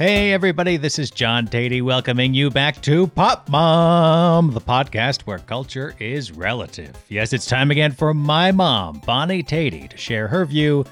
Hey, 0.00 0.32
everybody, 0.32 0.78
this 0.78 0.98
is 0.98 1.10
John 1.10 1.46
Tatey 1.46 1.82
welcoming 1.82 2.32
you 2.32 2.48
back 2.48 2.80
to 2.80 3.06
Pop 3.08 3.50
Mom, 3.50 4.50
the 4.50 4.58
podcast 4.58 5.26
where 5.26 5.40
culture 5.40 5.94
is 5.98 6.32
relative. 6.32 6.96
Yes, 7.10 7.34
it's 7.34 7.44
time 7.44 7.70
again 7.70 7.92
for 7.92 8.14
my 8.14 8.50
mom, 8.50 9.02
Bonnie 9.04 9.42
Tatey, 9.42 9.90
to 9.90 9.98
share 9.98 10.26
her 10.26 10.46
view 10.46 10.86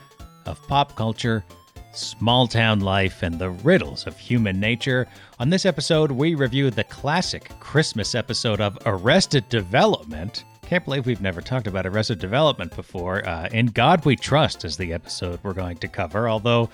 of 0.44 0.60
pop 0.68 0.94
culture, 0.94 1.42
small 1.94 2.46
town 2.46 2.80
life, 2.80 3.22
and 3.22 3.38
the 3.38 3.48
riddles 3.48 4.06
of 4.06 4.18
human 4.18 4.60
nature. 4.60 5.06
On 5.38 5.48
this 5.48 5.64
episode, 5.64 6.12
we 6.12 6.34
review 6.34 6.70
the 6.70 6.84
classic 6.84 7.50
Christmas 7.60 8.14
episode 8.14 8.60
of 8.60 8.76
Arrested 8.84 9.48
Development. 9.48 10.44
Can't 10.60 10.84
believe 10.84 11.06
we've 11.06 11.22
never 11.22 11.40
talked 11.40 11.66
about 11.66 11.86
Arrested 11.86 12.18
Development 12.18 12.76
before. 12.76 13.26
Uh, 13.26 13.48
In 13.52 13.68
God 13.68 14.04
We 14.04 14.16
Trust 14.16 14.66
is 14.66 14.76
the 14.76 14.92
episode 14.92 15.40
we're 15.42 15.54
going 15.54 15.78
to 15.78 15.88
cover, 15.88 16.28
although 16.28 16.68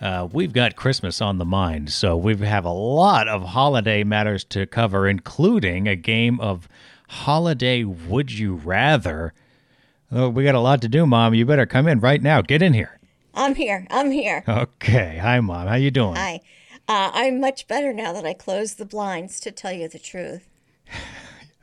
uh, 0.00 0.28
we've 0.32 0.52
got 0.52 0.76
Christmas 0.76 1.20
on 1.20 1.38
the 1.38 1.44
mind, 1.44 1.90
so 1.90 2.16
we 2.16 2.36
have 2.36 2.64
a 2.64 2.72
lot 2.72 3.28
of 3.28 3.42
holiday 3.42 4.02
matters 4.02 4.44
to 4.44 4.66
cover, 4.66 5.06
including 5.06 5.86
a 5.86 5.96
game 5.96 6.40
of 6.40 6.68
holiday 7.08 7.84
Would 7.84 8.32
You 8.32 8.54
Rather. 8.54 9.34
Oh, 10.12 10.28
we 10.28 10.44
got 10.44 10.54
a 10.54 10.60
lot 10.60 10.82
to 10.82 10.88
do, 10.88 11.06
Mom. 11.06 11.34
You 11.34 11.44
better 11.46 11.66
come 11.66 11.86
in 11.86 12.00
right 12.00 12.22
now. 12.22 12.40
Get 12.40 12.62
in 12.62 12.72
here. 12.72 12.98
I'm 13.34 13.54
here. 13.54 13.86
I'm 13.90 14.10
here. 14.10 14.42
Okay. 14.48 15.18
Hi, 15.22 15.38
Mom. 15.40 15.68
How 15.68 15.76
you 15.76 15.90
doing? 15.90 16.16
Hi. 16.16 16.40
Uh, 16.88 17.10
I'm 17.12 17.40
much 17.40 17.68
better 17.68 17.92
now 17.92 18.12
that 18.12 18.26
I 18.26 18.32
closed 18.32 18.78
the 18.78 18.84
blinds, 18.84 19.38
to 19.40 19.52
tell 19.52 19.72
you 19.72 19.86
the 19.86 20.00
truth. 20.00 20.48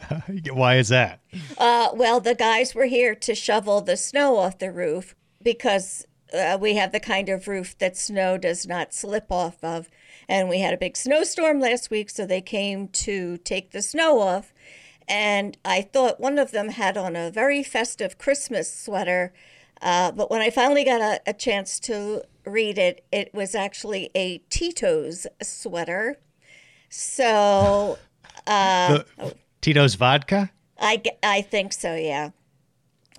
Why 0.52 0.78
is 0.78 0.88
that? 0.88 1.20
Uh, 1.58 1.90
well, 1.94 2.22
the 2.22 2.36
guys 2.36 2.73
were 2.73 2.86
here 2.86 3.14
to 3.16 3.36
shovel 3.36 3.81
the 3.81 3.98
snow 3.98 4.38
off 4.38 4.59
the 4.59 4.72
roof 4.72 5.16
because 5.44 6.06
uh, 6.33 6.58
we 6.59 6.75
have 6.75 6.92
the 6.92 7.00
kind 7.00 7.30
of 7.30 7.47
roof 7.47 7.78
that 7.78 7.97
snow 7.97 8.38
does 8.38 8.67
not 8.67 8.94
slip 8.94 9.31
off 9.31 9.64
of. 9.64 9.89
And 10.30 10.50
we 10.50 10.59
had 10.59 10.73
a 10.73 10.78
big 10.78 10.97
snowstorm 10.97 11.59
last 11.59 11.89
week, 11.89 12.09
so 12.09 12.25
they 12.25 12.42
came 12.42 12.89
to 12.89 13.38
take 13.38 13.72
the 13.72 13.81
snow 13.81 14.19
off. 14.19 14.53
And 15.08 15.58
I 15.64 15.81
thought 15.81 16.19
one 16.19 16.38
of 16.38 16.52
them 16.52 16.69
had 16.69 16.97
on 16.97 17.16
a 17.16 17.31
very 17.31 17.64
festive 17.64 18.17
Christmas 18.17 18.73
sweater. 18.73 19.34
Uh, 19.81 20.11
but 20.11 20.30
when 20.30 20.42
I 20.42 20.50
finally 20.50 20.84
got 20.84 21.02
a, 21.02 21.22
a 21.25 21.34
chance 21.34 21.80
to 21.81 22.23
read 22.45 22.78
it, 22.78 23.06
it 23.12 23.34
was 23.34 23.56
actually 23.56 24.09
a 24.16 24.39
Tito's 24.50 25.28
sweater. 25.41 26.17
So 26.89 27.97
uh, 28.47 29.00
The- 29.17 29.36
Tito's 29.62 29.95
vodka? 29.95 30.52
I, 30.80 31.02
I 31.23 31.41
think 31.41 31.73
so, 31.73 31.95
yeah. 31.95 32.31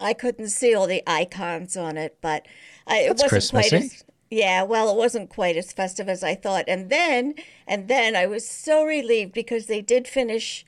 I 0.01 0.13
couldn't 0.13 0.49
see 0.49 0.75
all 0.75 0.87
the 0.87 1.03
icons 1.07 1.77
on 1.77 1.97
it, 1.97 2.19
but 2.21 2.47
I, 2.87 3.01
it 3.01 3.17
That's 3.17 3.33
wasn't 3.33 3.51
quite 3.51 3.73
as 3.73 4.05
yeah. 4.31 4.63
Well, 4.63 4.91
it 4.91 4.97
wasn't 4.97 5.31
quite 5.31 5.57
as 5.57 5.73
festive 5.73 6.09
as 6.09 6.23
I 6.23 6.35
thought. 6.35 6.65
And 6.69 6.91
then 6.91 7.35
and 7.67 7.89
then 7.89 8.17
I 8.17 8.27
was 8.27 8.49
so 8.49 8.85
relieved 8.85 9.33
because 9.33 9.67
they 9.67 9.81
did 9.81 10.07
finish 10.07 10.65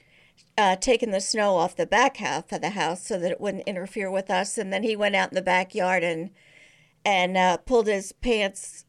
uh, 0.57 0.77
taking 0.77 1.11
the 1.11 1.21
snow 1.21 1.57
off 1.57 1.77
the 1.77 1.87
back 1.87 2.19
half 2.19 2.53
of 2.53 2.61
the 2.61 2.71
house 2.71 3.07
so 3.07 3.19
that 3.19 3.31
it 3.31 3.41
wouldn't 3.41 3.69
interfere 3.69 4.11
with 4.11 4.31
us. 4.31 4.59
And 4.59 4.73
then 4.73 4.83
he 4.83 4.97
went 4.97 5.17
out 5.17 5.31
in 5.31 5.35
the 5.35 5.43
backyard 5.43 6.03
and 6.03 6.31
and 7.05 7.37
uh, 7.37 7.57
pulled 7.59 7.87
his 7.87 8.13
pants 8.13 8.85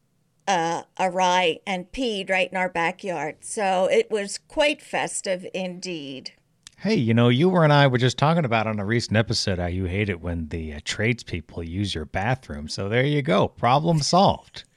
uh, 0.48 0.84
awry 1.00 1.60
and 1.66 1.92
peed 1.92 2.30
right 2.30 2.52
in 2.52 2.58
our 2.58 2.70
backyard. 2.70 3.38
So 3.42 3.88
it 3.92 4.12
was 4.12 4.38
quite 4.38 4.82
festive 4.82 5.46
indeed. 5.54 6.34
Hey, 6.82 6.96
you 6.96 7.14
know, 7.14 7.30
you 7.30 7.56
and 7.58 7.72
I 7.72 7.86
were 7.86 8.00
just 8.00 8.18
talking 8.18 8.44
about 8.44 8.66
on 8.66 8.80
a 8.80 8.86
recent 8.86 9.16
episode 9.16 9.60
how 9.60 9.68
you 9.68 9.86
hate 9.86 10.10
it 10.10 10.20
when 10.20 10.48
the 10.48 10.74
uh, 10.74 10.80
tradespeople 10.84 11.62
use 11.62 11.94
your 11.94 12.06
bathroom. 12.06 12.68
So 12.68 12.90
there 12.90 13.06
you 13.06 13.22
go. 13.22 13.48
Problem 13.50 14.00
solved. 14.02 14.64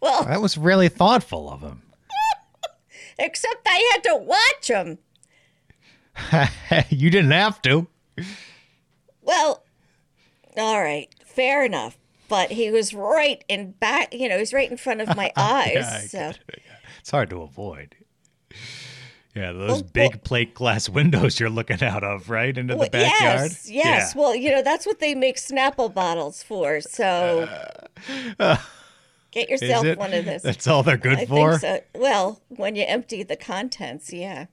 Well, 0.00 0.24
That 0.24 0.42
was 0.42 0.58
really 0.58 0.88
thoughtful 0.88 1.48
of 1.48 1.62
him. 1.62 1.82
except 3.18 3.66
I 3.66 3.90
had 3.92 4.02
to 4.04 4.16
watch 4.16 4.68
him. 4.68 4.98
you 6.90 7.10
didn't 7.10 7.30
have 7.30 7.62
to. 7.62 7.86
Well, 9.22 9.62
all 10.56 10.80
right, 10.80 11.08
fair 11.24 11.64
enough. 11.64 11.96
But 12.28 12.50
he 12.50 12.70
was 12.72 12.92
right 12.92 13.42
in 13.48 13.70
back, 13.72 14.12
you 14.12 14.28
know, 14.28 14.34
he 14.34 14.40
was 14.40 14.52
right 14.52 14.70
in 14.70 14.76
front 14.76 15.00
of 15.00 15.16
my 15.16 15.32
eyes. 15.36 15.74
Yeah, 15.74 16.00
so 16.00 16.18
it. 16.48 16.62
It's 17.00 17.10
hard 17.10 17.30
to 17.30 17.42
avoid. 17.42 17.94
Yeah, 19.36 19.52
those 19.52 19.70
Well, 19.70 19.82
big 19.92 20.10
well- 20.12 20.20
plate 20.24 20.54
glass 20.54 20.88
windows 20.88 21.38
you're 21.38 21.50
looking 21.50 21.82
out 21.82 22.02
of, 22.02 22.30
right? 22.30 22.56
Into 22.56 22.72
the 22.74 22.78
Well, 22.78 22.88
backyard. 22.88 23.50
yes, 23.50 23.70
yes. 23.70 24.12
Yeah. 24.14 24.20
Well, 24.20 24.34
you 24.34 24.50
know, 24.50 24.62
that's 24.62 24.86
what 24.86 24.98
they 24.98 25.14
make 25.14 25.36
Snapple 25.36 25.92
bottles 25.92 26.42
for. 26.42 26.80
So 26.80 27.46
get 29.32 29.48
yourself 29.50 29.96
one 29.98 30.14
of 30.14 30.24
those. 30.24 30.42
That's 30.42 30.66
all 30.66 30.82
they're 30.82 30.96
good 30.96 31.18
I 31.18 31.26
for? 31.26 31.58
think 31.58 31.60
so. 31.94 32.00
Well, 32.00 32.40
when 32.48 32.76
you 32.76 32.84
empty 32.86 33.22
the 33.22 33.36
contents, 33.36 34.12
yeah. 34.12 34.46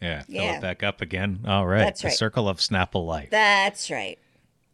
Yeah, 0.00 0.22
fill 0.22 0.34
Yeah. 0.34 0.56
it 0.56 0.62
back 0.62 0.82
up 0.82 1.00
again. 1.00 1.40
All 1.46 1.66
right. 1.66 1.78
That's 1.80 2.02
the 2.02 2.08
right. 2.08 2.16
circle 2.16 2.48
of 2.48 2.58
Snapple 2.58 3.06
life. 3.06 3.28
That's 3.30 3.90
right. 3.90 4.18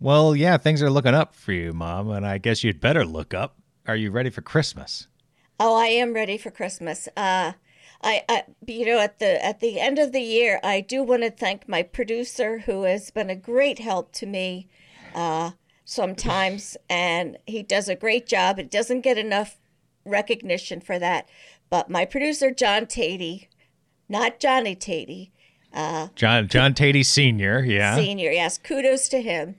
well, 0.01 0.37
yeah, 0.37 0.57
things 0.57 0.83
are 0.83 0.91
looking 0.91 1.15
up 1.15 1.35
for 1.35 1.53
you, 1.53 1.73
Mom, 1.73 2.11
and 2.11 2.27
I 2.27 2.39
guess 2.39 2.63
you'd 2.65 2.81
better 2.81 3.05
look 3.05 3.35
up. 3.35 3.57
Are 3.87 3.97
you 3.97 4.11
ready 4.11 4.31
for 4.31 4.41
Christmas? 4.41 5.09
Oh, 5.59 5.75
I 5.77 5.87
am 5.87 6.13
ready 6.13 6.39
for 6.39 6.51
Christmas. 6.51 7.09
Uh, 7.17 7.53
I, 8.03 8.23
I, 8.29 8.45
you 8.67 8.87
know, 8.87 8.99
at 8.99 9.19
the 9.19 9.45
at 9.45 9.61
the 9.61 9.81
end 9.81 9.99
of 9.99 10.13
the 10.13 10.21
year, 10.21 10.61
I 10.63 10.81
do 10.81 11.03
want 11.03 11.23
to 11.23 11.31
thank 11.31 11.69
my 11.69 11.83
producer, 11.83 12.61
who 12.61 12.83
has 12.83 13.11
been 13.11 13.31
a 13.31 13.37
great 13.37 13.79
help 13.79 14.13
to 14.13 14.27
me. 14.27 14.69
Uh, 15.15 15.53
sometimes, 15.85 16.77
and 16.91 17.39
he 17.47 17.63
does 17.63 17.89
a 17.89 17.95
great 17.95 18.27
job. 18.27 18.59
It 18.59 18.71
doesn't 18.71 19.01
get 19.01 19.17
enough 19.17 19.57
recognition 20.05 20.81
for 20.81 20.99
that, 20.99 21.29
but 21.71 21.89
my 21.89 22.05
producer, 22.05 22.51
John 22.51 22.87
Tatey, 22.87 23.47
not 24.09 24.39
Johnny 24.41 24.77
Tatey, 24.77 25.31
John 26.15 26.49
John 26.49 26.75
Tatey 26.75 27.05
Sr., 27.05 27.65
yeah. 27.65 27.97
Senior. 27.97 28.31
Yes, 28.31 28.59
kudos 28.59 29.09
to 29.11 29.21
him. 29.21 29.57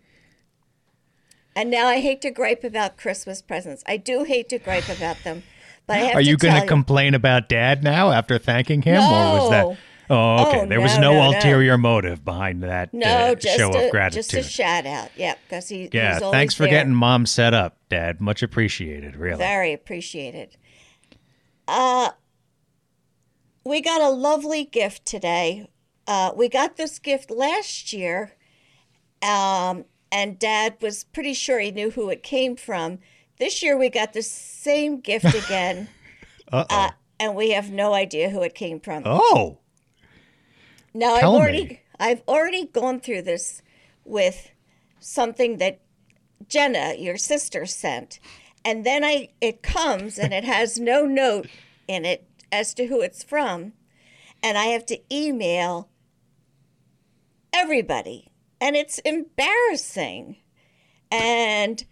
And 1.56 1.70
now 1.72 1.88
I 1.88 2.00
hate 2.00 2.22
to 2.22 2.32
gripe 2.32 2.64
about 2.64 2.98
Christmas 2.98 3.42
presents. 3.42 3.84
I 3.88 3.98
do 3.98 4.24
hate 4.24 4.50
to 4.50 4.60
gripe 4.60 4.90
about 4.90 5.24
them, 5.24 5.44
but 5.88 5.98
I 5.98 6.00
have 6.00 6.16
Are 6.16 6.22
you 6.22 6.38
going 6.38 6.60
to 6.60 6.68
complain 6.68 7.14
about 7.16 7.50
Dad 7.50 7.84
now 7.84 8.12
after 8.12 8.38
thanking 8.38 8.82
him, 8.82 9.02
or 9.02 9.40
was 9.40 9.50
that? 9.50 9.78
Oh, 10.10 10.48
okay. 10.48 10.62
Oh, 10.62 10.66
there 10.68 10.80
was 10.80 10.96
no, 10.98 11.12
no, 11.12 11.14
no, 11.14 11.32
no. 11.32 11.36
ulterior 11.36 11.78
motive 11.78 12.24
behind 12.24 12.64
that 12.64 12.94
No, 12.94 13.08
uh, 13.08 13.36
just 13.36 13.58
show 13.58 13.72
a, 13.72 13.86
of 13.86 13.92
gratitude. 13.92 14.24
just 14.30 14.34
a 14.34 14.44
shout 14.44 14.86
out. 14.86 15.10
Yeah, 15.18 15.36
because 15.44 15.68
he 15.68 15.90
yeah, 15.92 16.20
thanks 16.20 16.54
for 16.54 16.64
there. 16.64 16.72
getting 16.72 16.94
Mom 16.94 17.26
set 17.26 17.54
up, 17.54 17.78
Dad. 17.90 18.22
Much 18.22 18.42
appreciated, 18.42 19.18
really. 19.18 19.38
very 19.38 19.74
appreciated. 19.74 20.56
Uh, 21.68 22.12
we 23.66 23.82
got 23.82 24.02
a 24.02 24.10
lovely 24.10 24.64
gift 24.64 25.04
today. 25.04 25.70
Uh, 26.08 26.32
we 26.36 26.48
got 26.48 26.78
this 26.78 27.00
gift 27.00 27.30
last 27.30 27.92
year, 27.92 28.34
um, 29.22 29.84
and 30.10 30.40
Dad 30.40 30.78
was 30.80 31.04
pretty 31.04 31.34
sure 31.34 31.60
he 31.60 31.72
knew 31.72 31.92
who 31.92 32.10
it 32.10 32.24
came 32.24 32.56
from. 32.56 33.00
This 33.40 33.62
year 33.62 33.78
we 33.78 33.90
got 33.90 34.14
the 34.14 34.22
same 34.24 35.00
gift 35.00 35.34
again, 35.34 35.90
uh, 36.52 36.92
and 37.20 37.36
we 37.36 37.52
have 37.52 37.72
no 37.72 37.94
idea 37.94 38.30
who 38.30 38.42
it 38.42 38.56
came 38.56 38.80
from. 38.80 39.04
oh, 39.06 39.60
Now 40.94 41.14
I've 41.14 41.22
Tell 41.22 41.36
already 41.36 41.64
me. 41.66 41.82
I've 42.00 42.24
already 42.28 42.66
gone 42.66 43.00
through 43.00 43.24
this 43.24 43.62
with 44.06 44.50
something 45.00 45.58
that 45.58 45.82
Jenna, 46.48 46.96
your 46.98 47.18
sister, 47.18 47.66
sent. 47.66 48.20
And 48.66 48.86
then 48.86 49.04
I 49.04 49.30
it 49.40 49.64
comes 49.64 50.18
and 50.20 50.34
it 50.34 50.44
has 50.44 50.80
no 50.80 51.06
note 51.06 51.48
in 51.88 52.06
it 52.06 52.28
as 52.52 52.74
to 52.76 52.88
who 52.88 53.02
it's 53.02 53.24
from. 53.24 53.74
And 54.44 54.58
I 54.58 54.66
have 54.66 54.86
to 54.88 55.00
email 55.14 55.90
everybody. 57.54 58.28
And 58.60 58.76
it's 58.76 59.00
embarrassing. 59.00 60.38
And 61.12 61.86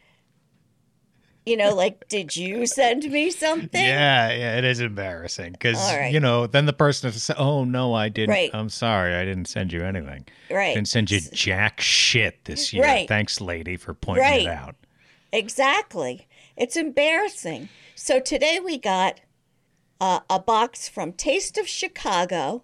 you 1.46 1.56
know, 1.58 1.76
like, 1.76 2.08
did 2.08 2.36
you 2.36 2.66
send 2.66 3.04
me 3.12 3.30
something? 3.32 3.84
yeah, 3.84 4.32
yeah. 4.32 4.58
It 4.58 4.64
is 4.64 4.80
embarrassing 4.80 5.52
because 5.54 5.78
right. 5.78 6.12
you 6.14 6.20
know 6.20 6.48
then 6.48 6.66
the 6.66 6.74
person 6.74 7.12
to 7.12 7.38
"Oh 7.38 7.64
no, 7.64 7.94
I 7.94 8.10
didn't. 8.10 8.32
Right. 8.32 8.50
I'm 8.54 8.70
sorry, 8.70 9.14
I 9.14 9.24
didn't 9.26 9.46
send 9.46 9.72
you 9.72 9.84
anything. 9.84 10.26
Right. 10.50 10.74
Didn't 10.76 10.88
send 10.88 11.12
you 11.12 11.20
jack 11.20 11.80
shit 11.82 12.46
this 12.46 12.74
year. 12.74 12.84
Right. 12.84 13.08
Thanks, 13.08 13.40
lady, 13.42 13.78
for 13.78 13.94
pointing 13.94 14.24
Right. 14.24 14.42
it 14.42 14.48
out. 14.48 14.76
Exactly. 15.32 16.28
It's 16.58 16.78
embarrassing. 16.78 17.70
So 17.96 18.20
today 18.20 18.60
we 18.64 18.78
got 18.78 19.20
uh, 20.02 20.22
a 20.30 20.40
box 20.40 20.88
from 20.90 21.14
Taste 21.14 21.58
of 21.58 21.68
Chicago 21.68 22.64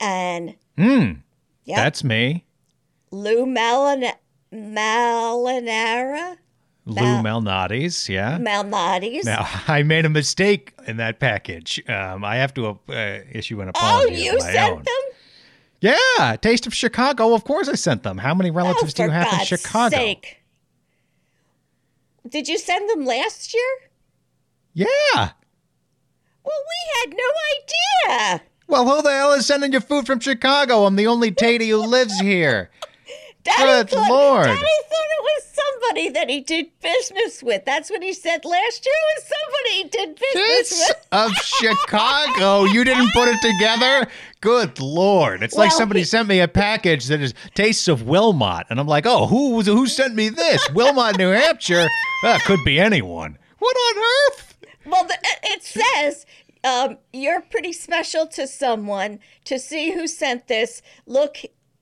and 0.00 0.56
Hmm. 0.76 1.12
yep, 1.64 1.76
That's 1.76 2.04
me, 2.04 2.44
Lou 3.10 3.46
Malina- 3.46 4.16
Malinara, 4.52 6.36
Lou 6.86 7.20
Mal- 7.20 7.42
Malnati's. 7.42 8.08
Yeah. 8.08 8.38
Malnati's. 8.38 9.24
Now 9.24 9.46
I 9.68 9.82
made 9.82 10.04
a 10.04 10.08
mistake 10.08 10.72
in 10.86 10.96
that 10.98 11.18
package. 11.18 11.82
Um, 11.88 12.24
I 12.24 12.36
have 12.36 12.54
to 12.54 12.78
uh, 12.88 13.18
issue 13.30 13.60
an 13.60 13.68
apology. 13.68 14.14
oh, 14.14 14.32
you 14.32 14.40
sent 14.40 14.72
own. 14.72 14.82
them? 14.82 14.94
Yeah, 15.80 16.36
Taste 16.40 16.66
of 16.66 16.74
Chicago. 16.74 17.34
Of 17.34 17.44
course, 17.44 17.68
I 17.68 17.74
sent 17.74 18.02
them. 18.02 18.18
How 18.18 18.34
many 18.34 18.50
relatives 18.50 18.94
oh, 18.94 18.96
do 18.96 19.02
you 19.04 19.10
have 19.10 19.30
God's 19.30 19.52
in 19.52 19.58
Chicago? 19.58 19.96
sake. 19.96 20.38
Did 22.28 22.48
you 22.48 22.58
send 22.58 22.88
them 22.88 23.04
last 23.04 23.52
year? 23.52 23.90
Yeah. 24.72 24.86
Well, 25.14 25.32
we 26.44 27.00
had 27.00 27.16
no 27.16 28.14
idea. 28.32 28.42
Well, 28.68 28.88
who 28.88 29.02
the 29.02 29.10
hell 29.10 29.32
is 29.32 29.46
sending 29.46 29.72
you 29.72 29.80
food 29.80 30.06
from 30.06 30.20
Chicago? 30.20 30.86
I'm 30.86 30.96
the 30.96 31.06
only 31.06 31.30
Tatey 31.30 31.68
who 31.68 31.86
lives 31.86 32.18
here. 32.20 32.70
Daddy 33.46 33.64
Good 33.64 33.90
thought, 33.90 34.10
Lord. 34.10 34.44
Daddy 34.46 34.58
thought 34.58 35.10
it 35.10 35.22
was 35.22 35.44
somebody 35.54 36.08
that 36.10 36.28
he 36.30 36.40
did 36.40 36.66
business 36.82 37.42
with. 37.42 37.64
That's 37.64 37.90
what 37.90 38.02
he 38.02 38.12
said 38.12 38.44
last 38.44 38.84
year 38.86 38.94
was 39.16 39.24
somebody 39.24 39.70
he 39.76 39.84
did 39.88 40.20
business 40.20 40.68
Tits 40.68 40.88
with. 40.88 41.06
of 41.12 41.32
Chicago. 41.36 42.64
You 42.64 42.84
didn't 42.84 43.10
put 43.12 43.28
it 43.28 43.40
together? 43.40 44.06
Good 44.40 44.80
Lord. 44.80 45.42
It's 45.42 45.54
like 45.56 45.72
somebody 45.72 46.00
he- 46.00 46.04
sent 46.04 46.28
me 46.28 46.40
a 46.40 46.48
package 46.48 47.06
that 47.06 47.20
is 47.20 47.34
tastes 47.54 47.88
of 47.88 48.02
Wilmot. 48.02 48.66
And 48.70 48.78
I'm 48.80 48.86
like, 48.86 49.06
oh, 49.06 49.26
who 49.26 49.54
was 49.54 49.66
who 49.66 49.86
sent 49.86 50.14
me 50.14 50.28
this? 50.28 50.68
Wilmot, 50.72 51.18
New 51.18 51.30
Hampshire? 51.30 51.86
That 52.22 52.42
could 52.44 52.60
be 52.64 52.78
anyone. 52.80 53.38
What 53.58 53.76
on 53.76 54.02
earth? 54.32 54.58
Well, 54.84 55.04
the, 55.04 55.16
it 55.44 55.62
says 55.64 56.26
um, 56.62 56.98
you're 57.12 57.40
pretty 57.40 57.72
special 57.72 58.26
to 58.28 58.46
someone 58.46 59.18
to 59.44 59.58
see 59.58 59.92
who 59.92 60.06
sent 60.06 60.46
this. 60.48 60.82
Look 61.06 61.38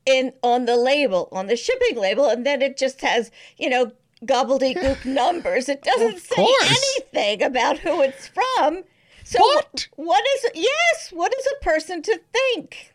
in 0.07 0.33
on 0.43 0.67
the 0.67 0.77
label, 0.77 1.29
on 1.33 1.47
the 1.47 1.57
shipping 1.57 1.97
label, 1.97 2.29
and 2.29 2.45
then 2.47 2.63
it 2.63 2.77
just 2.77 3.01
has, 3.01 3.31
you 3.57 3.69
know, 3.71 3.93
gobbledygook 4.25 5.05
numbers. 5.05 5.69
It 5.69 5.83
doesn't 5.83 6.19
say 6.21 6.47
anything 6.65 7.43
about 7.43 7.79
who 7.79 8.01
it's 8.03 8.29
from. 8.29 8.83
So 9.25 9.39
What? 9.41 9.89
what 9.97 10.25
is 10.37 10.51
yes? 10.55 11.11
What 11.13 11.35
is 11.39 11.47
a 11.47 11.65
person 11.65 12.03
to 12.03 12.21
think? 12.33 12.93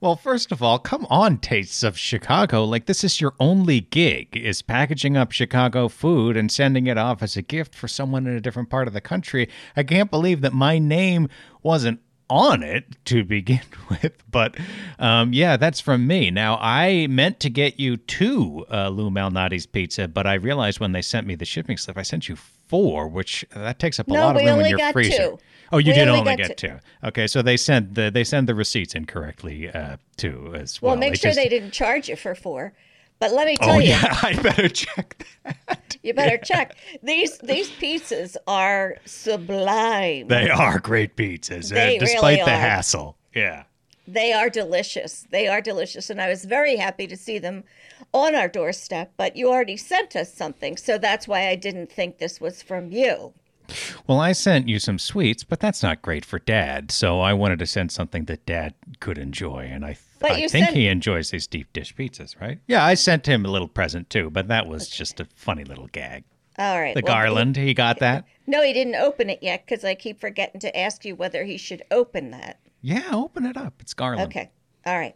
Well, 0.00 0.16
first 0.16 0.50
of 0.50 0.62
all, 0.62 0.78
come 0.78 1.06
on, 1.10 1.36
Tastes 1.36 1.82
of 1.82 1.98
Chicago. 1.98 2.64
Like, 2.64 2.86
this 2.86 3.04
is 3.04 3.20
your 3.20 3.34
only 3.38 3.82
gig, 3.82 4.34
is 4.34 4.62
packaging 4.62 5.14
up 5.18 5.30
Chicago 5.30 5.88
food 5.88 6.38
and 6.38 6.50
sending 6.50 6.86
it 6.86 6.96
off 6.96 7.22
as 7.22 7.36
a 7.36 7.42
gift 7.42 7.74
for 7.74 7.86
someone 7.86 8.26
in 8.26 8.34
a 8.34 8.40
different 8.40 8.70
part 8.70 8.88
of 8.88 8.94
the 8.94 9.02
country. 9.02 9.46
I 9.76 9.82
can't 9.82 10.10
believe 10.10 10.40
that 10.40 10.54
my 10.54 10.78
name 10.78 11.28
wasn't 11.62 12.00
on 12.30 12.62
it 12.62 12.84
to 13.06 13.24
begin 13.24 13.60
with. 13.90 14.12
But 14.30 14.56
um, 14.98 15.32
yeah, 15.32 15.56
that's 15.56 15.80
from 15.80 16.06
me. 16.06 16.30
Now, 16.30 16.56
I 16.60 17.06
meant 17.08 17.40
to 17.40 17.50
get 17.50 17.78
you 17.78 17.96
two 17.98 18.64
uh, 18.72 18.88
Lou 18.88 19.10
Malnati's 19.10 19.66
pizza, 19.66 20.08
but 20.08 20.26
I 20.26 20.34
realized 20.34 20.80
when 20.80 20.92
they 20.92 21.02
sent 21.02 21.26
me 21.26 21.34
the 21.34 21.44
shipping 21.44 21.76
slip, 21.76 21.98
I 21.98 22.02
sent 22.02 22.28
you 22.28 22.36
four, 22.36 23.08
which 23.08 23.44
that 23.54 23.78
takes 23.78 23.98
up 23.98 24.06
a 24.08 24.12
No, 24.12 24.20
lot 24.26 24.36
of 24.36 24.42
room 24.42 24.60
in 24.60 24.66
your 24.66 24.78
got 24.78 24.92
freezer. 24.92 25.16
two. 25.16 25.38
Oh, 25.72 25.78
you 25.78 25.90
We 25.90 25.94
did 25.98 26.08
only 26.08 26.20
only 26.20 26.36
get 26.36 26.56
two. 26.56 26.68
two. 26.68 26.78
Okay, 27.04 27.26
so 27.26 27.42
they 27.42 27.56
send 27.56 27.94
the 27.94 28.10
they 28.10 28.24
send 28.24 28.48
the 28.48 28.54
receipts 28.54 28.94
incorrectly 28.94 29.68
uh, 29.68 29.96
too 30.16 30.52
as 30.56 30.80
well. 30.80 30.92
Well, 30.92 30.98
make 31.00 31.12
They 31.12 31.18
sure 31.18 31.30
just- 31.30 31.36
they 31.38 31.48
didn't 31.48 31.72
charge 31.72 32.08
you 32.08 32.16
for 32.16 32.34
four. 32.34 32.72
But 33.20 33.32
let 33.32 33.46
me 33.46 33.56
tell 33.56 33.76
Oh 33.76 33.78
you, 33.78 33.90
yeah, 33.90 34.18
I 34.22 34.34
better 34.42 34.68
check 34.68 35.24
that. 35.44 35.96
you 36.02 36.14
better 36.14 36.38
check 36.38 36.76
these. 37.02 37.38
These 37.38 37.70
pizzas 37.72 38.36
are 38.46 38.96
sublime. 39.04 40.28
They 40.28 40.50
are 40.50 40.78
great 40.80 41.16
pizzas, 41.16 41.70
they 41.70 41.76
uh, 41.80 41.84
They 41.90 41.98
despite 41.98 42.22
really 42.40 42.44
the 42.44 42.56
are. 42.56 42.60
hassle. 42.60 43.16
Yeah. 43.34 43.64
They 44.08 44.32
are 44.32 44.50
delicious. 44.50 45.26
They 45.30 45.46
are 45.46 45.60
delicious. 45.60 46.10
And 46.10 46.20
I 46.20 46.28
was 46.28 46.44
very 46.44 46.76
happy 46.76 47.06
to 47.06 47.16
see 47.16 47.38
them 47.38 47.62
on 48.12 48.34
our 48.34 48.48
doorstep. 48.48 49.12
But 49.16 49.36
you 49.36 49.48
already 49.48 49.76
sent 49.76 50.16
us 50.16 50.32
something. 50.34 50.76
So 50.76 50.98
that's 50.98 51.28
why 51.28 51.46
I 51.48 51.54
didn't 51.54 51.92
think 51.92 52.18
this 52.18 52.40
was 52.40 52.62
from 52.62 52.90
you. 52.90 53.34
Well, 54.06 54.20
I 54.20 54.32
sent 54.32 54.68
you 54.68 54.78
some 54.78 54.98
sweets, 54.98 55.44
but 55.44 55.60
that's 55.60 55.82
not 55.82 56.02
great 56.02 56.24
for 56.24 56.38
Dad. 56.38 56.90
So 56.90 57.20
I 57.20 57.32
wanted 57.32 57.58
to 57.60 57.66
send 57.66 57.92
something 57.92 58.24
that 58.26 58.44
Dad 58.46 58.74
could 59.00 59.18
enjoy, 59.18 59.68
and 59.70 59.84
I, 59.84 59.96
But 60.18 60.32
I 60.32 60.34
think 60.48 60.50
sent- 60.50 60.76
he 60.76 60.86
enjoys 60.88 61.30
these 61.30 61.46
deep 61.46 61.72
dish 61.72 61.94
pizzas, 61.94 62.40
right? 62.40 62.58
Yeah, 62.66 62.84
I 62.84 62.94
sent 62.94 63.26
him 63.26 63.44
a 63.44 63.48
little 63.50 63.68
present 63.68 64.10
too, 64.10 64.30
but 64.30 64.48
that 64.48 64.66
was 64.66 64.88
just 64.88 65.20
a 65.20 65.26
funny 65.34 65.64
little 65.64 65.86
gag. 65.88 66.24
All 66.58 66.80
right. 66.80 66.94
The 66.94 67.02
well, 67.04 67.14
garland, 67.14 67.56
he 67.56 67.72
got 67.74 67.98
that. 68.00 68.24
no, 68.46 68.62
he 68.62 68.72
didn't 68.72 68.96
open 68.96 69.30
it 69.30 69.38
yet 69.42 69.64
because 69.66 69.84
I 69.84 69.94
keep 69.94 70.20
forgetting 70.20 70.60
to 70.60 70.78
ask 70.78 71.04
you 71.04 71.14
whether 71.14 71.44
he 71.44 71.56
should 71.56 71.82
open 71.90 72.30
that. 72.32 72.58
Yeah, 72.82 73.10
open 73.12 73.46
it 73.46 73.56
up. 73.56 73.74
It's 73.80 73.94
garland. 73.94 74.28
Okay. 74.30 74.50
All 74.86 74.98
right. 74.98 75.14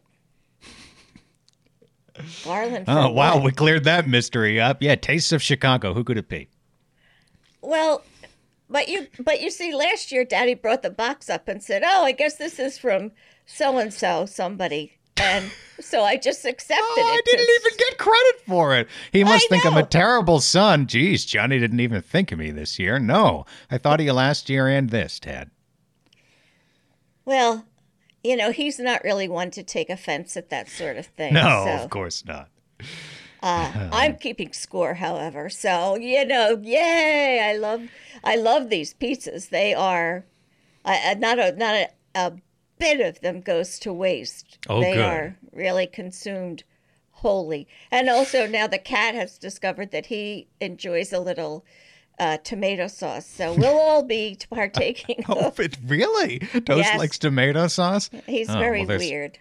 Garland. 2.45 2.85
Oh 2.87 3.09
wow, 3.11 3.35
what? 3.37 3.45
we 3.45 3.51
cleared 3.53 3.85
that 3.85 4.07
mystery 4.09 4.61
up. 4.61 4.81
Yeah, 4.81 4.95
Tastes 4.95 5.33
of 5.33 5.43
Chicago. 5.43 5.93
Who 5.95 6.05
could 6.05 6.17
it 6.17 6.29
be? 6.29 6.49
Well, 7.61 8.05
but 8.75 8.89
you 8.89 9.07
but 9.21 9.41
you 9.41 9.53
see, 9.53 9.73
last 9.73 10.11
year 10.11 10.25
Daddy 10.25 10.55
brought 10.55 10.83
the 10.83 10.91
box 10.91 11.31
up 11.31 11.47
and 11.47 11.63
said, 11.63 11.85
"Oh, 11.87 12.03
I 12.05 12.11
guess 12.11 12.35
this 12.35 12.59
is 12.59 12.77
from 12.77 13.13
so 13.47 13.79
and 13.79 13.95
so, 13.95 14.27
somebody," 14.27 14.99
and 15.17 15.53
so 15.79 16.03
I 16.03 16.17
just 16.17 16.45
accepted 16.45 16.83
Oh, 16.83 17.13
I 17.15 17.21
it. 17.21 17.25
didn't 17.25 17.49
even 17.61 17.79
get 17.79 17.99
credit 17.99 18.41
for 18.49 18.75
it. 18.75 18.89
He 19.13 19.23
must 19.23 19.45
I 19.45 19.49
think 19.49 19.65
I'm 19.65 19.77
a 19.77 19.87
terrible 19.87 20.41
son. 20.41 20.89
Geez, 20.89 21.25
Johnny 21.25 21.61
didn't 21.61 21.79
even 21.79 22.03
think 22.03 22.33
of 22.33 22.41
me 22.41 22.51
this 22.51 22.77
year. 22.81 22.99
No, 22.99 23.47
I 23.71 23.79
thought 23.79 24.01
of 24.01 24.07
you 24.07 24.13
last 24.13 24.51
year 24.51 24.67
and 24.67 24.91
this, 24.91 25.21
Ted. 25.21 25.53
Well, 27.25 27.67
you 28.25 28.35
know, 28.35 28.51
he's 28.51 28.81
not 28.81 29.05
really 29.05 29.29
one 29.29 29.53
to 29.53 29.63
take 29.63 29.89
offense 29.89 30.37
at 30.37 30.51
that 30.51 30.69
sort 30.69 30.97
of 30.97 31.07
thing. 31.07 31.35
No, 31.35 31.65
so, 31.65 31.85
of 31.85 31.91
course 31.91 32.25
not. 32.25 32.49
Uh, 33.45 33.89
I'm 33.93 34.17
keeping 34.17 34.53
score, 34.53 34.95
however. 34.95 35.49
So 35.51 35.97
you 35.97 36.25
know, 36.25 36.59
yay! 36.63 37.41
I 37.45 37.57
love, 37.57 37.83
I 38.25 38.37
love 38.37 38.71
these 38.71 38.95
pizzas. 38.95 39.51
They 39.51 39.75
are, 39.75 40.25
I- 40.85 41.15
not 41.15 41.39
a 41.39 41.53
not 41.53 41.75
a, 41.75 41.89
a 42.15 42.33
bit 42.79 43.01
of 43.01 43.21
them 43.21 43.41
goes 43.41 43.79
to 43.81 43.93
waste. 43.93 44.59
Oh, 44.69 44.81
they 44.81 44.95
good. 44.95 45.05
are 45.05 45.37
really 45.53 45.87
consumed 45.87 46.65
wholly. 47.11 47.67
And 47.91 48.09
also 48.09 48.47
now 48.47 48.67
the 48.67 48.79
cat 48.79 49.15
has 49.15 49.39
discovered 49.39 49.91
that 49.93 50.07
he 50.07 50.49
enjoys 50.61 51.13
a 51.13 51.21
little 51.21 51.65
uh, 52.19 52.39
tomato 52.39 52.87
sauce. 52.87 53.27
So 53.27 53.55
we'll 53.55 53.79
all 53.79 54.03
be 54.03 54.37
partaking. 54.51 55.25
Oh, 55.29 55.47
of, 55.49 55.61
it 55.61 55.77
really? 55.87 56.39
Toast 56.41 56.69
Yes. 56.79 56.99
likes 56.99 57.19
tomato 57.19 57.67
sauce. 57.69 58.11
he's 58.27 58.51
Oh, 58.51 58.59
very 58.59 58.85
well, 58.85 58.99
weird. 58.99 59.39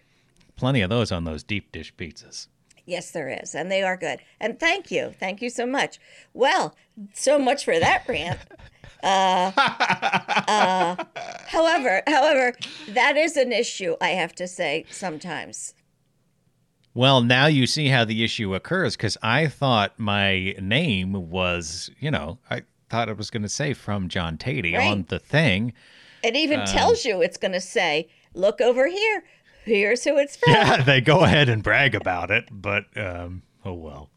Plenty 0.56 0.82
of 0.82 0.90
those 0.90 1.12
on 1.12 1.24
those 1.24 1.44
deep 1.44 1.72
dish 1.72 1.94
pizzas. 1.96 2.48
Yes, 2.86 3.12
there 3.12 3.30
is, 3.30 3.56
and 3.56 3.72
they 3.72 3.82
are 3.82 3.96
good. 3.96 4.20
And 4.40 4.60
thank 4.60 4.92
you, 4.92 5.14
thank 5.18 5.42
you 5.42 5.50
so 5.50 5.66
much. 5.66 6.00
Well, 6.34 6.76
so 7.14 7.40
much 7.40 7.64
for 7.66 7.80
that 7.80 8.04
rant. 8.08 8.40
Uh, 9.02 9.52
uh, 10.48 10.96
however, 11.48 12.02
however, 12.08 12.54
that 12.90 13.18
is 13.18 13.36
an 13.38 13.52
issue. 13.52 13.96
I 14.02 14.10
have 14.10 14.34
to 14.36 14.48
say 14.48 14.86
sometimes. 14.92 15.74
Well, 16.94 17.22
now 17.22 17.48
you 17.48 17.66
see 17.66 17.88
how 17.88 18.06
the 18.06 18.24
issue 18.24 18.54
occurs 18.54 18.96
because 18.96 19.18
I 19.24 19.48
thought 19.48 19.98
my 19.98 20.56
name 20.62 21.30
was, 21.30 21.90
you 22.00 22.12
know, 22.12 22.38
I 22.50 22.64
thought 22.90 23.10
it 23.10 23.18
was 23.18 23.30
going 23.32 23.44
to 23.44 23.50
say 23.50 23.74
from 23.74 24.10
John 24.10 24.38
Tatey 24.38 24.78
Right. 24.78 24.88
on 24.92 25.06
the 25.10 25.20
thing. 25.20 25.74
It 26.22 26.36
even 26.36 26.60
Um, 26.62 26.66
tells 26.68 27.04
you 27.04 27.22
it's 27.22 27.38
going 27.38 27.52
to 27.54 27.60
say, 27.62 28.08
"Look 28.34 28.62
over 28.62 28.88
here. 28.88 29.24
Here's 29.66 30.04
who 30.04 30.18
it's 30.18 30.36
from." 30.36 30.54
Yeah, 30.54 30.84
they 30.84 31.02
go 31.02 31.24
ahead 31.24 31.50
and 31.50 31.64
brag 31.64 31.96
about 31.96 32.32
it, 32.32 32.46
but 32.52 32.86
um, 32.98 33.44
oh 33.66 33.74
well. 33.74 34.10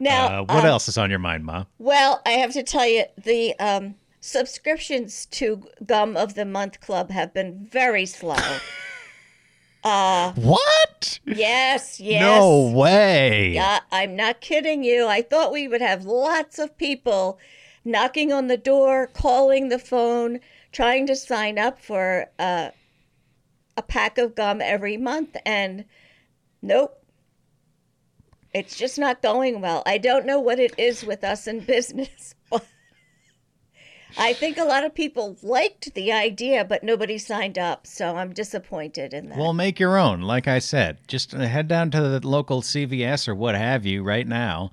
Now, 0.00 0.40
Uh, 0.40 0.42
what 0.42 0.64
um, 0.64 0.66
else 0.66 0.88
is 0.88 0.98
on 0.98 1.08
your 1.10 1.18
mind, 1.20 1.44
Ma? 1.44 1.64
Well, 1.78 2.20
I 2.26 2.30
have 2.30 2.52
to 2.54 2.62
tell 2.64 2.86
you, 2.86 3.04
the 3.16 3.54
um, 3.60 3.94
subscriptions 4.20 5.26
to 5.26 5.62
Gum 5.86 6.16
of 6.16 6.34
the 6.34 6.44
Month 6.44 6.80
Club 6.80 7.10
have 7.10 7.32
been 7.32 7.68
very 7.70 8.04
slow. 8.04 8.34
uh, 9.84 10.32
What? 10.32 11.20
yes, 11.24 12.00
yes. 12.00 12.20
No 12.20 12.72
way. 12.74 13.52
Yeah, 13.54 13.80
I'm 13.92 14.16
not 14.16 14.40
kidding 14.40 14.82
you. 14.82 15.06
I 15.06 15.22
thought 15.22 15.52
we 15.52 15.68
would 15.68 15.80
have 15.82 16.04
lots 16.04 16.58
of 16.58 16.76
people 16.76 17.38
knocking 17.84 18.32
on 18.32 18.48
the 18.48 18.56
door, 18.56 19.06
calling 19.06 19.68
the 19.68 19.78
phone, 19.78 20.40
trying 20.72 21.06
to 21.06 21.14
sign 21.14 21.58
up 21.58 21.78
for 21.78 22.26
uh, 22.38 22.70
a 23.76 23.82
pack 23.82 24.18
of 24.18 24.34
gum 24.34 24.60
every 24.60 24.96
month. 24.96 25.36
And 25.44 25.84
nope, 26.62 27.02
it's 28.52 28.76
just 28.76 28.98
not 28.98 29.22
going 29.22 29.60
well. 29.60 29.82
I 29.86 29.98
don't 29.98 30.26
know 30.26 30.40
what 30.40 30.58
it 30.58 30.74
is 30.78 31.04
with 31.04 31.24
us 31.24 31.46
in 31.46 31.60
business. 31.60 32.34
I 34.16 34.32
think 34.32 34.58
a 34.58 34.64
lot 34.64 34.84
of 34.84 34.94
people 34.94 35.36
liked 35.42 35.92
the 35.94 36.12
idea, 36.12 36.64
but 36.64 36.84
nobody 36.84 37.18
signed 37.18 37.58
up. 37.58 37.86
So 37.86 38.16
I'm 38.16 38.32
disappointed 38.32 39.12
in 39.12 39.28
that. 39.30 39.38
Well, 39.38 39.52
make 39.52 39.80
your 39.80 39.98
own. 39.98 40.22
Like 40.22 40.46
I 40.46 40.60
said, 40.60 40.98
just 41.08 41.34
uh, 41.34 41.40
head 41.40 41.66
down 41.66 41.90
to 41.90 42.00
the 42.00 42.26
local 42.26 42.62
CVS 42.62 43.26
or 43.26 43.34
what 43.34 43.56
have 43.56 43.84
you 43.84 44.04
right 44.04 44.26
now 44.26 44.72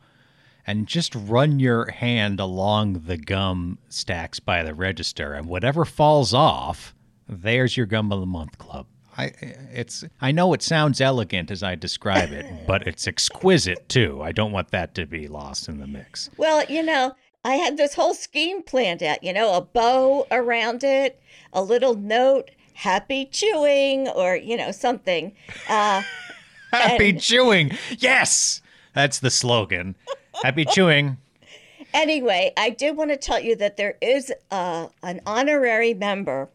and 0.68 0.88
just 0.88 1.16
run 1.16 1.60
your 1.60 1.90
hand 1.90 2.40
along 2.40 3.04
the 3.08 3.18
gum 3.18 3.80
stacks 3.90 4.40
by 4.40 4.62
the 4.64 4.76
register 4.76 5.34
and 5.34 5.48
whatever 5.48 5.86
falls 5.86 6.34
off, 6.34 6.94
there's 7.28 7.76
your 7.76 7.88
gum 7.88 8.12
of 8.12 8.20
the 8.20 8.26
month 8.28 8.60
club. 8.60 8.86
I 9.18 9.34
it's 9.74 10.04
I 10.22 10.32
know 10.32 10.54
it 10.54 10.62
sounds 10.62 11.02
elegant 11.02 11.52
as 11.52 11.64
I 11.64 11.76
describe 11.76 12.32
it, 12.32 12.46
but 12.68 12.88
it's 12.88 13.08
exquisite 13.08 13.88
too. 13.90 14.22
I 14.22 14.32
don't 14.32 14.52
want 14.52 14.72
that 14.72 14.96
to 14.96 15.06
be 15.06 15.28
lost 15.28 15.68
in 15.68 15.80
the 15.80 15.88
mix. 15.88 16.30
Well, 16.38 16.64
you 16.70 16.82
know, 16.84 17.16
I 17.44 17.56
had 17.56 17.78
this 17.78 17.94
whole 17.96 18.14
scheme 18.14 18.62
planned 18.64 19.02
out, 19.04 19.24
you 19.24 19.34
know, 19.34 19.54
a 19.56 19.62
bow 19.62 20.28
around 20.32 20.84
it, 20.84 21.20
a 21.54 21.62
little 21.64 21.96
note, 21.96 22.52
happy 22.74 23.26
chewing, 23.26 24.08
or, 24.10 24.36
you 24.36 24.56
know, 24.58 24.72
something. 24.72 25.34
Uh, 25.68 26.04
Happy 26.72 27.10
And- 27.10 27.22
chewing. 27.22 27.72
Yes. 27.98 28.62
That's 28.94 29.20
the 29.20 29.30
slogan. 29.30 29.96
Happy 30.44 30.64
chewing. 30.66 31.18
anyway, 31.94 32.54
I 32.56 32.70
did 32.70 32.96
want 32.96 33.10
to 33.12 33.18
tell 33.18 33.40
you 33.40 33.56
that 33.58 33.76
there 33.78 33.98
is 34.02 34.32
uh, 34.52 34.88
an 35.04 35.20
honorary 35.26 35.94
member 35.94 36.50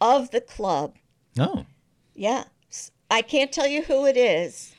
of 0.00 0.30
the 0.32 0.40
club. 0.40 0.94
Oh, 1.38 1.64
Yeah. 2.16 2.44
I 3.10 3.22
can't 3.22 3.52
tell 3.52 3.68
you 3.68 3.82
who 3.82 4.04
it 4.06 4.16
is, 4.16 4.74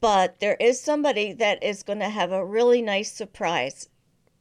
but 0.00 0.40
there 0.40 0.56
is 0.60 0.78
somebody 0.78 1.32
that 1.32 1.62
is 1.62 1.82
going 1.82 2.00
to 2.00 2.08
have 2.10 2.32
a 2.32 2.44
really 2.44 2.82
nice 2.82 3.10
surprise 3.10 3.88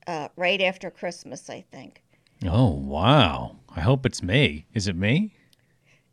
uh, 0.06 0.28
right 0.36 0.60
after 0.62 0.92
Christmas, 0.92 1.50
I 1.50 1.64
think. 1.72 2.04
oh, 2.46 2.72
wow. 2.72 3.56
I 3.74 3.80
hope 3.80 4.06
it's 4.06 4.22
me. 4.22 4.66
Is 4.74 4.88
it 4.88 4.98
me? 4.98 5.34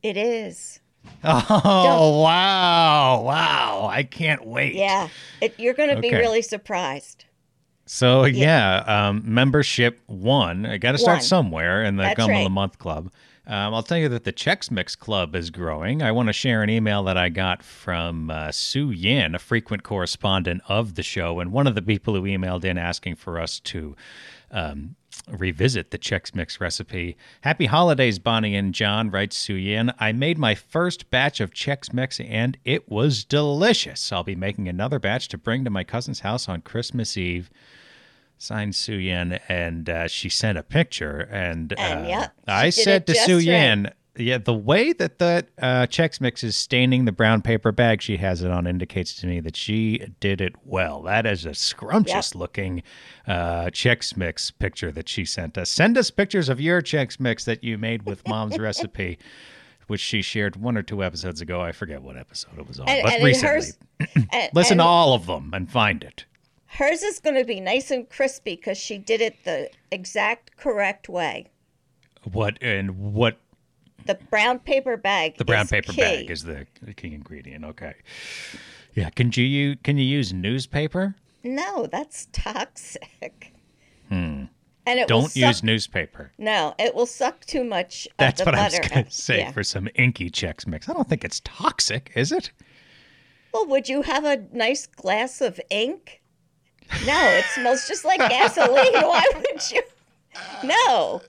It 0.02 0.16
is. 0.16 0.80
Oh, 1.24 2.20
wow. 2.22 3.22
Wow. 3.22 3.88
I 3.90 4.02
can't 4.02 4.46
wait. 4.46 4.74
Yeah. 4.74 5.08
It, 5.40 5.58
you're 5.58 5.74
going 5.74 5.94
to 5.94 6.00
be 6.00 6.12
really 6.12 6.42
surprised. 6.42 7.24
So 7.86 8.24
yeah, 8.24 8.84
um, 8.86 9.22
membership 9.24 9.98
one. 10.06 10.64
I 10.64 10.78
got 10.78 10.92
to 10.92 10.98
start 10.98 11.24
somewhere 11.24 11.82
in 11.82 11.96
the 11.96 12.04
That's 12.04 12.16
Gum 12.16 12.30
of 12.30 12.44
the. 12.44 12.48
Month 12.48 12.78
Club. 12.78 13.10
Um, 13.50 13.74
I'll 13.74 13.82
tell 13.82 13.98
you 13.98 14.08
that 14.10 14.22
the 14.22 14.32
Chex 14.32 14.70
Mix 14.70 14.94
Club 14.94 15.34
is 15.34 15.50
growing. 15.50 16.02
I 16.02 16.12
want 16.12 16.28
to 16.28 16.32
share 16.32 16.62
an 16.62 16.70
email 16.70 17.02
that 17.02 17.16
I 17.16 17.30
got 17.30 17.64
from 17.64 18.30
uh, 18.30 18.52
Sue 18.52 18.92
Yin, 18.92 19.34
a 19.34 19.40
frequent 19.40 19.82
correspondent 19.82 20.62
of 20.68 20.94
the 20.94 21.02
show, 21.02 21.40
and 21.40 21.50
one 21.50 21.66
of 21.66 21.74
the 21.74 21.82
people 21.82 22.14
who 22.14 22.22
emailed 22.22 22.64
in 22.64 22.78
asking 22.78 23.16
for 23.16 23.40
us 23.40 23.58
to 23.58 23.96
um, 24.52 24.94
revisit 25.28 25.90
the 25.90 25.98
Chex 25.98 26.32
Mix 26.32 26.60
recipe. 26.60 27.16
Happy 27.40 27.66
holidays, 27.66 28.20
Bonnie 28.20 28.54
and 28.54 28.72
John, 28.72 29.10
writes 29.10 29.36
Sue 29.36 29.54
Yin. 29.54 29.92
I 29.98 30.12
made 30.12 30.38
my 30.38 30.54
first 30.54 31.10
batch 31.10 31.40
of 31.40 31.52
Chex 31.52 31.92
Mix 31.92 32.20
and 32.20 32.56
it 32.64 32.88
was 32.88 33.24
delicious. 33.24 34.12
I'll 34.12 34.22
be 34.22 34.36
making 34.36 34.68
another 34.68 35.00
batch 35.00 35.26
to 35.26 35.36
bring 35.36 35.64
to 35.64 35.70
my 35.70 35.82
cousin's 35.82 36.20
house 36.20 36.48
on 36.48 36.60
Christmas 36.60 37.16
Eve 37.16 37.50
signed 38.40 38.74
Su 38.74 38.94
Yan, 38.94 39.38
and 39.48 39.88
uh, 39.88 40.08
she 40.08 40.28
sent 40.28 40.58
a 40.58 40.62
picture. 40.62 41.28
And, 41.30 41.72
And, 41.78 42.06
uh, 42.06 42.22
she 42.22 42.30
I 42.48 42.70
said 42.70 43.06
to 43.06 43.14
Su 43.14 43.36
right. 43.36 43.44
Yan, 43.44 43.92
yeah, 44.16 44.38
the 44.38 44.54
way 44.54 44.92
that 44.94 45.18
that 45.18 45.48
uh, 45.60 45.86
Chex 45.86 46.20
Mix 46.20 46.42
is 46.42 46.56
staining 46.56 47.04
the 47.04 47.12
brown 47.12 47.42
paper 47.42 47.70
bag 47.70 48.02
she 48.02 48.16
has 48.16 48.42
it 48.42 48.50
on 48.50 48.66
indicates 48.66 49.14
to 49.16 49.26
me 49.26 49.40
that 49.40 49.56
she 49.56 50.04
did 50.20 50.40
it 50.40 50.54
well. 50.64 51.02
That 51.02 51.26
is 51.26 51.44
a 51.46 51.54
scrumptious 51.54 52.34
looking 52.34 52.82
uh, 53.26 53.66
Chex 53.66 54.16
Mix 54.16 54.50
picture 54.50 54.90
that 54.92 55.08
she 55.08 55.24
sent 55.24 55.56
us. 55.56 55.70
Send 55.70 55.96
us 55.96 56.10
pictures 56.10 56.48
of 56.48 56.60
your 56.60 56.82
Chex 56.82 57.20
Mix 57.20 57.44
that 57.44 57.62
you 57.62 57.78
made 57.78 58.02
with 58.04 58.26
mom's 58.26 58.58
recipe. 58.58 59.18
Which 59.86 60.00
she 60.00 60.22
shared 60.22 60.54
one 60.54 60.76
or 60.76 60.82
two 60.82 61.02
episodes 61.02 61.40
ago. 61.40 61.60
I 61.60 61.72
forget 61.72 62.00
what 62.00 62.16
episode 62.16 62.56
it 62.56 62.68
was 62.68 62.78
on, 62.78 62.88
And, 62.88 63.02
but 63.02 63.12
and 63.14 63.24
recently. 63.24 63.54
hers, 63.56 63.78
and, 64.32 64.50
Listen 64.54 64.78
to 64.78 64.84
all 64.84 65.14
of 65.14 65.26
them 65.26 65.50
and 65.52 65.68
find 65.68 66.04
it. 66.04 66.26
Hers 66.72 67.02
is 67.02 67.18
going 67.20 67.36
to 67.36 67.44
be 67.44 67.60
nice 67.60 67.90
and 67.90 68.08
crispy 68.08 68.56
because 68.56 68.78
she 68.78 68.96
did 68.98 69.20
it 69.20 69.44
the 69.44 69.70
exact 69.90 70.56
correct 70.56 71.08
way. 71.08 71.46
What 72.32 72.58
and 72.62 73.12
what 73.14 73.38
The 74.06 74.14
brown 74.14 74.60
paper 74.60 74.96
bag. 74.96 75.36
The 75.36 75.44
brown 75.44 75.66
paper 75.68 75.92
key. 75.92 76.00
bag 76.00 76.30
is 76.30 76.44
the 76.44 76.66
the 76.82 76.94
key 76.94 77.12
ingredient. 77.14 77.64
Okay. 77.64 77.94
Yeah. 78.94 79.10
Can 79.10 79.32
you 79.34 79.76
can 79.82 79.96
you 79.98 80.04
use 80.04 80.32
newspaper? 80.32 81.16
No, 81.42 81.86
that's 81.86 82.28
toxic. 82.32 83.52
Hmm. 84.08 84.44
And 84.86 84.98
it. 85.00 85.08
Don't 85.08 85.34
use 85.36 85.56
suck- 85.58 85.64
newspaper. 85.64 86.32
No, 86.38 86.74
it 86.78 86.94
will 86.94 87.06
suck 87.06 87.44
too 87.46 87.64
much 87.64 88.06
of 88.06 88.12
That's 88.18 88.40
the 88.40 88.44
what 88.46 88.54
I 88.54 88.64
was 88.64 88.78
going 88.78 89.04
to 89.04 89.10
say 89.10 89.38
Yeah. 89.40 89.52
for 89.52 89.62
some 89.64 89.88
inky 89.94 90.30
Chex 90.30 90.66
Mix. 90.66 90.88
I 90.88 90.92
don't 90.92 91.08
think 91.08 91.24
it's 91.24 91.40
toxic, 91.44 92.10
is 92.14 92.32
it? 92.32 92.50
Well, 93.52 93.66
would 93.66 93.88
you 93.88 94.02
have 94.02 94.24
a 94.24 94.44
nice 94.52 94.86
glass 94.86 95.40
of 95.40 95.60
ink? 95.70 96.19
No, 97.06 97.28
it 97.30 97.44
smells 97.54 97.86
just 97.88 98.04
like 98.04 98.18
gasoline. 98.18 98.92
Why 98.92 99.24
would 99.34 99.70
you? 99.70 99.82
No, 100.64 101.22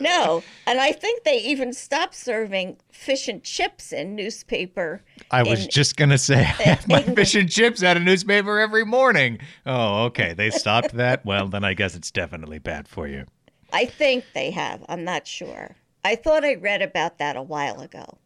no. 0.00 0.42
And 0.66 0.80
I 0.80 0.92
think 0.92 1.24
they 1.24 1.38
even 1.38 1.72
stopped 1.72 2.14
serving 2.14 2.76
fish 2.90 3.28
and 3.28 3.42
chips 3.42 3.92
in 3.92 4.14
newspaper. 4.16 5.02
I 5.30 5.42
was 5.42 5.64
in- 5.64 5.70
just 5.70 5.96
going 5.96 6.10
to 6.10 6.18
say 6.18 6.36
I 6.40 6.42
have 6.42 6.88
my 6.88 6.98
England. 6.98 7.16
fish 7.16 7.34
and 7.34 7.50
chips 7.50 7.82
out 7.82 7.96
of 7.96 8.02
newspaper 8.02 8.58
every 8.58 8.84
morning. 8.84 9.38
Oh, 9.66 10.04
okay. 10.04 10.34
They 10.34 10.50
stopped 10.50 10.92
that. 10.94 11.24
Well, 11.24 11.48
then 11.48 11.64
I 11.64 11.74
guess 11.74 11.94
it's 11.94 12.10
definitely 12.10 12.58
bad 12.58 12.88
for 12.88 13.06
you. 13.06 13.26
I 13.72 13.86
think 13.86 14.24
they 14.34 14.50
have. 14.50 14.84
I'm 14.88 15.04
not 15.04 15.26
sure. 15.26 15.76
I 16.04 16.16
thought 16.16 16.44
I 16.44 16.54
read 16.54 16.82
about 16.82 17.18
that 17.18 17.36
a 17.36 17.42
while 17.42 17.80
ago. 17.80 18.18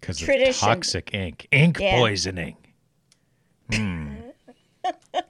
Because 0.00 0.20
of 0.22 0.56
toxic 0.56 1.14
ink, 1.14 1.46
ink 1.52 1.78
Yeah. 1.80 1.96
poisoning. 1.96 2.56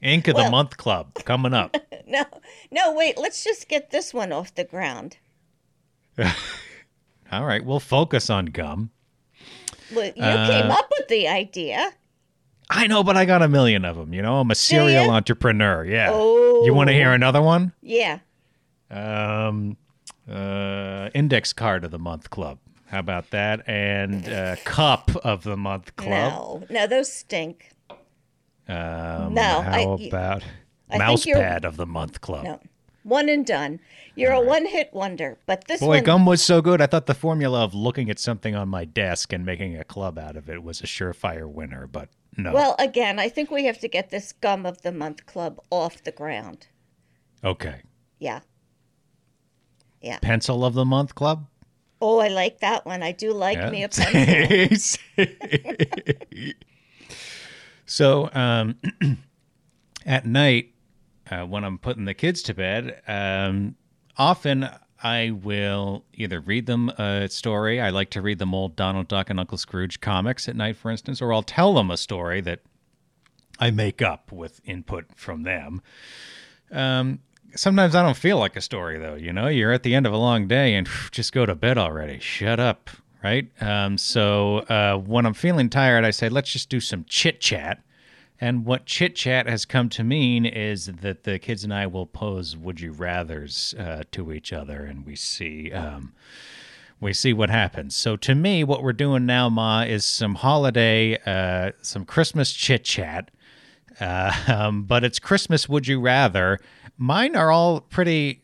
Ink 0.02 0.28
of 0.28 0.36
the 0.36 0.50
Month 0.50 0.76
Club 0.76 1.14
coming 1.24 1.54
up. 1.54 1.76
No, 2.04 2.24
no, 2.70 2.92
wait. 2.92 3.16
Let's 3.16 3.42
just 3.42 3.68
get 3.68 3.90
this 3.90 4.12
one 4.12 4.32
off 4.32 4.54
the 4.54 4.64
ground. 4.64 5.16
All 7.32 7.44
right, 7.46 7.64
we'll 7.64 7.80
focus 7.80 8.28
on 8.28 8.46
gum. 8.46 8.90
Well, 9.94 10.12
you 10.14 10.22
Uh, 10.22 10.46
came 10.46 10.70
up 10.70 10.90
with 10.98 11.08
the 11.08 11.28
idea. 11.28 11.92
I 12.68 12.86
know, 12.86 13.02
but 13.02 13.16
I 13.16 13.24
got 13.24 13.40
a 13.40 13.48
million 13.48 13.84
of 13.86 13.96
them. 13.96 14.12
You 14.12 14.20
know, 14.20 14.40
I'm 14.40 14.50
a 14.50 14.54
serial 14.54 15.10
entrepreneur. 15.10 15.84
Yeah. 15.86 16.10
Oh. 16.12 16.64
You 16.66 16.74
want 16.74 16.88
to 16.88 16.94
hear 16.94 17.12
another 17.12 17.40
one? 17.40 17.72
Yeah. 17.80 18.18
Um, 18.90 19.76
uh, 20.30 21.08
index 21.14 21.52
card 21.54 21.84
of 21.84 21.90
the 21.92 21.98
month 21.98 22.28
club. 22.28 22.58
How 22.88 22.98
about 22.98 23.30
that? 23.30 23.66
And 23.66 24.28
uh, 24.28 24.56
cup 24.64 25.10
of 25.24 25.44
the 25.44 25.56
month 25.56 25.96
club. 25.96 26.10
No, 26.10 26.66
no, 26.68 26.86
those 26.86 27.10
stink. 27.10 27.70
Um, 28.68 29.34
No, 29.34 29.62
How 29.62 29.96
I- 29.96 30.06
about 30.06 30.42
I 30.88 30.92
think 30.92 30.98
mouse 30.98 31.24
pad 31.24 31.64
of 31.64 31.76
the 31.76 31.86
month 31.86 32.20
club? 32.20 32.44
No, 32.44 32.60
one 33.02 33.28
and 33.28 33.44
done. 33.46 33.80
You're 34.14 34.32
a 34.32 34.40
one-hit 34.40 34.90
wonder. 34.92 35.38
But 35.46 35.66
this 35.66 35.80
Boy, 35.80 35.96
one, 35.96 36.04
gum 36.04 36.26
was 36.26 36.42
so 36.42 36.60
good. 36.60 36.80
I 36.82 36.86
thought 36.86 37.06
the 37.06 37.14
formula 37.14 37.64
of 37.64 37.72
looking 37.74 38.10
at 38.10 38.18
something 38.18 38.54
on 38.54 38.68
my 38.68 38.84
desk 38.84 39.32
and 39.32 39.44
making 39.46 39.76
a 39.76 39.84
club 39.84 40.18
out 40.18 40.36
of 40.36 40.50
it 40.50 40.62
was 40.62 40.80
a 40.80 40.84
surefire 40.86 41.50
winner, 41.50 41.86
but 41.86 42.10
no. 42.36 42.52
well, 42.52 42.76
again, 42.78 43.18
I 43.18 43.28
think 43.30 43.50
we 43.50 43.64
have 43.64 43.78
to 43.80 43.88
get 43.88 44.10
this 44.10 44.32
gum 44.32 44.66
of 44.66 44.82
the 44.82 44.92
month 44.92 45.24
club 45.26 45.60
off 45.70 46.02
the 46.04 46.12
ground. 46.12 46.66
okay. 47.42 47.82
Yeah. 48.18 48.40
Yeah. 50.00 50.18
Pencil 50.20 50.64
of 50.64 50.74
the 50.74 50.84
month 50.84 51.14
club? 51.14 51.46
Oh, 52.00 52.18
I 52.18 52.28
like 52.28 52.58
that 52.60 52.84
one. 52.84 53.02
I 53.02 53.12
do 53.12 53.32
like 53.32 53.56
Yeah. 53.58 53.70
me 53.70 53.82
a 53.84 53.88
pencil. 53.88 55.00
so 57.92 58.30
um, 58.32 58.76
at 60.06 60.24
night, 60.24 60.72
uh, 61.30 61.42
when 61.42 61.62
I'm 61.62 61.76
putting 61.76 62.06
the 62.06 62.14
kids 62.14 62.40
to 62.44 62.54
bed, 62.54 63.02
um, 63.06 63.76
often 64.16 64.66
I 65.02 65.32
will 65.32 66.06
either 66.14 66.40
read 66.40 66.64
them 66.64 66.88
a 66.88 67.28
story. 67.28 67.82
I 67.82 67.90
like 67.90 68.08
to 68.10 68.22
read 68.22 68.38
them 68.38 68.54
old 68.54 68.76
Donald 68.76 69.08
Duck 69.08 69.28
and 69.28 69.38
Uncle 69.38 69.58
Scrooge 69.58 70.00
comics 70.00 70.48
at 70.48 70.56
night, 70.56 70.78
for 70.78 70.90
instance, 70.90 71.20
or 71.20 71.34
I'll 71.34 71.42
tell 71.42 71.74
them 71.74 71.90
a 71.90 71.98
story 71.98 72.40
that 72.40 72.60
I 73.58 73.70
make 73.70 74.00
up 74.00 74.32
with 74.32 74.62
input 74.64 75.04
from 75.14 75.42
them. 75.42 75.82
Um, 76.70 77.18
sometimes 77.54 77.94
I 77.94 78.02
don't 78.02 78.16
feel 78.16 78.38
like 78.38 78.56
a 78.56 78.62
story, 78.62 78.98
though. 78.98 79.16
You 79.16 79.34
know, 79.34 79.48
you're 79.48 79.72
at 79.72 79.82
the 79.82 79.94
end 79.94 80.06
of 80.06 80.14
a 80.14 80.18
long 80.18 80.48
day 80.48 80.76
and 80.76 80.88
just 81.10 81.34
go 81.34 81.44
to 81.44 81.54
bed 81.54 81.76
already. 81.76 82.20
Shut 82.20 82.58
up, 82.58 82.88
right? 83.22 83.50
Um, 83.62 83.98
so 83.98 84.58
uh, 84.60 84.96
when 84.96 85.26
I'm 85.26 85.34
feeling 85.34 85.68
tired, 85.70 86.04
I 86.04 86.10
say, 86.10 86.28
let's 86.28 86.52
just 86.52 86.68
do 86.68 86.80
some 86.80 87.04
chit 87.08 87.40
chat. 87.40 87.82
And 88.40 88.64
what 88.64 88.86
chit 88.86 89.14
chat 89.14 89.46
has 89.46 89.64
come 89.64 89.88
to 89.90 90.02
mean 90.02 90.44
is 90.44 90.86
that 90.86 91.22
the 91.22 91.38
kids 91.38 91.62
and 91.62 91.72
I 91.72 91.86
will 91.86 92.06
pose 92.06 92.56
would 92.56 92.80
you 92.80 92.90
rather's 92.90 93.74
uh, 93.78 94.02
to 94.10 94.32
each 94.32 94.52
other, 94.52 94.84
and 94.84 95.06
we 95.06 95.14
see. 95.14 95.70
Um, 95.70 96.12
we 97.02 97.12
see 97.12 97.32
what 97.32 97.50
happens. 97.50 97.96
So 97.96 98.16
to 98.18 98.34
me, 98.34 98.62
what 98.62 98.82
we're 98.82 98.92
doing 98.92 99.26
now, 99.26 99.48
Ma, 99.48 99.82
is 99.82 100.04
some 100.04 100.36
holiday, 100.36 101.18
uh, 101.26 101.72
some 101.82 102.04
Christmas 102.04 102.52
chit 102.52 102.84
chat. 102.84 103.30
Uh, 104.00 104.32
um, 104.46 104.84
but 104.84 105.02
it's 105.04 105.18
Christmas. 105.18 105.68
Would 105.68 105.88
you 105.88 106.00
rather? 106.00 106.60
Mine 106.96 107.34
are 107.34 107.50
all 107.50 107.80
pretty. 107.80 108.40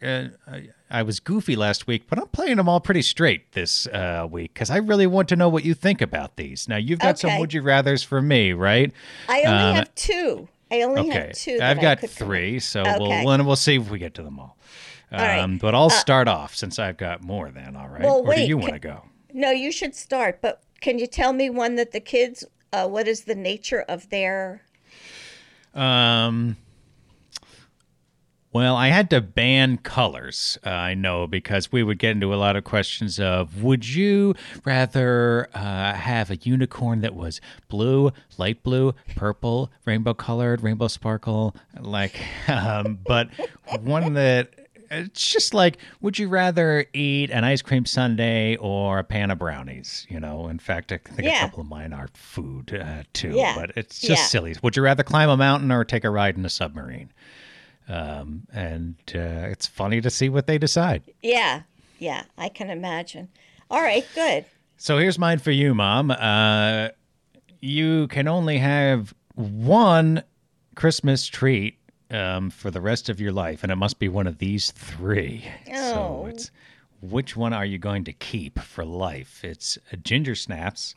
Uh, 0.90 0.94
I- 0.98 1.02
was 1.02 1.20
goofy 1.20 1.56
last 1.56 1.86
week, 1.86 2.04
but 2.08 2.18
I'm 2.18 2.28
playing 2.28 2.56
them 2.56 2.68
all 2.68 2.80
pretty 2.80 3.02
straight 3.02 3.52
this 3.52 3.86
uh, 3.88 4.26
week 4.30 4.54
because 4.54 4.70
I 4.70 4.76
really 4.78 5.06
want 5.06 5.28
to 5.30 5.36
know 5.36 5.48
what 5.48 5.64
you 5.64 5.74
think 5.74 6.00
about 6.00 6.36
these. 6.36 6.68
Now 6.68 6.76
you've 6.76 6.98
got 6.98 7.18
some 7.18 7.38
would 7.38 7.52
you 7.52 7.62
rather's 7.62 8.02
for 8.02 8.20
me, 8.22 8.52
right? 8.52 8.92
I 9.28 9.42
only 9.42 9.48
Um, 9.64 9.74
have 9.76 9.94
two. 9.94 10.48
I 10.70 10.82
only 10.82 11.00
Okay, 11.08 11.18
have 11.28 11.32
two. 11.32 11.58
that 11.58 11.70
I've 11.76 11.80
got 11.80 12.00
could 12.00 12.10
come 12.16 12.24
up- 12.24 12.28
three, 12.28 12.58
so 12.60 12.80
Okay. 12.82 12.98
we'll 13.24 13.30
and 13.32 13.46
we'll 13.46 13.56
see 13.56 13.76
if 13.76 13.90
we 13.90 13.98
get 13.98 14.14
to 14.14 14.22
them 14.22 14.38
all. 14.38 14.56
Um, 15.10 15.20
right. 15.20 15.58
But 15.60 15.74
I'll 15.74 15.88
start 15.88 16.28
off 16.28 16.54
since 16.54 16.78
I've 16.78 16.98
got 16.98 17.22
more. 17.22 17.50
Then, 17.50 17.76
all 17.76 17.88
right? 17.88 18.02
Well, 18.02 18.22
do 18.22 18.28
wait, 18.28 18.46
you 18.48 18.58
want 18.58 18.74
to 18.74 18.78
go? 18.78 19.04
No, 19.32 19.50
you 19.50 19.72
should 19.72 19.94
start. 19.94 20.40
But 20.42 20.62
can 20.82 20.98
you 20.98 21.06
tell 21.06 21.32
me 21.32 21.48
one 21.48 21.76
that 21.76 21.92
the 21.92 22.00
kids? 22.00 22.44
Uh, 22.72 22.86
what 22.86 23.08
is 23.08 23.22
the 23.22 23.34
nature 23.34 23.80
of 23.88 24.10
their? 24.10 24.62
Um. 25.74 26.56
Well, 28.58 28.74
I 28.74 28.88
had 28.88 29.08
to 29.10 29.20
ban 29.20 29.76
colors, 29.78 30.58
uh, 30.66 30.70
I 30.70 30.94
know, 30.94 31.28
because 31.28 31.70
we 31.70 31.84
would 31.84 32.00
get 32.00 32.10
into 32.10 32.34
a 32.34 32.36
lot 32.36 32.56
of 32.56 32.64
questions 32.64 33.20
of 33.20 33.62
would 33.62 33.86
you 33.88 34.34
rather 34.64 35.48
uh, 35.54 35.94
have 35.94 36.32
a 36.32 36.36
unicorn 36.38 37.00
that 37.02 37.14
was 37.14 37.40
blue, 37.68 38.10
light 38.36 38.64
blue, 38.64 38.96
purple, 39.14 39.70
rainbow 39.84 40.12
colored, 40.12 40.60
rainbow 40.64 40.88
sparkle? 40.88 41.54
Like, 41.78 42.20
um, 42.48 42.98
but 43.06 43.28
one 43.82 44.14
that 44.14 44.48
it's 44.90 45.30
just 45.30 45.54
like, 45.54 45.78
would 46.00 46.18
you 46.18 46.26
rather 46.28 46.84
eat 46.92 47.30
an 47.30 47.44
ice 47.44 47.62
cream 47.62 47.86
sundae 47.86 48.56
or 48.56 48.98
a 48.98 49.04
pan 49.04 49.30
of 49.30 49.38
brownies? 49.38 50.04
You 50.10 50.18
know, 50.18 50.48
in 50.48 50.58
fact, 50.58 50.90
I 50.90 50.96
think 50.98 51.28
Yeah. 51.28 51.36
a 51.36 51.40
couple 51.42 51.60
of 51.60 51.68
mine 51.68 51.92
are 51.92 52.08
food 52.12 52.74
uh, 52.74 53.04
too. 53.12 53.34
Yeah. 53.36 53.54
But 53.54 53.70
it's 53.76 54.00
just 54.00 54.22
Yeah. 54.22 54.26
silly. 54.26 54.56
Would 54.64 54.76
you 54.76 54.82
rather 54.82 55.04
climb 55.04 55.28
a 55.28 55.36
mountain 55.36 55.70
or 55.70 55.84
take 55.84 56.02
a 56.02 56.10
ride 56.10 56.36
in 56.36 56.44
a 56.44 56.50
submarine? 56.50 57.10
Um, 57.88 58.46
and 58.52 58.96
uh, 59.14 59.48
it's 59.48 59.66
funny 59.66 60.00
to 60.00 60.10
see 60.10 60.28
what 60.28 60.46
they 60.46 60.58
decide. 60.58 61.02
Yeah, 61.22 61.62
yeah, 61.98 62.24
I 62.36 62.48
can 62.48 62.70
imagine. 62.70 63.28
All 63.70 63.80
right, 63.80 64.06
good. 64.14 64.44
So 64.76 64.98
here's 64.98 65.18
mine 65.18 65.38
for 65.38 65.50
you, 65.50 65.74
Mom. 65.74 66.10
Uh, 66.10 66.88
you 67.60 68.06
can 68.08 68.28
only 68.28 68.58
have 68.58 69.14
one 69.34 70.22
Christmas 70.74 71.26
treat 71.26 71.78
um, 72.10 72.50
for 72.50 72.70
the 72.70 72.80
rest 72.80 73.08
of 73.08 73.20
your 73.20 73.32
life, 73.32 73.62
and 73.62 73.72
it 73.72 73.76
must 73.76 73.98
be 73.98 74.08
one 74.08 74.26
of 74.26 74.38
these 74.38 74.70
three. 74.70 75.44
Oh. 75.72 75.90
So 75.92 76.26
it's 76.26 76.50
which 77.00 77.36
one 77.36 77.52
are 77.52 77.64
you 77.64 77.78
going 77.78 78.04
to 78.04 78.12
keep 78.12 78.58
for 78.58 78.84
life? 78.84 79.44
It's 79.44 79.78
a 79.92 79.96
ginger 79.96 80.34
snaps, 80.34 80.94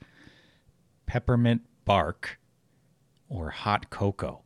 peppermint 1.06 1.62
bark, 1.86 2.40
or 3.30 3.50
hot 3.50 3.90
cocoa. 3.90 4.42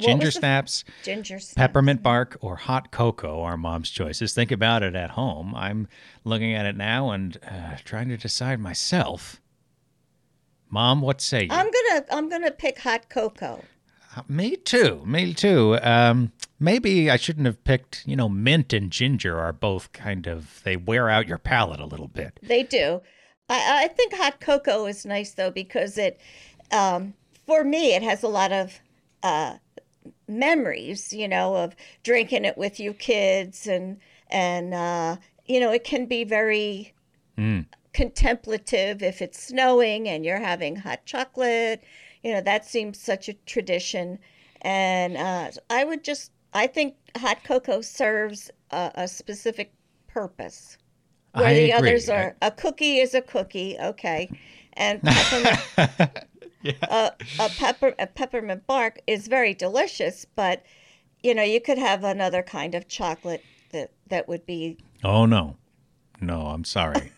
Ginger 0.00 0.30
snaps, 0.30 0.84
Ginger 1.02 1.38
snaps. 1.38 1.54
Peppermint 1.54 2.02
bark 2.02 2.36
or 2.40 2.56
hot 2.56 2.90
cocoa 2.90 3.42
are 3.42 3.56
mom's 3.56 3.90
choices. 3.90 4.34
Think 4.34 4.50
about 4.50 4.82
it 4.82 4.94
at 4.94 5.10
home. 5.10 5.54
I'm 5.54 5.88
looking 6.24 6.54
at 6.54 6.66
it 6.66 6.76
now 6.76 7.10
and 7.10 7.38
uh, 7.48 7.76
trying 7.84 8.08
to 8.08 8.16
decide 8.16 8.60
myself. 8.60 9.40
Mom, 10.68 11.00
what 11.00 11.20
say 11.20 11.42
you? 11.42 11.48
I'm 11.50 11.66
gonna 11.70 12.04
I'm 12.12 12.28
gonna 12.28 12.50
pick 12.50 12.78
hot 12.78 13.08
cocoa. 13.08 13.64
Uh, 14.16 14.22
me 14.28 14.56
too. 14.56 15.02
Me 15.06 15.34
too. 15.34 15.78
Um, 15.82 16.32
maybe 16.58 17.10
I 17.10 17.16
shouldn't 17.16 17.46
have 17.46 17.62
picked. 17.64 18.04
You 18.06 18.16
know, 18.16 18.28
mint 18.28 18.72
and 18.72 18.90
ginger 18.90 19.38
are 19.38 19.52
both 19.52 19.92
kind 19.92 20.26
of 20.26 20.60
they 20.64 20.76
wear 20.76 21.08
out 21.08 21.26
your 21.26 21.38
palate 21.38 21.80
a 21.80 21.86
little 21.86 22.08
bit. 22.08 22.38
They 22.42 22.62
do. 22.62 23.00
I, 23.48 23.84
I 23.84 23.88
think 23.88 24.14
hot 24.14 24.40
cocoa 24.40 24.86
is 24.86 25.04
nice 25.04 25.32
though 25.32 25.50
because 25.50 25.98
it, 25.98 26.20
um, 26.70 27.14
for 27.46 27.64
me, 27.64 27.94
it 27.94 28.02
has 28.02 28.22
a 28.22 28.28
lot 28.28 28.52
of 28.52 28.80
uh, 29.24 29.56
memories. 30.28 31.12
You 31.12 31.28
know, 31.28 31.56
of 31.56 31.74
drinking 32.02 32.44
it 32.44 32.56
with 32.56 32.80
you 32.80 32.92
kids, 32.92 33.66
and 33.66 33.98
and 34.28 34.74
uh, 34.74 35.16
you 35.46 35.60
know, 35.60 35.72
it 35.72 35.84
can 35.84 36.06
be 36.06 36.24
very 36.24 36.94
contemplative 37.92 39.02
if 39.02 39.20
it's 39.20 39.42
snowing 39.42 40.08
and 40.08 40.24
you're 40.24 40.38
having 40.38 40.76
hot 40.76 41.04
chocolate. 41.04 41.82
You 42.22 42.32
know, 42.32 42.40
that 42.42 42.64
seems 42.64 42.98
such 43.00 43.28
a 43.28 43.34
tradition, 43.46 44.18
and 44.62 45.16
uh, 45.16 45.50
I 45.68 45.84
would 45.84 46.04
just. 46.04 46.32
I 46.52 46.66
think 46.66 46.96
hot 47.16 47.44
cocoa 47.44 47.80
serves 47.80 48.50
a, 48.72 48.90
a 48.96 49.08
specific 49.08 49.72
purpose 50.08 50.76
where 51.34 51.46
I 51.46 51.54
the 51.54 51.70
agree. 51.72 51.90
others 51.90 52.08
are 52.08 52.36
a 52.42 52.50
cookie 52.50 52.98
is 52.98 53.14
a 53.14 53.22
cookie, 53.22 53.76
okay, 53.80 54.30
and 54.74 55.00
peppermint, 55.04 56.26
uh, 56.88 57.10
a 57.38 57.48
pepper 57.48 57.94
a 57.98 58.06
peppermint 58.06 58.66
bark 58.66 59.00
is 59.06 59.28
very 59.28 59.54
delicious, 59.54 60.24
but 60.34 60.64
you 61.22 61.34
know 61.34 61.42
you 61.42 61.60
could 61.60 61.78
have 61.78 62.04
another 62.04 62.42
kind 62.42 62.74
of 62.74 62.88
chocolate 62.88 63.42
that 63.72 63.92
that 64.08 64.28
would 64.28 64.44
be 64.46 64.78
Oh 65.02 65.26
no, 65.26 65.56
no, 66.20 66.46
I'm 66.48 66.64
sorry. 66.64 67.12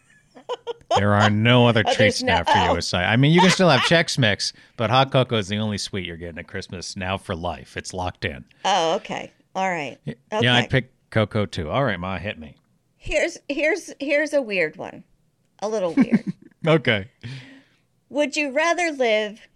there 0.97 1.15
are 1.15 1.31
no 1.31 1.67
other 1.69 1.83
there's 1.83 1.97
treats 1.97 2.23
no- 2.23 2.35
now 2.35 2.45
for 2.45 2.59
you 2.59 2.71
oh. 2.71 2.77
aside. 2.77 3.07
I 3.07 3.17
mean, 3.17 3.33
you 3.33 3.41
can 3.41 3.51
still 3.51 3.69
have 3.69 3.81
Chex 3.83 4.19
Mix, 4.19 4.53
but 4.77 4.91
hot 4.91 5.11
cocoa 5.11 5.37
is 5.37 5.49
the 5.49 5.59
only 5.59 5.79
sweet 5.79 6.07
you're 6.07 6.17
getting 6.17 6.39
at 6.39 6.47
Christmas 6.47 6.97
now 6.97 7.19
for 7.19 7.35
life. 7.35 7.77
It's 7.77 7.93
locked 7.93 8.25
in. 8.25 8.45
oh 8.65 8.95
okay, 8.97 9.33
all 9.55 9.69
right, 9.69 9.99
okay. 10.07 10.17
Yeah, 10.41 10.55
I'd 10.55 10.71
pick 10.71 10.93
cocoa 11.11 11.47
too. 11.47 11.69
All 11.69 11.85
right, 11.85 11.99
Ma, 11.99 12.19
hit 12.19 12.39
me. 12.39 12.57
here's 12.97 13.39
here's 13.49 13.93
here's 13.99 14.33
a 14.33 14.41
weird 14.43 14.77
one, 14.77 15.05
a 15.61 15.69
little 15.69 15.93
weird. 15.95 16.25
Okay. 16.65 17.09
Would 18.13 18.37
you 18.37 18.51
rather 18.51 18.93
live 18.93 19.49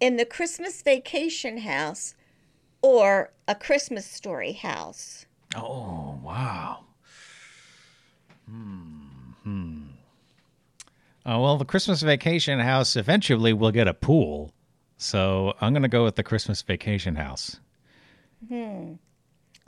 in 0.00 0.16
the 0.16 0.24
Christmas 0.24 0.82
vacation 0.82 1.58
house 1.58 2.16
or 2.82 3.30
a 3.46 3.54
Christmas 3.54 4.04
story 4.04 4.54
house? 4.54 5.24
Oh 5.54 6.18
wow. 6.20 6.80
Hmm. 8.48 9.06
Hmm. 9.44 9.82
Oh 11.24 11.40
well, 11.40 11.58
the 11.58 11.64
Christmas 11.64 12.02
vacation 12.02 12.58
house 12.58 12.96
eventually 12.96 13.52
will 13.52 13.70
get 13.70 13.86
a 13.86 13.94
pool, 13.94 14.52
so 14.96 15.54
I'm 15.60 15.72
gonna 15.72 15.86
go 15.86 16.02
with 16.02 16.16
the 16.16 16.24
Christmas 16.24 16.62
vacation 16.62 17.14
house. 17.14 17.60
Hmm. 18.48 18.94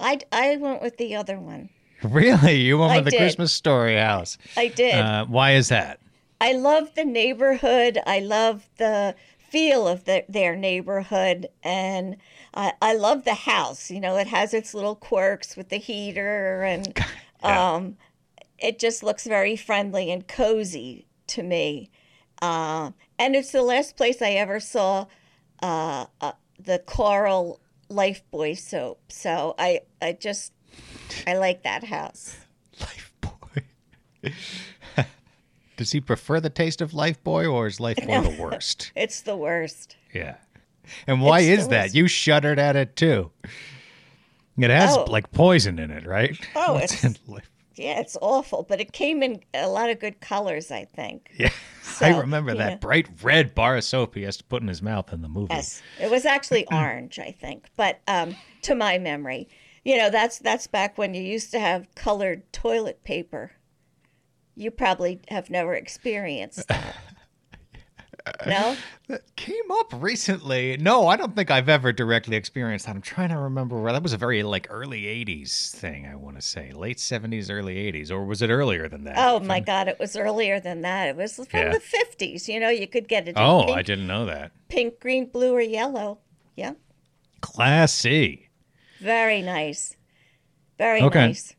I 0.00 0.18
I 0.32 0.56
went 0.56 0.82
with 0.82 0.96
the 0.96 1.14
other 1.14 1.38
one. 1.38 1.68
Really, 2.02 2.56
you 2.56 2.78
went 2.78 2.90
I 2.90 2.96
with 2.96 3.04
the 3.04 3.10
did. 3.12 3.18
Christmas 3.18 3.52
story 3.52 3.94
house? 3.94 4.36
I 4.56 4.66
did. 4.66 4.92
Uh, 4.92 5.24
why 5.26 5.52
is 5.52 5.68
that? 5.68 6.00
I 6.42 6.54
love 6.54 6.96
the 6.96 7.04
neighborhood. 7.04 8.00
I 8.04 8.18
love 8.18 8.68
the 8.76 9.14
feel 9.38 9.86
of 9.86 10.06
the, 10.06 10.24
their 10.28 10.56
neighborhood, 10.56 11.46
and 11.62 12.16
I, 12.52 12.72
I 12.82 12.94
love 12.94 13.22
the 13.22 13.34
house. 13.34 13.92
You 13.92 14.00
know, 14.00 14.16
it 14.16 14.26
has 14.26 14.52
its 14.52 14.74
little 14.74 14.96
quirks 14.96 15.56
with 15.56 15.68
the 15.68 15.76
heater, 15.76 16.64
and 16.64 16.98
Yeah. 17.44 17.74
um, 17.74 17.96
it 18.58 18.80
just 18.80 19.04
looks 19.04 19.24
very 19.24 19.54
friendly 19.54 20.10
and 20.10 20.26
cozy 20.26 21.06
to 21.28 21.44
me. 21.44 21.90
Uh, 22.40 22.90
and 23.20 23.36
it's 23.36 23.52
the 23.52 23.62
last 23.62 23.96
place 23.96 24.20
I 24.20 24.30
ever 24.30 24.58
saw 24.58 25.06
uh, 25.62 26.06
uh, 26.20 26.32
the 26.58 26.80
Coral 26.80 27.60
Lifebuoy 27.88 28.58
soap. 28.58 29.00
So 29.12 29.54
I, 29.58 29.82
I 30.00 30.12
just, 30.12 30.52
I 31.24 31.34
like 31.34 31.62
that 31.62 31.84
house. 31.84 32.36
Lifebuoy. 32.80 33.64
Does 35.82 35.90
he 35.90 36.00
prefer 36.00 36.38
the 36.38 36.48
taste 36.48 36.80
of 36.80 36.92
Lifebuoy, 36.92 37.52
or 37.52 37.66
is 37.66 37.80
Life 37.80 37.96
Boy 38.06 38.20
the 38.20 38.36
worst? 38.40 38.92
It's 38.94 39.22
the 39.22 39.36
worst. 39.36 39.96
Yeah. 40.14 40.36
And 41.08 41.20
why 41.20 41.40
It's 41.40 41.62
is 41.62 41.68
that? 41.68 41.82
worst. 41.86 41.94
You 41.96 42.06
shuddered 42.06 42.60
at 42.60 42.76
it 42.76 42.94
too. 42.94 43.32
It 44.56 44.70
has 44.70 44.96
Oh. 44.96 45.04
like 45.08 45.32
poison 45.32 45.80
in 45.80 45.90
it, 45.90 46.06
right? 46.06 46.38
Oh, 46.54 46.76
it's-? 46.82 47.04
Yeah, 47.74 47.98
it's 47.98 48.16
awful, 48.22 48.62
but 48.62 48.80
it 48.80 48.92
came 48.92 49.24
in 49.24 49.40
a 49.54 49.66
lot 49.66 49.90
of 49.90 49.98
good 49.98 50.20
colors, 50.20 50.70
I 50.70 50.84
think. 50.84 51.30
Yeah. 51.36 51.50
I 52.00 52.16
remember 52.16 52.54
that 52.54 52.70
yeah. 52.70 52.76
bright 52.76 53.08
red 53.24 53.52
bar 53.54 53.76
of 53.76 53.82
soap 53.82 54.14
he 54.14 54.22
has 54.22 54.36
to 54.36 54.44
put 54.44 54.62
in 54.62 54.68
his 54.68 54.82
mouth 54.82 55.12
in 55.12 55.20
the 55.22 55.28
movie. 55.28 55.52
Yes, 55.52 55.82
it 56.00 56.10
was 56.12 56.24
actually 56.24 56.64
orange, 56.72 57.18
I 57.18 57.32
think, 57.32 57.70
but 57.76 57.98
um, 58.06 58.36
to 58.62 58.76
my 58.76 58.98
memory, 58.98 59.48
you 59.84 59.96
know, 59.98 60.10
that's 60.10 60.38
that's 60.38 60.68
back 60.68 60.96
when 60.96 61.12
you 61.14 61.22
used 61.22 61.50
to 61.52 61.58
have 61.58 61.92
colored 61.96 62.52
toilet 62.52 63.02
paper. 63.02 63.50
You 64.54 64.70
probably 64.70 65.20
have 65.28 65.48
never 65.50 65.74
experienced 65.74 66.68
that. 66.68 66.96
no, 68.46 68.76
That 69.08 69.34
came 69.34 69.70
up 69.72 69.92
recently. 69.96 70.76
No, 70.76 71.08
I 71.08 71.16
don't 71.16 71.34
think 71.34 71.50
I've 71.50 71.68
ever 71.68 71.90
directly 71.92 72.36
experienced 72.36 72.86
that. 72.86 72.94
I'm 72.94 73.02
trying 73.02 73.30
to 73.30 73.38
remember 73.38 73.80
where 73.80 73.92
that 73.92 74.02
was 74.02 74.12
a 74.12 74.16
very 74.16 74.42
like 74.42 74.66
early 74.70 75.02
80s 75.04 75.70
thing, 75.72 76.06
I 76.06 76.14
want 76.14 76.36
to 76.36 76.42
say. 76.42 76.70
Late 76.72 76.98
70s, 76.98 77.50
early 77.50 77.74
80s. 77.92 78.10
Or 78.12 78.24
was 78.24 78.42
it 78.42 78.50
earlier 78.50 78.88
than 78.88 79.04
that? 79.04 79.14
oh 79.18 79.40
my 79.40 79.58
God, 79.58 79.88
it 79.88 79.98
was 79.98 80.14
earlier 80.16 80.60
than 80.60 80.82
that. 80.82 81.08
It 81.08 81.16
was 81.16 81.34
from 81.36 81.46
Yeah. 81.52 81.72
the 81.72 81.80
fifties. 81.80 82.48
You 82.48 82.60
know, 82.60 82.68
you 82.68 82.86
could 82.86 83.08
get 83.08 83.26
it 83.26 83.34
Oh, 83.36 83.64
pink, 83.64 83.76
I 83.78 83.82
didn't 83.82 84.06
know 84.06 84.26
that. 84.26 84.52
pink, 84.68 85.00
green, 85.00 85.26
blue, 85.26 85.54
or 85.54 85.60
yellow. 85.60 86.18
Yeah, 86.56 86.74
Classy. 87.40 88.50
very 89.00 89.42
nice, 89.42 89.96
very 90.78 91.00
Okay. 91.02 91.26
nice. 91.28 91.56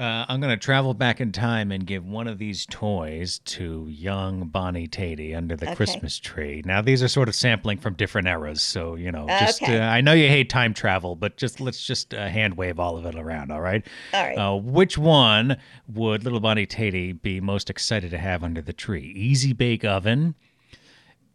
Uh, 0.00 0.24
I'm 0.30 0.40
going 0.40 0.50
to 0.50 0.56
travel 0.56 0.94
back 0.94 1.20
in 1.20 1.30
time 1.30 1.70
and 1.70 1.86
give 1.86 2.06
one 2.06 2.26
of 2.26 2.38
these 2.38 2.64
toys 2.64 3.38
to 3.40 3.86
young 3.90 4.46
Bonnie 4.48 4.88
Tatey 4.88 5.36
under 5.36 5.56
the 5.56 5.66
Okay. 5.66 5.74
Christmas 5.74 6.18
tree. 6.18 6.62
Now, 6.64 6.80
these 6.80 7.02
are 7.02 7.08
sort 7.08 7.28
of 7.28 7.34
sampling 7.34 7.76
from 7.76 7.92
different 7.94 8.26
eras, 8.26 8.62
so 8.62 8.94
you 8.94 9.12
know, 9.12 9.26
just 9.38 9.62
Okay. 9.62 9.78
uh, 9.78 9.82
I 9.84 10.00
know 10.00 10.14
you 10.14 10.26
hate 10.28 10.48
time 10.48 10.72
travel, 10.72 11.16
but 11.16 11.36
just 11.36 11.60
let's 11.60 11.86
just 11.86 12.14
uh, 12.14 12.28
hand 12.28 12.56
wave 12.56 12.80
all 12.80 12.96
of 12.96 13.04
it 13.04 13.14
around. 13.14 13.52
All 13.52 13.60
right. 13.60 13.86
All 14.14 14.24
right. 14.24 14.38
Uh, 14.38 14.56
which 14.56 14.96
one 14.96 15.58
would 15.86 16.24
little 16.24 16.40
Bonnie 16.40 16.66
Tatey 16.66 17.20
be 17.20 17.38
most 17.38 17.68
excited 17.68 18.10
to 18.12 18.18
have 18.18 18.42
under 18.42 18.62
the 18.62 18.72
tree? 18.72 19.12
Easy 19.14 19.52
Bake 19.52 19.84
Oven, 19.84 20.34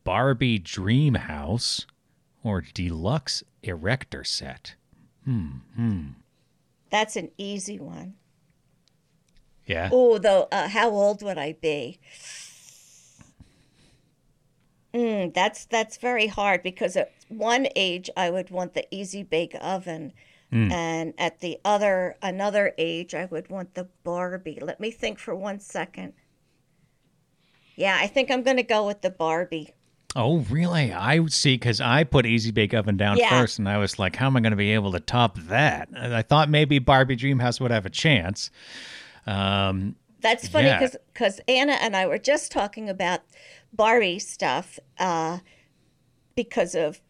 Barbie 0.04 0.58
Dream 0.58 1.14
House, 1.14 1.86
or 2.44 2.62
Deluxe 2.62 3.44
Erector 3.62 4.24
Set? 4.24 4.74
Hmm. 5.24 5.48
Hmm. 5.76 6.02
That's 6.90 7.16
an 7.16 7.30
easy 7.38 7.80
one. 7.80 8.16
Yeah. 9.66 9.90
Oh, 9.92 10.18
though, 10.18 10.48
uh, 10.52 10.68
how 10.70 10.90
old 10.90 11.24
would 11.24 11.38
I 11.38 11.54
be? 11.54 12.00
Mm, 14.94 15.34
that's 15.34 15.66
that's 15.66 15.98
very 15.98 16.28
hard 16.28 16.64
because 16.64 16.96
at 16.96 17.12
one 17.28 17.68
age 17.76 18.10
I 18.16 18.30
would 18.30 18.50
want 18.50 18.74
the 18.76 18.86
easy 18.96 19.24
bake 19.24 19.56
oven, 19.60 20.14
and 20.52 21.14
at 21.18 21.42
the 21.42 21.58
other 21.66 22.16
another 22.22 22.74
age 22.78 23.14
I 23.14 23.26
would 23.26 23.50
want 23.50 23.74
the 23.74 23.90
Barbie. 24.06 24.60
Let 24.62 24.80
me 24.80 24.92
think 24.92 25.20
for 25.20 25.36
one 25.36 25.60
second. 25.60 26.14
Yeah, 27.76 27.98
I 28.00 28.08
think 28.08 28.32
I'm 28.32 28.42
going 28.42 28.56
to 28.56 28.64
go 28.64 28.88
with 28.88 29.02
the 29.02 29.10
Barbie. 29.10 29.74
Oh, 30.16 30.38
really? 30.50 30.94
I 30.94 31.20
would 31.20 31.34
see, 31.34 31.56
because 31.56 31.82
I 31.82 32.06
put 32.06 32.26
Easy 32.26 32.52
Bake 32.52 32.74
Oven 32.74 32.96
down 32.96 33.18
Yeah. 33.18 33.28
first, 33.28 33.60
and 33.60 33.68
I 33.68 33.78
was 33.80 34.00
like, 34.00 34.16
how 34.16 34.28
am 34.28 34.38
I 34.38 34.40
going 34.40 34.52
to 34.52 34.56
be 34.56 34.72
able 34.72 34.94
to 34.94 35.02
top 35.02 35.38
that? 35.38 35.90
And 35.94 36.16
I 36.16 36.22
thought 36.22 36.50
maybe 36.50 36.80
Barbie 36.80 37.18
Dreamhouse 37.18 37.60
would 37.60 37.72
have 37.72 37.86
a 37.86 37.90
chance. 37.90 38.50
Um, 39.26 39.96
That's 40.22 40.48
funny 40.48 40.68
Yeah. 40.68 40.88
because 41.14 41.42
Anna 41.48 41.74
and 41.74 41.96
I 41.96 42.06
were 42.06 42.18
just 42.18 42.52
talking 42.52 42.90
about 42.90 43.22
Barbie 43.74 44.20
stuff 44.20 44.80
uh, 44.98 45.40
because 46.36 46.76
of 46.76 47.02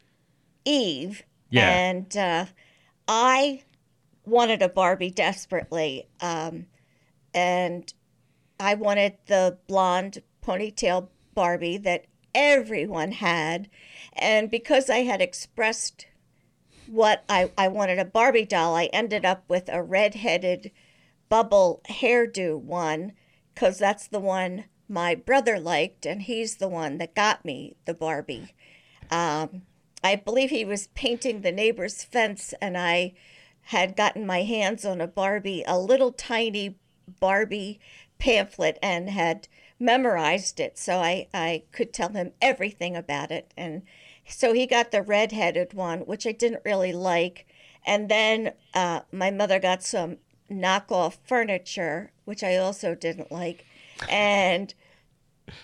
Eve. 0.66 1.24
Yeah. 1.50 1.70
And 1.70 2.18
uh, 2.18 2.46
I 3.08 3.64
wanted 4.26 4.62
a 4.62 4.70
Barbie 4.70 5.12
desperately. 5.12 6.08
Um, 6.20 6.66
and 7.34 7.94
I 8.60 8.76
wanted 8.76 9.18
the 9.28 9.58
blonde 9.68 10.22
ponytail 10.44 11.10
Barbie 11.34 11.78
that 11.78 12.06
everyone 12.34 13.14
had. 13.14 13.70
And 14.14 14.50
because 14.50 14.90
I 14.90 15.00
had 15.00 15.22
expressed 15.22 16.08
what 16.88 17.24
I, 17.30 17.52
I 17.58 17.68
wanted 17.68 18.00
a 18.00 18.06
Barbie 18.06 18.46
doll, 18.46 18.76
I 18.76 18.86
ended 18.86 19.26
up 19.26 19.44
with 19.48 19.70
a 19.70 19.82
red-headed 19.82 20.72
bubble 21.36 21.82
hairdo 21.90 22.58
one 22.58 23.12
because 23.54 23.78
that's 23.78 24.08
the 24.08 24.22
one 24.22 24.64
my 24.88 25.14
brother 25.14 25.60
liked, 25.60 26.06
and 26.06 26.22
he's 26.22 26.56
the 26.56 26.70
one 26.70 26.98
that 26.98 27.14
got 27.14 27.44
me 27.44 27.76
the 27.84 27.94
Barbie. 27.94 28.54
Um, 29.12 29.64
I 30.02 30.16
believe 30.16 30.50
he 30.50 30.64
was 30.64 30.88
painting 30.96 31.42
the 31.42 31.52
neighbor's 31.52 32.06
fence, 32.06 32.54
and 32.62 32.78
I 32.78 33.16
had 33.64 33.98
gotten 33.98 34.26
my 34.26 34.44
hands 34.44 34.86
on 34.86 35.02
a 35.02 35.08
Barbie, 35.08 35.66
a 35.68 35.78
little 35.78 36.14
tiny 36.14 36.78
Barbie 37.20 37.82
pamphlet, 38.18 38.80
and 38.82 39.10
had 39.10 39.50
memorized 39.78 40.62
it, 40.62 40.78
so 40.78 41.00
I, 41.00 41.28
I 41.34 41.64
could 41.74 41.92
tell 41.92 42.14
him 42.14 42.32
everything 42.42 42.96
about 42.96 43.30
it. 43.30 43.54
And 43.58 43.82
so 44.26 44.54
he 44.54 44.66
got 44.66 44.92
the 44.92 45.02
red-headed 45.02 45.74
one, 45.74 46.02
which 46.02 46.26
I 46.26 46.32
didn't 46.32 46.64
really 46.64 46.94
like. 46.94 47.46
And 47.86 48.08
then 48.08 48.54
uh, 48.74 49.02
my 49.12 49.32
mother 49.32 49.60
got 49.60 49.84
some 49.84 50.18
knockoff 50.50 51.18
furniture, 51.24 52.12
which 52.26 52.44
I 52.44 52.58
also 52.58 52.96
didn't 52.96 53.32
like, 53.32 53.66
and 54.10 54.74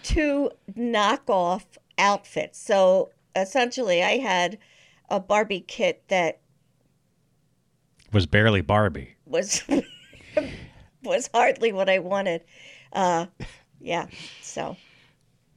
two 0.04 0.52
knockoff 0.78 1.64
outfits. 1.98 2.60
So 2.60 3.12
essentially, 3.36 4.04
I 4.04 4.18
had 4.18 4.58
a 5.10 5.20
Barbie 5.20 5.66
kit 5.68 6.04
that 6.08 6.40
was 8.12 8.26
barely 8.26 8.62
Barbie. 8.62 9.16
was 9.26 9.64
was 11.04 11.30
hardly 11.34 11.72
what 11.72 11.90
I 11.90 12.00
wanted. 12.00 12.44
Uh, 12.94 13.28
yeah, 13.80 14.08
so 14.42 14.76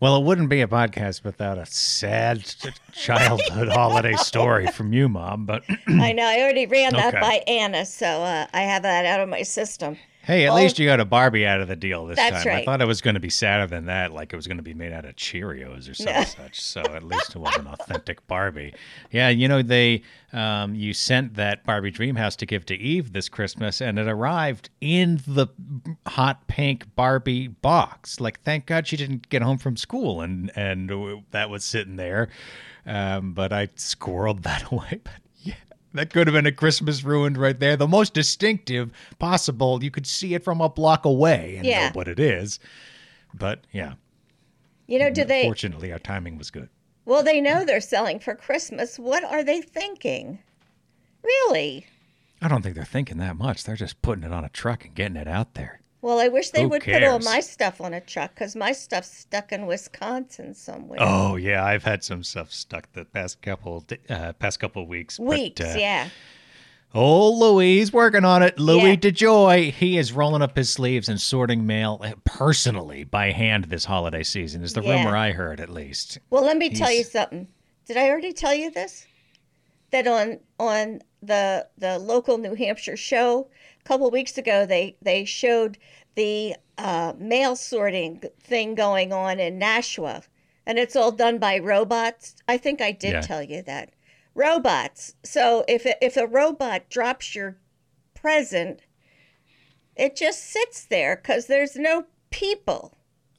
Well, 0.01 0.17
it 0.19 0.25
wouldn't 0.25 0.51
be 0.51 0.61
a 0.61 0.67
podcast 0.67 1.25
without 1.25 1.57
a 1.57 1.65
sad 1.67 2.45
childhood 2.93 3.69
holiday 3.73 4.15
story 4.17 4.67
from 4.67 4.93
you, 4.93 5.09
Mom. 5.09 5.47
But 5.47 5.63
I 5.89 6.13
know 6.13 6.25
I 6.25 6.41
already 6.41 6.67
ran 6.67 6.93
that 6.95 7.15
Okay. 7.15 7.21
by 7.21 7.43
Anna, 7.47 7.87
so 7.87 8.07
uh, 8.07 8.47
I 8.53 8.63
have 8.63 8.83
that 8.83 9.07
out 9.07 9.21
of 9.21 9.29
my 9.29 9.43
system. 9.43 9.97
Hey, 10.25 10.47
at 10.47 10.51
Oh. 10.53 10.57
least 10.57 10.79
you 10.79 10.87
got 10.87 11.01
a 11.01 11.05
Barbie 11.05 11.47
out 11.47 11.61
of 11.61 11.69
the 11.69 11.77
deal 11.77 12.07
this 12.07 12.17
That's 12.17 12.45
time. 12.45 12.57
I 12.57 12.65
thought 12.65 12.81
it 12.81 12.87
was 12.87 13.01
going 13.01 13.15
to 13.15 13.21
be 13.21 13.31
sadder 13.31 13.67
than 13.67 13.87
that, 13.87 14.13
like 14.13 14.33
it 14.33 14.37
was 14.37 14.47
going 14.47 14.57
to 14.57 14.63
be 14.63 14.75
made 14.75 14.93
out 14.93 15.05
of 15.05 15.17
Cheerios 15.17 15.91
or 15.91 15.95
some 15.95 16.25
such. 16.25 16.61
So 16.61 16.81
at 16.83 17.03
least 17.03 17.35
it 17.35 17.39
was 17.39 17.55
an 17.57 17.67
authentic 17.67 18.27
Barbie. 18.27 18.75
Yeah, 19.11 19.29
you 19.29 19.49
know 19.49 19.63
they, 19.63 20.03
um, 20.33 20.75
you 20.75 20.93
sent 20.95 21.35
that 21.35 21.65
Barbie 21.65 21.93
Dreamhouse 21.93 22.37
to 22.37 22.47
give 22.47 22.67
to 22.67 22.75
Eve 22.75 23.13
this 23.13 23.29
Christmas, 23.29 23.81
and 23.81 23.99
it 23.99 24.09
arrived 24.09 24.71
in 24.81 25.21
the 25.27 25.47
hot 26.07 26.47
pink 26.49 26.87
Barbie 26.97 27.49
box. 27.49 28.21
Like, 28.21 28.41
thank 28.43 28.67
God 28.67 28.87
she 28.87 28.97
didn't 28.97 29.29
get 29.29 29.43
home 29.43 29.59
from 29.59 29.77
school, 29.77 30.21
and 30.21 30.51
and 30.57 30.91
that 31.31 31.51
was 31.51 31.65
sitting 31.65 31.97
there. 31.97 32.29
Um, 32.87 33.33
but 33.33 33.53
I 33.53 33.69
squirreled 33.69 34.43
that 34.45 34.71
away. 34.71 35.01
But 35.05 35.13
that 35.95 36.13
could 36.13 36.27
have 36.27 36.35
been 36.35 36.47
a 36.47 36.53
Christmas 36.53 37.03
ruined 37.05 37.39
right 37.39 37.59
there. 37.59 37.77
The 37.77 37.89
most 37.89 38.15
distinctive 38.15 38.91
possible. 39.19 39.83
You 39.83 39.91
could 39.91 40.07
see 40.07 40.35
it 40.35 40.45
from 40.45 40.61
a 40.61 40.69
block 40.69 41.05
away 41.05 41.57
and 41.57 41.67
Yeah. 41.67 41.87
know 41.89 41.93
what 41.95 42.09
it 42.09 42.19
is. 42.21 42.59
But 43.33 43.61
yeah, 43.73 43.95
You 44.87 44.99
know, 44.99 45.11
do 45.11 45.25
they? 45.25 45.43
fortunately, 45.45 45.93
our 45.93 45.99
timing 45.99 46.37
was 46.39 46.51
good. 46.51 46.69
Well, 47.07 47.23
they 47.23 47.41
know 47.41 47.65
they're 47.65 47.81
selling 47.81 48.19
for 48.19 48.35
Christmas. 48.35 48.99
What 48.99 49.25
are 49.25 49.43
they 49.45 49.61
thinking? 49.61 50.39
Really? 51.23 51.87
I 52.43 52.49
don't 52.49 52.63
think 52.63 52.75
they're 52.75 52.85
thinking 52.85 53.19
that 53.19 53.37
much. 53.37 53.65
They're 53.65 53.77
just 53.77 54.03
putting 54.03 54.25
it 54.25 54.33
on 54.33 54.45
a 54.45 54.49
truck 54.51 54.85
and 54.85 54.95
getting 54.95 55.17
it 55.17 55.29
out 55.29 55.55
there. 55.55 55.81
Well, 56.05 56.19
I 56.21 56.29
wish 56.29 56.51
they 56.51 56.65
Who 56.65 56.69
would 56.69 56.83
put 56.85 57.03
all 57.03 57.19
my 57.21 57.41
stuff 57.41 57.81
on 57.81 57.95
a 57.95 58.01
truck 58.03 58.35
because 58.35 58.55
my 58.55 58.73
stuff's 58.73 59.09
stuck 59.11 59.53
in 59.53 59.65
Wisconsin 59.65 60.53
somewhere. 60.53 60.99
Oh 61.01 61.37
yeah, 61.37 61.65
I've 61.65 61.83
had 61.83 62.05
some 62.05 62.23
stuff 62.23 62.53
stuck 62.53 62.93
the 62.93 63.07
past 63.07 63.41
couple 63.41 63.83
uh, 64.11 64.35
past 64.35 64.61
couple 64.61 64.83
of 64.83 64.89
weeks. 64.89 65.17
but, 65.17 65.29
Weeks, 65.29 65.63
uh, 65.63 65.77
yeah. 65.79 66.11
Oh, 66.93 67.33
Louis 67.33 67.91
working 67.91 68.27
on 68.27 68.43
it. 68.43 68.59
Louis 68.59 68.91
Yeah. 68.91 68.97
DeJoy. 68.97 69.73
He 69.73 69.97
is 69.97 70.13
rolling 70.13 70.43
up 70.43 70.55
his 70.55 70.69
sleeves 70.69 71.09
and 71.09 71.19
sorting 71.19 71.67
mail 71.67 71.99
uh, 72.05 72.13
personally 72.25 73.05
by 73.05 73.31
hand 73.33 73.65
this 73.65 73.87
holiday 73.87 74.25
season. 74.25 74.63
Is 74.63 74.75
the 74.75 74.83
Yeah. 74.83 74.99
rumor 74.99 75.17
I 75.17 75.33
heard 75.33 75.59
at 75.59 75.71
least. 75.71 76.19
Well, 76.29 76.45
let 76.45 76.59
me 76.59 76.69
tell 76.69 76.93
you 76.93 77.03
something. 77.05 77.49
Did 77.87 77.97
I 77.97 78.11
already 78.11 78.35
tell 78.35 78.53
you 78.55 78.71
this? 78.71 79.07
That 79.91 80.07
on 80.07 80.41
on 80.59 81.03
the 81.23 81.69
the 81.79 81.99
local 81.99 82.39
New 82.39 82.55
Hampshire 82.55 82.97
show 82.97 83.49
a 83.81 83.85
couple 83.85 84.11
weeks 84.11 84.37
ago, 84.39 84.67
they 84.67 84.97
they 85.03 85.25
showed 85.25 85.79
the 86.15 86.57
uh, 86.79 87.13
mail 87.19 87.57
sorting 87.57 88.23
thing 88.41 88.75
going 88.75 89.13
on 89.13 89.39
in 89.41 89.59
Nashua, 89.59 90.23
and 90.67 90.79
it's 90.79 90.97
all 90.97 91.13
done 91.13 91.39
by 91.39 91.59
robots. 91.59 92.37
I 92.49 92.57
think 92.57 92.81
I 92.81 92.93
did 92.93 93.13
Yeah. 93.13 93.21
tell 93.21 93.43
you 93.43 93.63
that 93.63 93.91
robots. 94.35 95.15
So 95.25 95.65
if 95.69 95.87
it, 95.87 95.99
if 96.03 96.17
a 96.17 96.27
robot 96.27 96.89
drops 96.89 97.35
your 97.35 97.59
present, 98.15 98.81
it 99.97 100.17
just 100.17 100.43
sits 100.45 100.85
there 100.85 101.17
because 101.17 101.47
there's 101.47 101.77
no 101.77 102.07
people. 102.31 102.97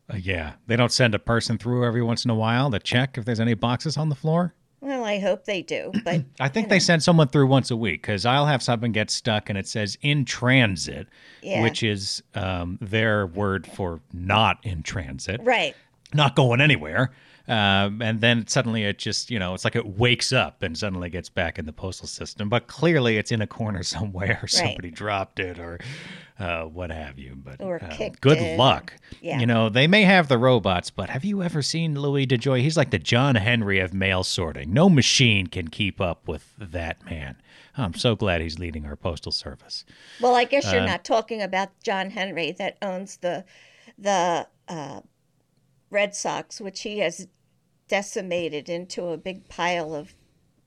Uh, 0.10 0.18
yeah, 0.18 0.54
they 0.68 0.76
don't 0.76 0.92
send 0.92 1.16
a 1.16 1.20
person 1.20 1.58
through 1.58 1.86
every 1.86 2.02
once 2.04 2.24
in 2.24 2.32
a 2.32 2.36
while 2.36 2.70
to 2.72 2.80
check 2.80 3.18
if 3.18 3.26
there's 3.26 3.40
any 3.40 3.56
boxes 3.56 3.98
on 3.98 4.10
the 4.10 4.16
floor. 4.16 4.54
Well, 4.86 5.04
I 5.04 5.18
hope 5.18 5.46
they 5.46 5.64
do, 5.64 5.92
but 6.06 6.24
I 6.40 6.48
think 6.48 6.70
they 6.70 6.80
send 6.80 7.02
someone 7.02 7.28
through 7.30 7.48
once 7.48 7.72
a 7.72 7.76
week 7.76 8.04
because 8.04 8.24
I'll 8.24 8.46
have 8.46 8.62
something 8.62 8.92
get 8.92 9.10
stuck 9.10 9.50
and 9.50 9.58
it 9.58 9.68
says 9.68 9.98
in 10.04 10.26
transit, 10.26 11.08
Yeah. 11.42 11.64
which 11.64 11.82
is 11.82 12.22
um, 12.36 12.78
their 12.82 13.26
word 13.26 13.66
for 13.66 14.00
not 14.14 14.60
in 14.64 14.84
transit. 14.84 15.42
right. 15.44 15.76
not 16.14 16.36
going 16.36 16.62
anywhere. 16.62 17.12
Um, 17.48 18.02
and 18.02 18.22
then 18.22 18.48
suddenly 18.48 18.84
it 18.84 18.98
just, 18.98 19.30
you 19.30 19.38
know, 19.38 19.54
it's 19.54 19.64
like 19.64 19.76
it 19.76 19.86
wakes 19.86 20.34
up 20.34 20.64
and 20.64 20.78
suddenly 20.78 21.10
gets 21.10 21.30
back 21.30 21.60
in 21.60 21.66
the 21.66 21.74
postal 21.74 22.08
system. 22.08 22.50
But 22.50 22.68
clearly 22.68 23.18
it's 23.18 23.32
in 23.32 23.42
a 23.42 23.48
corner 23.48 23.84
somewhere. 23.96 24.40
Or 24.42 24.48
somebody 24.48 24.90
dropped 24.92 25.40
it 25.40 25.60
or 25.60 25.80
uh, 26.40 26.64
what 26.64 26.92
have 26.92 27.20
you. 27.20 27.36
But 27.36 27.62
uh, 27.62 28.10
good 28.22 28.40
it. 28.40 28.58
luck. 28.58 28.94
Yeah. 29.22 29.40
You 29.40 29.46
know, 29.46 29.70
they 29.70 29.88
may 29.88 30.04
have 30.04 30.28
the 30.28 30.38
robots, 30.38 30.90
but 30.90 31.10
have 31.10 31.24
you 31.24 31.44
ever 31.44 31.62
seen 31.62 32.00
Louis 32.00 32.26
DeJoy? 32.28 32.62
He's 32.62 32.78
like 32.78 32.90
the 32.92 33.00
John 33.00 33.36
Henry 33.36 33.80
of 33.80 33.94
mail 33.94 34.24
sorting. 34.24 34.74
No 34.74 34.90
machine 34.90 35.48
can 35.48 35.68
keep 35.68 36.02
up 36.02 36.28
with 36.28 36.52
that 36.58 37.06
man. 37.06 37.38
I'm 37.78 37.94
so 37.94 38.16
glad 38.16 38.42
he's 38.42 38.58
leading 38.58 38.86
our 38.86 38.96
postal 38.96 39.32
service. 39.34 39.86
Well, 40.22 40.34
I 40.34 40.46
guess 40.46 40.66
Uh, 40.68 40.72
you're 40.76 40.86
not 40.86 41.04
talking 41.04 41.42
about 41.42 41.70
John 41.84 42.10
Henry 42.10 42.52
that 42.54 42.78
owns 42.82 43.18
the 43.18 43.44
the 43.98 44.48
uh, 44.68 45.02
Red 45.96 46.14
Sox, 46.14 46.60
which 46.60 46.82
he 46.82 47.00
has 47.00 47.28
decimated 47.88 48.68
into 48.68 49.06
a 49.06 49.18
big 49.18 49.48
pile 49.48 49.96
of 49.96 50.14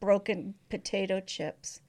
broken 0.00 0.54
potato 0.70 1.20
chips. 1.20 1.80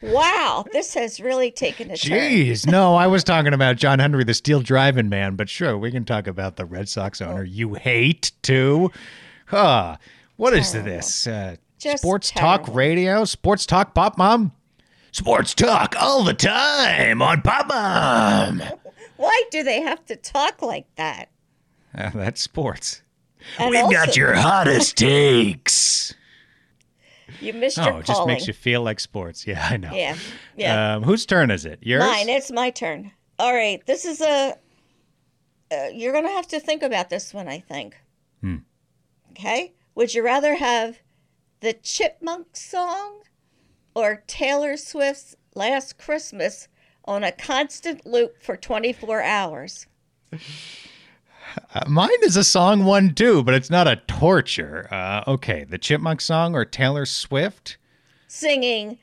Wow, 0.00 0.64
this 0.72 0.94
has 0.94 1.18
really 1.18 1.50
taken 1.50 1.90
a 1.90 1.96
turn. 1.96 2.16
Jeez, 2.16 2.64
no, 2.64 2.94
I 2.94 3.08
was 3.08 3.24
talking 3.24 3.52
about 3.52 3.74
John 3.74 3.98
Henry, 3.98 4.22
the 4.22 4.34
steel 4.34 4.60
driving 4.60 5.08
man, 5.08 5.34
but 5.34 5.48
sure, 5.48 5.76
we 5.76 5.90
can 5.90 6.04
talk 6.04 6.28
about 6.28 6.54
the 6.54 6.64
Red 6.64 6.88
Sox 6.88 7.20
owner 7.20 7.42
you 7.42 7.74
hate 7.74 8.30
too. 8.42 8.92
Huh. 9.46 9.96
What 10.36 10.52
is 10.52 10.70
Terrible. 10.70 10.90
this? 10.90 11.26
Uh, 11.26 11.56
sports 11.96 12.30
talk 12.30 12.72
radio? 12.72 13.24
Sports 13.24 13.66
talk 13.66 13.94
pop 13.94 14.16
mom? 14.16 14.52
Sports 15.10 15.54
talk 15.54 15.96
all 15.98 16.22
the 16.22 16.34
time 16.34 17.20
on 17.20 17.42
Pop 17.42 17.66
Mom. 17.68 18.62
Why 19.16 19.42
do 19.50 19.62
they 19.62 19.80
have 19.80 20.04
to 20.06 20.14
talk 20.14 20.60
like 20.62 20.94
that? 20.96 21.30
Uh, 21.96 22.10
that's 22.14 22.40
sports. 22.40 23.02
And 23.58 23.70
We've 23.70 23.90
got 23.90 24.16
your 24.16 24.34
hottest 24.34 24.96
takes. 24.98 26.14
You 27.40 27.52
missed 27.52 27.78
Oh, 27.78 27.84
your 27.86 28.00
it 28.00 28.06
just 28.06 28.26
makes 28.26 28.46
you 28.46 28.52
feel 28.52 28.82
like 28.82 29.00
sports. 29.00 29.46
Yeah, 29.46 29.66
I 29.70 29.76
know. 29.76 29.92
Yeah, 29.92 30.16
yeah. 30.56 30.96
Um, 30.96 31.02
whose 31.02 31.26
turn 31.26 31.50
is 31.50 31.64
it? 31.64 31.78
Yours? 31.82 32.02
Mine. 32.04 32.28
It's 32.28 32.50
my 32.50 32.70
turn. 32.70 33.12
All 33.38 33.54
right. 33.54 33.84
This 33.86 34.04
is 34.04 34.20
a. 34.20 34.54
Uh, 35.70 35.86
you're 35.92 36.12
going 36.12 36.24
to 36.24 36.30
have 36.30 36.46
to 36.48 36.60
think 36.60 36.82
about 36.82 37.10
this 37.10 37.34
one, 37.34 37.48
I 37.48 37.58
think. 37.58 37.96
Hmm. 38.40 38.58
Okay. 39.32 39.74
Would 39.96 40.14
you 40.14 40.22
rather 40.22 40.54
have 40.54 40.98
the 41.60 41.72
Chipmunk 41.72 42.56
song 42.56 43.22
or 43.94 44.22
Taylor 44.26 44.76
Swift's 44.76 45.34
Last 45.54 45.98
Christmas 45.98 46.68
on 47.06 47.24
a 47.24 47.32
constant 47.32 48.06
loop 48.06 48.40
for 48.42 48.56
24 48.56 49.22
hours? 49.22 49.86
Uh, 51.74 51.84
mine 51.88 52.10
is 52.22 52.36
a 52.36 52.44
song 52.44 52.84
one 52.84 53.14
too, 53.14 53.42
but 53.42 53.54
it's 53.54 53.70
not 53.70 53.88
a 53.88 53.96
torture. 53.96 54.88
Uh, 54.90 55.22
okay, 55.26 55.64
the 55.64 55.78
Chipmunk 55.78 56.20
song 56.20 56.54
or 56.54 56.64
Taylor 56.64 57.06
Swift? 57.06 57.78
Singing 58.28 58.98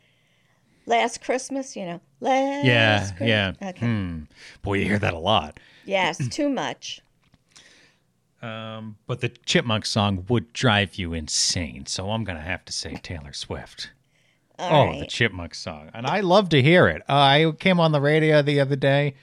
Last 0.86 1.22
Christmas, 1.22 1.76
you 1.76 1.86
know. 1.86 2.02
Last 2.20 2.66
Yeah, 2.66 3.00
Christmas. 3.00 3.28
yeah. 3.30 3.54
Okay. 3.62 3.86
Hmm. 3.86 4.20
Boy, 4.62 4.76
you 4.76 4.86
hear 4.86 5.00
that 5.00 5.14
a 5.14 5.20
lot. 5.20 5.60
Yes, 5.86 6.28
too 6.32 6.50
much. 6.50 7.02
Um, 8.42 8.98
but 9.08 9.22
the 9.22 9.30
Chipmunk 9.30 9.86
song 9.86 10.26
would 10.28 10.52
drive 10.52 10.96
you 10.96 11.14
insane, 11.14 11.86
so 11.86 12.12
I'm 12.12 12.26
gonna 12.26 12.42
have 12.42 12.66
to 12.66 12.74
say 12.74 12.96
Taylor 13.02 13.32
Swift. 13.32 13.92
All 14.60 14.84
oh, 14.84 14.86
right. 14.88 15.00
the 15.00 15.06
Chipmunk 15.08 15.56
song, 15.56 15.90
and 15.94 16.06
I 16.06 16.20
love 16.20 16.50
to 16.50 16.62
hear 16.62 16.88
it. 16.88 17.02
Uh, 17.08 17.14
I 17.14 17.52
came 17.58 17.80
on 17.80 17.94
the 17.94 18.02
radio 18.02 18.42
the 18.42 18.60
other 18.60 18.76
day. 18.76 19.16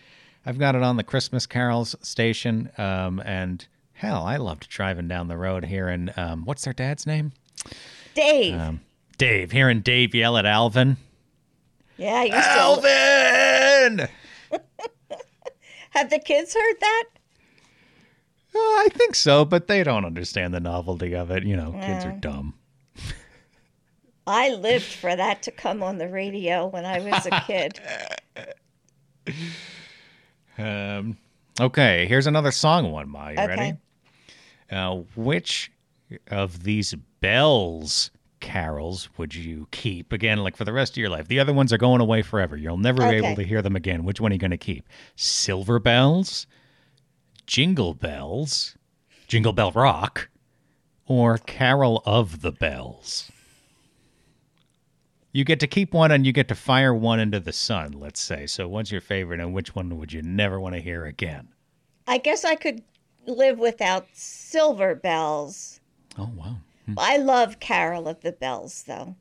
I've 0.44 0.58
got 0.58 0.74
it 0.74 0.82
on 0.82 0.96
the 0.96 1.04
Christmas 1.04 1.46
carols 1.46 1.94
station, 2.02 2.70
um, 2.78 3.20
and 3.24 3.66
hell, 3.92 4.24
I 4.24 4.36
loved 4.36 4.68
driving 4.68 5.08
down 5.08 5.28
the 5.28 5.36
road 5.36 5.64
hearing 5.66 6.10
um, 6.16 6.44
what's 6.44 6.64
their 6.64 6.72
dad's 6.72 7.06
name? 7.06 7.32
Dave. 8.14 8.58
Um, 8.58 8.80
Dave. 9.18 9.52
Hearing 9.52 9.80
Dave 9.80 10.14
yell 10.14 10.38
at 10.38 10.46
Alvin. 10.46 10.96
yeah, 11.98 12.24
to. 12.24 12.32
Alvin. 12.34 14.08
Have 15.90 16.08
the 16.08 16.18
kids 16.18 16.54
heard 16.54 16.76
that? 16.80 17.04
Uh, 18.54 18.58
I 18.58 18.88
think 18.92 19.14
so, 19.14 19.44
but 19.44 19.68
they 19.68 19.84
don't 19.84 20.04
understand 20.04 20.54
the 20.54 20.60
novelty 20.60 21.14
of 21.14 21.30
it. 21.30 21.44
You 21.44 21.56
know, 21.56 21.72
kids 21.72 22.04
are 22.04 22.12
dumb. 22.12 22.54
I 24.26 24.50
lived 24.54 24.84
for 24.84 25.14
that 25.14 25.42
to 25.44 25.50
come 25.50 25.82
on 25.82 25.98
the 25.98 26.08
radio 26.08 26.66
when 26.66 26.84
I 26.84 27.00
was 27.00 27.26
a 27.26 27.40
kid. 27.46 27.80
Um, 30.60 31.16
okay, 31.60 32.06
here's 32.06 32.26
another 32.26 32.50
song 32.50 32.90
one, 32.90 33.08
Ma. 33.08 33.28
You 33.28 33.38
Okay. 33.38 33.46
ready? 33.46 33.72
Uh, 34.70 35.02
which 35.16 35.70
of 36.28 36.62
these 36.64 36.94
bells 37.20 38.10
carols 38.40 39.08
would 39.16 39.34
you 39.34 39.68
keep? 39.70 40.12
Again, 40.12 40.38
like 40.38 40.56
for 40.56 40.64
the 40.64 40.72
rest 40.72 40.92
of 40.92 40.96
your 40.98 41.10
life. 41.10 41.28
The 41.28 41.40
other 41.40 41.52
ones 41.52 41.72
are 41.72 41.78
going 41.78 42.00
away 42.00 42.22
forever. 42.22 42.56
You'll 42.56 42.78
never 42.78 43.08
be 43.08 43.16
able 43.16 43.34
to 43.36 43.42
hear 43.44 43.62
them 43.62 43.76
again. 43.76 44.04
Which 44.04 44.20
one 44.20 44.32
are 44.32 44.34
you 44.34 44.38
going 44.38 44.50
to 44.50 44.56
keep? 44.56 44.88
Silver 45.16 45.78
bells, 45.78 46.46
jingle 47.46 47.94
bells, 47.94 48.76
jingle 49.26 49.52
bell 49.52 49.72
rock, 49.72 50.28
or 51.06 51.38
carol 51.38 52.02
of 52.06 52.40
the 52.42 52.52
bells? 52.52 53.30
You 55.32 55.44
get 55.44 55.60
to 55.60 55.66
keep 55.66 55.94
one 55.94 56.10
and 56.10 56.26
you 56.26 56.32
get 56.32 56.48
to 56.48 56.54
fire 56.54 56.92
one 56.94 57.20
into 57.20 57.38
the 57.38 57.52
sun, 57.52 57.92
let's 57.92 58.20
say. 58.20 58.46
So, 58.46 58.66
what's 58.68 58.90
your 58.90 59.00
favorite 59.00 59.40
and 59.40 59.54
which 59.54 59.74
one 59.74 59.96
would 59.98 60.12
you 60.12 60.22
never 60.22 60.58
want 60.58 60.74
to 60.74 60.80
hear 60.80 61.04
again? 61.04 61.48
I 62.06 62.18
guess 62.18 62.44
I 62.44 62.56
could 62.56 62.82
live 63.26 63.58
without 63.58 64.08
silver 64.12 64.94
bells. 64.94 65.80
Oh, 66.18 66.30
wow. 66.34 66.56
Hmm. 66.86 66.94
I 66.98 67.16
love 67.18 67.60
Carol 67.60 68.08
of 68.08 68.20
the 68.22 68.32
Bells, 68.32 68.82
though. 68.82 69.14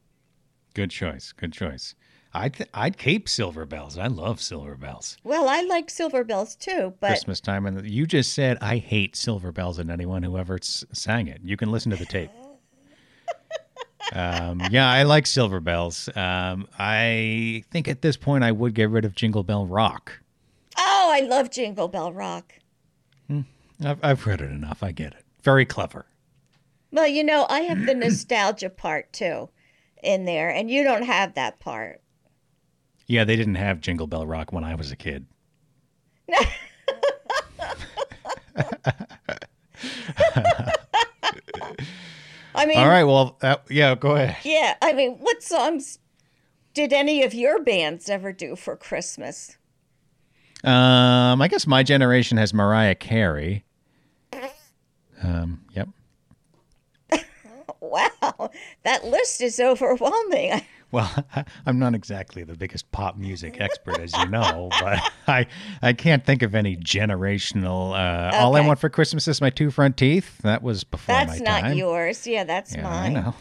Good 0.74 0.90
choice. 0.90 1.32
Good 1.32 1.54
choice. 1.54 1.94
I'd, 2.34 2.54
th- 2.54 2.70
I'd 2.74 2.98
keep 2.98 3.28
silver 3.28 3.66
bells. 3.66 3.98
I 3.98 4.08
love 4.08 4.40
silver 4.42 4.76
bells. 4.76 5.18
Well, 5.24 5.48
I 5.48 5.62
like 5.62 5.90
silver 5.90 6.24
bells 6.24 6.56
too, 6.56 6.94
but 7.00 7.08
Christmas 7.08 7.40
time. 7.40 7.66
And 7.66 7.90
you 7.90 8.06
just 8.06 8.34
said, 8.34 8.58
I 8.62 8.78
hate 8.78 9.16
silver 9.16 9.52
bells 9.52 9.80
and 9.80 9.90
anyone 9.90 10.22
who 10.24 10.38
ever 10.38 10.56
s- 10.56 10.86
sang 10.94 11.28
it. 11.28 11.42
You 11.44 11.58
can 11.58 11.72
listen 11.72 11.90
to 11.92 11.98
the 11.98 12.06
tape. 12.06 12.32
um, 14.14 14.62
yeah, 14.72 14.90
I 14.90 15.04
like 15.04 15.28
silver 15.28 15.60
bells. 15.60 16.10
Um, 16.16 16.68
I 16.78 17.64
think 17.72 17.88
at 17.88 18.02
this 18.02 18.18
point 18.18 18.44
I 18.44 18.52
would 18.52 18.74
get 18.74 18.90
rid 18.90 19.06
of 19.06 19.16
Jingle 19.16 19.44
Bell 19.44 19.66
Rock. 19.66 20.20
oh, 20.78 21.12
I 21.14 21.22
love 21.22 21.50
Jingle 21.50 21.88
Bell 21.88 22.14
Rock. 22.14 22.54
I've, 23.84 24.00
I've 24.04 24.28
read 24.28 24.42
it 24.42 24.52
enough. 24.52 24.84
I 24.84 24.92
get 24.92 25.14
it. 25.14 25.24
Very 25.42 25.66
clever. 25.66 26.06
Well, 26.92 27.08
you 27.08 27.24
know, 27.24 27.46
I 27.50 27.62
have 27.62 27.86
the 27.86 27.94
nostalgia 27.94 28.70
part 28.70 29.14
too 29.14 29.50
in 30.04 30.26
there, 30.26 30.50
and 30.50 30.70
you 30.70 30.84
don't 30.84 31.04
have 31.04 31.36
that 31.36 31.60
part. 31.60 32.02
Yeah, 33.08 33.24
they 33.24 33.36
didn't 33.36 33.56
have 33.56 33.80
Jingle 33.80 34.08
Bell 34.08 34.28
Rock 34.28 34.52
when 34.52 34.64
I 34.64 34.76
was 34.76 34.92
a 34.92 34.96
kid. 34.96 35.26
I 42.60 42.66
mean, 42.66 42.78
All 42.78 42.88
right. 42.88 43.04
Well, 43.06 43.38
uh, 43.42 43.58
yeah, 43.70 43.96
go 43.96 44.16
ahead. 44.16 44.38
yeah, 44.44 44.76
I 44.82 44.94
mean, 44.94 45.14
what 45.20 45.42
songs 45.42 46.00
did 46.74 46.92
any 46.94 47.24
of 47.24 47.34
your 47.34 47.64
bands 47.64 48.10
ever 48.10 48.32
do 48.34 48.56
for 48.56 48.76
Christmas? 48.76 49.58
Um, 50.64 51.42
I 51.42 51.48
guess 51.50 51.66
my 51.66 51.84
generation 51.84 52.38
has 52.38 52.54
Mariah 52.54 52.96
Carey. 52.96 53.64
Um, 55.24 55.62
yep. 55.74 55.90
Wow, 57.82 58.52
that 58.84 59.06
list 59.06 59.42
is 59.42 59.60
overwhelming. 59.60 60.62
Well, 60.92 61.12
I'm 61.66 61.78
not 61.80 61.94
exactly 61.94 62.44
the 62.44 62.56
biggest 62.56 62.92
pop 62.92 63.18
music 63.18 63.62
expert, 63.62 64.00
as 64.00 64.16
you 64.18 64.28
know, 64.28 64.70
but 64.80 65.00
I 65.28 65.46
I 65.82 65.94
can't 65.94 66.26
think 66.26 66.42
of 66.42 66.56
any 66.56 66.76
generational. 66.78 67.92
Uh, 67.94 68.36
All 68.38 68.56
I 68.56 68.62
want 68.62 68.80
for 68.80 68.90
Christmas 68.90 69.28
is 69.28 69.40
my 69.42 69.50
two 69.50 69.70
front 69.72 69.98
teeth. 69.98 70.40
That 70.40 70.64
was 70.64 70.84
before 70.84 71.14
my 71.16 71.26
time. 71.26 71.28
That's 71.28 71.64
not 71.64 71.76
yours. 71.76 72.26
Yeah, 72.26 72.44
that's 72.44 72.76
Yeah, 72.76 72.84
mine. 72.84 73.18
I 73.18 73.22
know. 73.22 73.36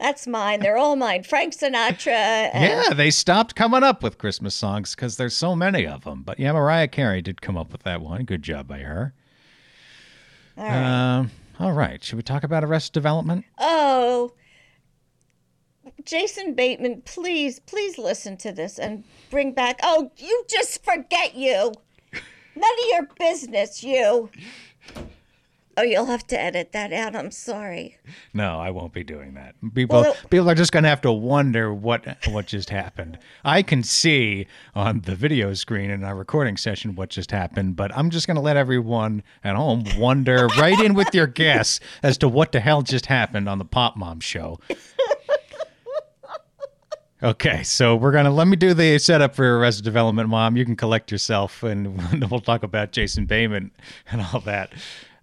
That's 0.00 0.26
mine. 0.26 0.60
They're 0.60 0.78
all 0.78 0.96
mine. 0.96 1.24
Frank 1.24 1.54
Sinatra. 1.54 2.50
And, 2.54 2.64
Yeah, 2.88 2.94
they 2.94 3.10
stopped 3.10 3.54
coming 3.54 3.82
up 3.82 4.02
with 4.02 4.16
Christmas 4.16 4.54
songs 4.54 4.94
because 4.94 5.18
there's 5.18 5.36
so 5.36 5.54
many 5.54 5.86
of 5.86 6.04
them. 6.04 6.22
But 6.22 6.40
yeah, 6.40 6.52
Mariah 6.52 6.88
Carey 6.88 7.20
did 7.20 7.42
come 7.42 7.58
up 7.58 7.70
with 7.70 7.82
that 7.82 8.00
one. 8.00 8.24
Good 8.24 8.42
job 8.42 8.66
by 8.66 8.78
her. 8.78 9.12
All 10.56 10.64
right. 10.64 11.16
Um, 11.18 11.30
all 11.58 11.72
right. 11.72 12.02
Should 12.02 12.16
we 12.16 12.22
talk 12.22 12.44
about 12.44 12.64
Arrested 12.64 12.94
Development? 12.94 13.44
Oh, 13.58 14.32
Jason 16.04 16.54
Bateman, 16.54 17.02
please, 17.04 17.60
please 17.60 17.98
listen 17.98 18.36
to 18.38 18.52
this 18.52 18.78
and 18.78 19.04
bring 19.30 19.52
back. 19.52 19.80
Oh, 19.82 20.10
you 20.16 20.44
just 20.48 20.84
forget 20.84 21.34
you. 21.34 21.72
None 22.12 22.72
of 22.72 22.88
your 22.90 23.08
business, 23.18 23.82
you. 23.82 24.30
Oh, 25.76 25.82
you'll 25.82 26.06
have 26.06 26.26
to 26.26 26.38
edit 26.38 26.72
that 26.72 26.92
out. 26.92 27.14
I'm 27.16 27.30
sorry. 27.30 27.96
No, 28.34 28.58
I 28.58 28.70
won't 28.70 28.92
be 28.92 29.04
doing 29.04 29.34
that. 29.34 29.54
People, 29.72 30.02
Well, 30.02 30.16
people 30.28 30.50
are 30.50 30.54
just 30.54 30.72
going 30.72 30.82
to 30.82 30.88
have 30.90 31.00
to 31.02 31.12
wonder 31.12 31.72
what 31.72 32.18
what 32.26 32.46
just 32.46 32.68
happened. 32.68 33.18
I 33.44 33.62
can 33.62 33.82
see 33.82 34.46
on 34.74 35.00
the 35.02 35.14
video 35.14 35.54
screen 35.54 35.90
in 35.90 36.04
our 36.04 36.16
recording 36.16 36.56
session 36.58 36.96
what 36.96 37.08
just 37.08 37.30
happened, 37.30 37.76
but 37.76 37.96
I'm 37.96 38.10
just 38.10 38.26
going 38.26 38.34
to 38.34 38.42
let 38.42 38.56
everyone 38.58 39.22
at 39.42 39.56
home 39.56 39.84
wonder 39.96 40.48
right 40.58 40.78
in 40.80 40.92
with 40.92 41.14
your 41.14 41.26
guess 41.44 41.80
as 42.02 42.18
to 42.18 42.28
what 42.28 42.52
the 42.52 42.60
hell 42.60 42.82
just 42.82 43.06
happened 43.06 43.48
on 43.48 43.58
the 43.58 43.64
Pop 43.64 43.96
Mom 43.96 44.20
show. 44.20 44.58
Okay, 47.22 47.62
so 47.64 47.96
we're 47.96 48.12
gonna 48.12 48.30
let 48.30 48.48
me 48.48 48.56
do 48.56 48.72
the 48.72 48.98
setup 48.98 49.34
for 49.34 49.58
Arrested 49.58 49.84
Development, 49.84 50.26
Mom. 50.26 50.56
You 50.56 50.64
can 50.64 50.74
collect 50.74 51.12
yourself, 51.12 51.62
and 51.62 52.00
we'll 52.30 52.40
talk 52.40 52.62
about 52.62 52.92
Jason 52.92 53.26
Bateman 53.26 53.72
and 54.10 54.22
all 54.22 54.40
that. 54.40 54.72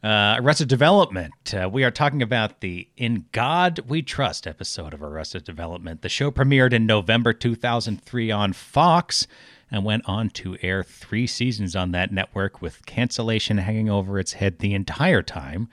Uh, 0.04 0.36
Arrested 0.38 0.68
Development. 0.68 1.34
Uh, 1.52 1.68
we 1.68 1.84
are 1.84 1.90
talking 1.90 2.22
about 2.22 2.62
the 2.62 2.88
"In 2.98 3.26
God 3.32 3.80
We 3.88 4.04
Trust" 4.04 4.46
episode 4.46 4.94
of 4.94 5.02
Arrested 5.02 5.44
Development. 5.44 6.04
The 6.04 6.10
show 6.10 6.30
premiered 6.30 6.72
in 6.72 6.86
November 6.86 7.34
2003 7.34 8.30
on 8.30 8.54
Fox 8.54 9.26
and 9.72 9.84
went 9.84 10.04
on 10.06 10.30
to 10.30 10.56
air 10.62 10.84
three 10.84 11.26
seasons 11.26 11.76
on 11.76 11.94
that 11.94 12.12
network, 12.12 12.62
with 12.62 12.86
cancellation 12.86 13.58
hanging 13.58 13.90
over 13.90 14.20
its 14.20 14.34
head 14.34 14.60
the 14.60 14.76
entire 14.76 15.24
time. 15.24 15.68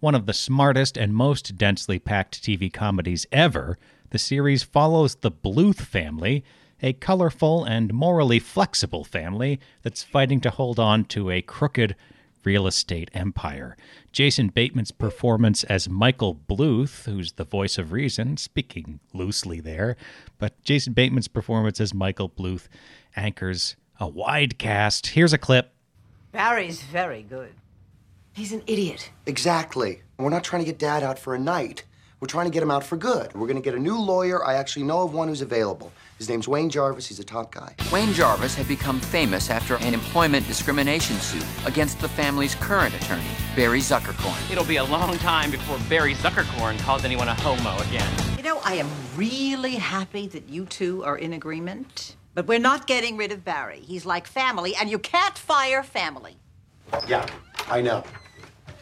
One 0.00 0.14
of 0.14 0.24
the 0.24 0.32
smartest 0.32 0.96
and 0.96 1.14
most 1.14 1.58
densely 1.58 1.98
packed 1.98 2.42
TV 2.42 2.72
comedies 2.72 3.26
ever, 3.30 3.76
the 4.10 4.18
series 4.18 4.62
follows 4.62 5.16
the 5.16 5.30
Bluth 5.30 5.80
family, 5.80 6.44
a 6.82 6.92
colorful 6.92 7.64
and 7.64 7.92
morally 7.92 8.38
flexible 8.38 9.04
family 9.04 9.58
that's 9.82 10.02
fighting 10.02 10.40
to 10.40 10.50
hold 10.50 10.78
on 10.78 11.04
to 11.06 11.30
a 11.30 11.42
crooked 11.42 11.96
real 12.44 12.66
estate 12.66 13.10
empire. 13.12 13.76
Jason 14.12 14.48
Bateman's 14.48 14.92
performance 14.92 15.64
as 15.64 15.88
Michael 15.88 16.34
Bluth, 16.34 17.04
who's 17.04 17.32
the 17.32 17.44
voice 17.44 17.76
of 17.76 17.92
reason, 17.92 18.36
speaking 18.36 19.00
loosely 19.12 19.60
there, 19.60 19.96
but 20.38 20.62
Jason 20.62 20.92
Bateman's 20.92 21.28
performance 21.28 21.80
as 21.80 21.92
Michael 21.92 22.30
Bluth 22.30 22.68
anchors 23.16 23.76
a 23.98 24.06
wide 24.06 24.58
cast. 24.58 25.08
Here's 25.08 25.32
a 25.32 25.38
clip. 25.38 25.72
Barry's 26.32 26.82
very 26.82 27.22
good. 27.22 27.54
He's 28.32 28.52
an 28.52 28.62
idiot. 28.66 29.10
Exactly. 29.24 30.02
We're 30.18 30.30
not 30.30 30.44
trying 30.44 30.62
to 30.62 30.70
get 30.70 30.78
Dad 30.78 31.02
out 31.02 31.18
for 31.18 31.34
a 31.34 31.38
night. 31.38 31.84
We're 32.18 32.28
trying 32.28 32.46
to 32.46 32.50
get 32.50 32.62
him 32.62 32.70
out 32.70 32.82
for 32.82 32.96
good. 32.96 33.34
We're 33.34 33.46
going 33.46 33.56
to 33.58 33.62
get 33.62 33.74
a 33.74 33.78
new 33.78 33.98
lawyer. 33.98 34.42
I 34.42 34.54
actually 34.54 34.84
know 34.84 35.02
of 35.02 35.12
one 35.12 35.28
who's 35.28 35.42
available. 35.42 35.92
His 36.16 36.30
name's 36.30 36.48
Wayne 36.48 36.70
Jarvis. 36.70 37.06
He's 37.06 37.18
a 37.18 37.24
top 37.24 37.52
guy. 37.54 37.74
Wayne 37.92 38.14
Jarvis 38.14 38.54
had 38.54 38.66
become 38.66 39.00
famous 39.00 39.50
after 39.50 39.76
an 39.76 39.92
employment 39.92 40.46
discrimination 40.46 41.16
suit 41.16 41.44
against 41.66 42.00
the 42.00 42.08
family's 42.08 42.54
current 42.54 42.94
attorney, 42.94 43.22
Barry 43.54 43.80
Zuckercorn. 43.80 44.50
It'll 44.50 44.64
be 44.64 44.76
a 44.76 44.84
long 44.84 45.18
time 45.18 45.50
before 45.50 45.78
Barry 45.90 46.14
Zuckercorn 46.14 46.78
calls 46.78 47.04
anyone 47.04 47.28
a 47.28 47.34
homo 47.34 47.78
again. 47.82 48.10
You 48.38 48.42
know, 48.44 48.60
I 48.64 48.76
am 48.76 48.88
really 49.14 49.74
happy 49.74 50.26
that 50.28 50.48
you 50.48 50.64
two 50.64 51.04
are 51.04 51.18
in 51.18 51.34
agreement. 51.34 52.16
But 52.34 52.46
we're 52.46 52.58
not 52.58 52.86
getting 52.86 53.18
rid 53.18 53.30
of 53.30 53.44
Barry. 53.44 53.80
He's 53.80 54.06
like 54.06 54.26
family, 54.26 54.74
and 54.74 54.88
you 54.88 54.98
can't 54.98 55.36
fire 55.36 55.82
family. 55.82 56.38
Yeah, 57.06 57.26
I 57.68 57.82
know. 57.82 58.04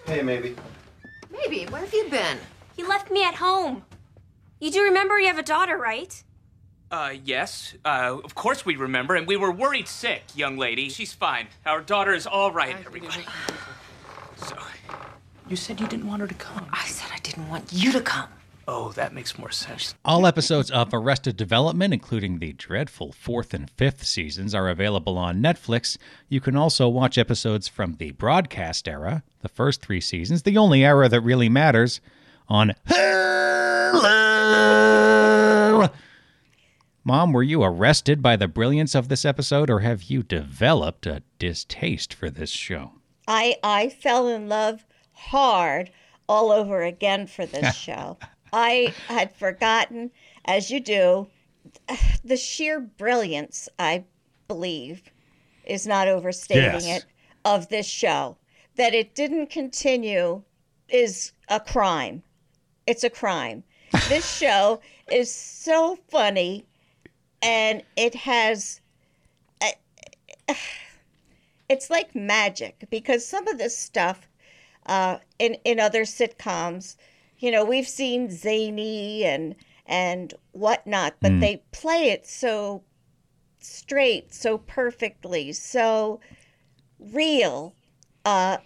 Hey, 0.06 0.22
maybe. 0.22 0.54
Maybe. 1.32 1.64
Where 1.64 1.80
have 1.80 1.92
you 1.92 2.08
been? 2.08 2.38
He 2.76 2.82
left 2.82 3.10
me 3.10 3.24
at 3.24 3.36
home. 3.36 3.84
You 4.60 4.70
do 4.70 4.82
remember 4.82 5.18
you 5.18 5.26
have 5.26 5.38
a 5.38 5.42
daughter, 5.42 5.76
right? 5.76 6.22
Uh, 6.90 7.14
yes. 7.24 7.74
Uh, 7.84 8.18
of 8.22 8.34
course 8.34 8.64
we 8.64 8.76
remember, 8.76 9.14
and 9.14 9.26
we 9.26 9.36
were 9.36 9.50
worried 9.50 9.88
sick, 9.88 10.22
young 10.34 10.56
lady. 10.56 10.88
She's 10.88 11.12
fine. 11.12 11.48
Our 11.66 11.80
daughter 11.80 12.14
is 12.14 12.26
all 12.26 12.52
right, 12.52 12.76
everybody. 12.86 13.24
So, 14.36 14.56
you 15.48 15.56
said 15.56 15.80
you 15.80 15.88
didn't 15.88 16.06
want 16.06 16.20
her 16.20 16.28
to 16.28 16.34
come. 16.34 16.66
I 16.72 16.84
said 16.86 17.10
I 17.12 17.18
didn't 17.18 17.48
want 17.48 17.72
you 17.72 17.92
to 17.92 18.00
come. 18.00 18.28
Oh, 18.66 18.92
that 18.92 19.12
makes 19.12 19.38
more 19.38 19.50
sense. 19.50 19.94
All 20.06 20.26
episodes 20.26 20.70
of 20.70 20.94
Arrested 20.94 21.36
Development, 21.36 21.92
including 21.92 22.38
the 22.38 22.54
dreadful 22.54 23.12
fourth 23.12 23.52
and 23.52 23.68
fifth 23.68 24.06
seasons, 24.06 24.54
are 24.54 24.70
available 24.70 25.18
on 25.18 25.42
Netflix. 25.42 25.98
You 26.30 26.40
can 26.40 26.56
also 26.56 26.88
watch 26.88 27.18
episodes 27.18 27.68
from 27.68 27.96
the 27.96 28.12
broadcast 28.12 28.88
era, 28.88 29.22
the 29.42 29.50
first 29.50 29.82
three 29.82 30.00
seasons, 30.00 30.42
the 30.42 30.56
only 30.56 30.82
era 30.82 31.10
that 31.10 31.20
really 31.20 31.50
matters, 31.50 32.00
on 32.48 32.72
Hulu. 34.14 35.90
Mom, 37.06 37.32
were 37.32 37.42
you 37.42 37.62
arrested 37.62 38.22
by 38.22 38.34
the 38.36 38.48
brilliance 38.48 38.94
of 38.94 39.08
this 39.08 39.24
episode, 39.26 39.68
or 39.68 39.80
have 39.80 40.04
you 40.04 40.22
developed 40.22 41.06
a 41.06 41.22
distaste 41.38 42.14
for 42.14 42.30
this 42.30 42.50
show? 42.50 42.92
I 43.28 43.56
I 43.62 43.88
fell 43.90 44.28
in 44.28 44.48
love 44.48 44.86
hard 45.12 45.90
all 46.28 46.50
over 46.50 46.82
again 46.82 47.26
for 47.26 47.44
this 47.46 47.74
show. 47.86 48.16
I 48.52 48.94
had 49.08 49.34
forgotten, 49.34 50.10
as 50.46 50.70
you 50.70 50.80
do, 50.80 51.26
the 52.24 52.36
sheer 52.38 52.80
brilliance, 52.80 53.68
I 53.78 54.04
believe, 54.48 55.02
is 55.64 55.86
not 55.86 56.08
overstating 56.08 56.86
Yes. 56.86 57.02
it, 57.02 57.04
of 57.44 57.68
this 57.68 57.86
show. 57.86 58.38
That 58.76 58.94
it 58.94 59.14
didn't 59.14 59.50
continue 59.50 60.42
is 60.88 61.32
a 61.48 61.60
crime. 61.60 62.22
It's 62.86 63.04
a 63.04 63.10
crime. 63.10 63.64
This 64.08 64.28
show 64.28 64.80
is 65.10 65.32
so 65.32 65.98
funny 66.08 66.66
and 67.42 67.82
it 67.96 68.14
has 68.14 68.80
it's 71.68 71.90
like 71.90 72.14
magic 72.14 72.86
because 72.90 73.26
some 73.26 73.46
of 73.48 73.58
this 73.58 73.76
stuff 73.76 74.28
uh, 74.86 75.18
in 75.38 75.56
in 75.64 75.80
other 75.80 76.02
sitcoms, 76.02 76.96
you 77.38 77.50
know, 77.50 77.64
we've 77.64 77.88
seen 77.88 78.30
zany 78.30 79.24
and 79.24 79.54
and 79.86 80.34
whatnot, 80.52 81.14
but 81.20 81.40
they 81.40 81.62
play 81.72 82.10
it 82.10 82.26
so 82.26 82.82
straight, 83.60 84.32
so 84.32 84.58
perfectly, 84.58 85.52
so 85.52 86.20
real, 86.98 87.74
uh, 88.24 88.58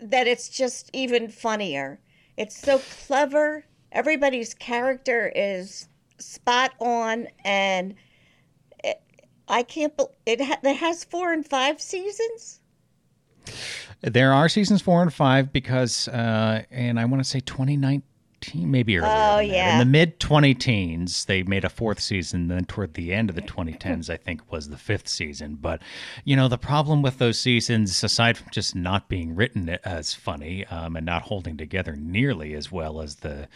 that 0.00 0.26
it's 0.26 0.48
just 0.48 0.90
even 0.92 1.28
funnier. 1.28 1.98
It's 2.36 2.56
so 2.56 2.80
clever. 3.06 3.64
Everybody's 3.92 4.54
character 4.54 5.32
is 5.34 5.88
spot 6.18 6.72
on, 6.80 7.28
and 7.44 7.94
it, 8.84 9.00
I 9.48 9.62
can't. 9.62 9.92
it, 10.26 10.40
it 10.40 10.76
has 10.76 11.04
four 11.04 11.32
and 11.32 11.46
five 11.46 11.80
seasons. 11.80 12.60
There 14.02 14.32
are 14.32 14.48
seasons 14.48 14.82
four 14.82 15.02
and 15.02 15.12
five 15.12 15.52
because, 15.52 16.08
uh, 16.08 16.64
and 16.70 17.00
I 17.00 17.04
want 17.06 17.22
to 17.22 17.28
say 17.28 17.40
2019, 17.40 18.02
maybe 18.54 18.98
earlier. 18.98 19.12
Oh, 19.12 19.38
yeah. 19.38 19.72
In 19.72 19.78
the 19.78 19.84
mid 19.84 20.20
20 20.20 20.54
teens, 20.54 21.24
they 21.24 21.42
made 21.42 21.64
a 21.64 21.68
fourth 21.68 22.00
season. 22.00 22.48
Then 22.48 22.64
toward 22.64 22.94
the 22.94 23.12
end 23.12 23.30
of 23.30 23.36
the 23.36 23.42
2010s, 23.42 24.10
I 24.10 24.16
think 24.16 24.50
was 24.50 24.68
the 24.68 24.76
fifth 24.76 25.08
season. 25.08 25.58
But, 25.60 25.82
you 26.24 26.36
know, 26.36 26.48
the 26.48 26.58
problem 26.58 27.02
with 27.02 27.18
those 27.18 27.38
seasons, 27.38 28.02
aside 28.02 28.36
from 28.36 28.48
just 28.50 28.74
not 28.74 29.08
being 29.08 29.34
written 29.34 29.68
as 29.84 30.14
funny 30.14 30.66
um, 30.66 30.96
and 30.96 31.06
not 31.06 31.22
holding 31.22 31.56
together 31.56 31.96
nearly 31.96 32.54
as 32.54 32.70
well 32.70 33.00
as 33.00 33.16
the 33.16 33.48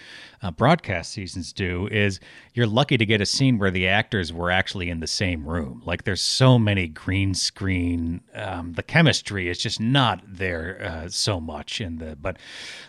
uh, 0.43 0.51
broadcast 0.51 1.12
seasons 1.12 1.53
do, 1.53 1.87
is 1.88 2.21
you're 2.55 2.66
lucky 2.66 2.97
to 2.97 3.07
get 3.07 3.21
a 3.21 3.27
scene 3.27 3.59
where 3.59 3.71
the 3.71 3.88
actors 3.88 4.33
were 4.33 4.51
actually 4.51 4.90
in 4.90 5.01
the 5.01 5.07
same 5.07 5.47
room. 5.47 5.83
Like 5.85 6.05
there's 6.05 6.23
so 6.23 6.59
many 6.59 6.88
green 6.88 7.35
screen. 7.35 8.21
Um, 8.35 8.73
the 8.75 8.83
chemistry 8.83 9.49
is 9.49 9.59
just 9.59 9.81
not 9.81 10.23
there 10.27 10.81
uh, 10.83 11.09
so 11.09 11.40
much 11.40 11.81
in 11.81 11.99
the. 11.99 12.16
But 12.16 12.38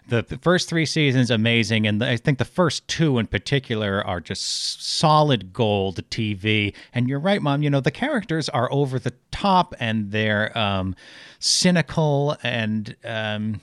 the, 0.08 0.24
the 0.24 0.38
first 0.38 0.70
three 0.70 0.86
seasons 0.86 1.32
amazing, 1.32 1.81
and 1.88 2.04
I 2.04 2.18
think 2.18 2.38
the 2.38 2.46
first 2.46 2.88
two 2.88 3.18
in 3.18 3.28
particular 3.28 4.06
are 4.06 4.20
just 4.20 4.84
solid 4.84 5.54
gold 5.54 6.08
TV. 6.10 6.74
And 6.94 7.08
you're 7.10 7.20
right, 7.20 7.42
mom. 7.42 7.64
You 7.64 7.70
know 7.70 7.82
the 7.82 7.92
characters 7.92 8.50
are 8.50 8.72
over 8.72 9.00
the 9.00 9.14
top 9.32 9.74
and 9.80 10.12
they're 10.12 10.58
um, 10.58 10.96
cynical 11.40 12.38
and. 12.44 12.96
Um, 13.04 13.62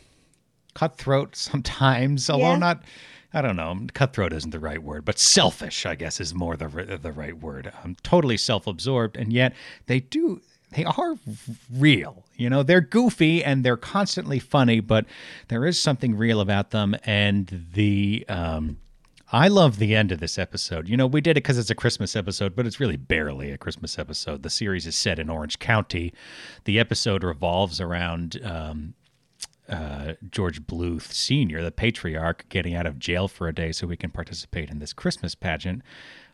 cutthroat 0.74 1.34
sometimes, 1.36 2.30
although 2.30 2.52
Yeah. 2.52 2.58
not. 2.58 2.82
I 3.34 3.42
don't 3.42 3.56
know. 3.56 3.78
Cutthroat 3.92 4.32
isn't 4.32 4.50
the 4.50 4.60
right 4.60 4.82
word, 4.82 5.04
but 5.04 5.18
selfish, 5.18 5.84
I 5.84 5.96
guess, 5.96 6.18
is 6.20 6.34
more 6.34 6.56
the 6.56 6.68
the 7.02 7.12
right 7.12 7.36
word. 7.36 7.70
Um, 7.84 7.96
totally 8.02 8.36
self-absorbed, 8.38 9.16
and 9.16 9.32
yet 9.32 9.54
they 9.86 10.00
do. 10.00 10.40
They 10.72 10.84
are 10.84 11.16
real. 11.74 12.24
You 12.36 12.50
know, 12.50 12.62
they're 12.62 12.80
goofy 12.80 13.42
and 13.42 13.64
they're 13.64 13.76
constantly 13.76 14.38
funny, 14.38 14.80
but 14.80 15.06
there 15.48 15.64
is 15.64 15.80
something 15.80 16.16
real 16.16 16.40
about 16.40 16.70
them. 16.70 16.94
And 17.04 17.66
the 17.72 18.24
um, 18.28 18.78
I 19.30 19.48
love 19.48 19.78
the 19.78 19.94
end 19.94 20.10
of 20.10 20.20
this 20.20 20.38
episode. 20.38 20.88
You 20.88 20.96
know, 20.96 21.06
we 21.06 21.20
did 21.20 21.32
it 21.32 21.42
because 21.42 21.58
it's 21.58 21.70
a 21.70 21.74
Christmas 21.74 22.16
episode, 22.16 22.56
but 22.56 22.66
it's 22.66 22.80
really 22.80 22.96
barely 22.96 23.50
a 23.50 23.58
Christmas 23.58 23.98
episode. 23.98 24.42
The 24.42 24.50
series 24.50 24.86
is 24.86 24.96
set 24.96 25.18
in 25.18 25.28
Orange 25.28 25.58
County. 25.58 26.14
The 26.64 26.78
episode 26.78 27.22
revolves 27.22 27.78
around 27.78 28.40
um, 28.42 28.94
uh, 29.68 30.14
George 30.30 30.62
Bluth 30.62 31.12
Sr., 31.12 31.62
the 31.62 31.70
patriarch, 31.70 32.46
getting 32.48 32.74
out 32.74 32.86
of 32.86 32.98
jail 32.98 33.28
for 33.28 33.48
a 33.48 33.54
day 33.54 33.70
so 33.70 33.86
we 33.86 33.98
can 33.98 34.10
participate 34.10 34.70
in 34.70 34.78
this 34.78 34.94
Christmas 34.94 35.34
pageant. 35.34 35.82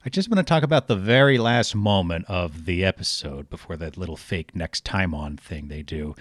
I 0.04 0.10
just 0.10 0.28
want 0.28 0.38
to 0.38 0.42
talk 0.42 0.62
about 0.62 0.86
the 0.86 0.96
very 0.96 1.38
last 1.38 1.74
moment 1.74 2.26
of 2.28 2.66
the 2.66 2.84
episode 2.84 3.48
before 3.48 3.76
that 3.78 3.96
little 3.96 4.16
fake 4.16 4.54
next 4.54 4.84
time 4.84 5.14
on 5.14 5.36
thing 5.36 5.68
they 5.68 5.82
do. 5.82 6.14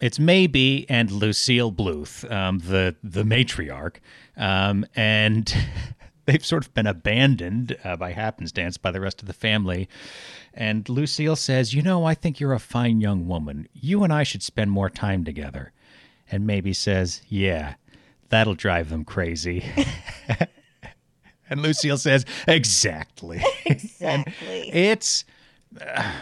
It's 0.00 0.18
Maeby 0.18 0.86
and 0.88 1.10
Lucille 1.10 1.72
Bluth, 1.72 2.30
um, 2.30 2.58
the 2.58 2.96
the 3.02 3.22
matriarch, 3.22 3.96
um, 4.36 4.84
and 4.94 5.54
they've 6.26 6.44
sort 6.44 6.66
of 6.66 6.74
been 6.74 6.86
abandoned 6.86 7.76
uh, 7.84 7.96
by 7.96 8.12
happenstance 8.12 8.76
by 8.76 8.90
the 8.90 9.00
rest 9.00 9.22
of 9.22 9.26
the 9.26 9.32
family. 9.32 9.88
And 10.52 10.88
Lucille 10.88 11.36
says, 11.36 11.74
"You 11.74 11.82
know, 11.82 12.04
I 12.04 12.14
think 12.14 12.40
you're 12.40 12.52
a 12.52 12.58
fine 12.58 13.00
young 13.00 13.26
woman. 13.26 13.68
You 13.72 14.04
and 14.04 14.12
I 14.12 14.22
should 14.22 14.42
spend 14.42 14.70
more 14.70 14.90
time 14.90 15.24
together." 15.24 15.72
and 16.30 16.48
Maeby 16.48 16.74
says, 16.74 17.22
Yeah, 17.28 17.74
that'll 18.28 18.54
drive 18.54 18.90
them 18.90 19.04
crazy. 19.04 19.64
and 21.50 21.60
Lucille 21.60 21.98
says, 21.98 22.24
Exactly. 22.48 23.42
Exactly. 23.66 24.70
it's. 24.72 25.24
uh, 25.80 26.12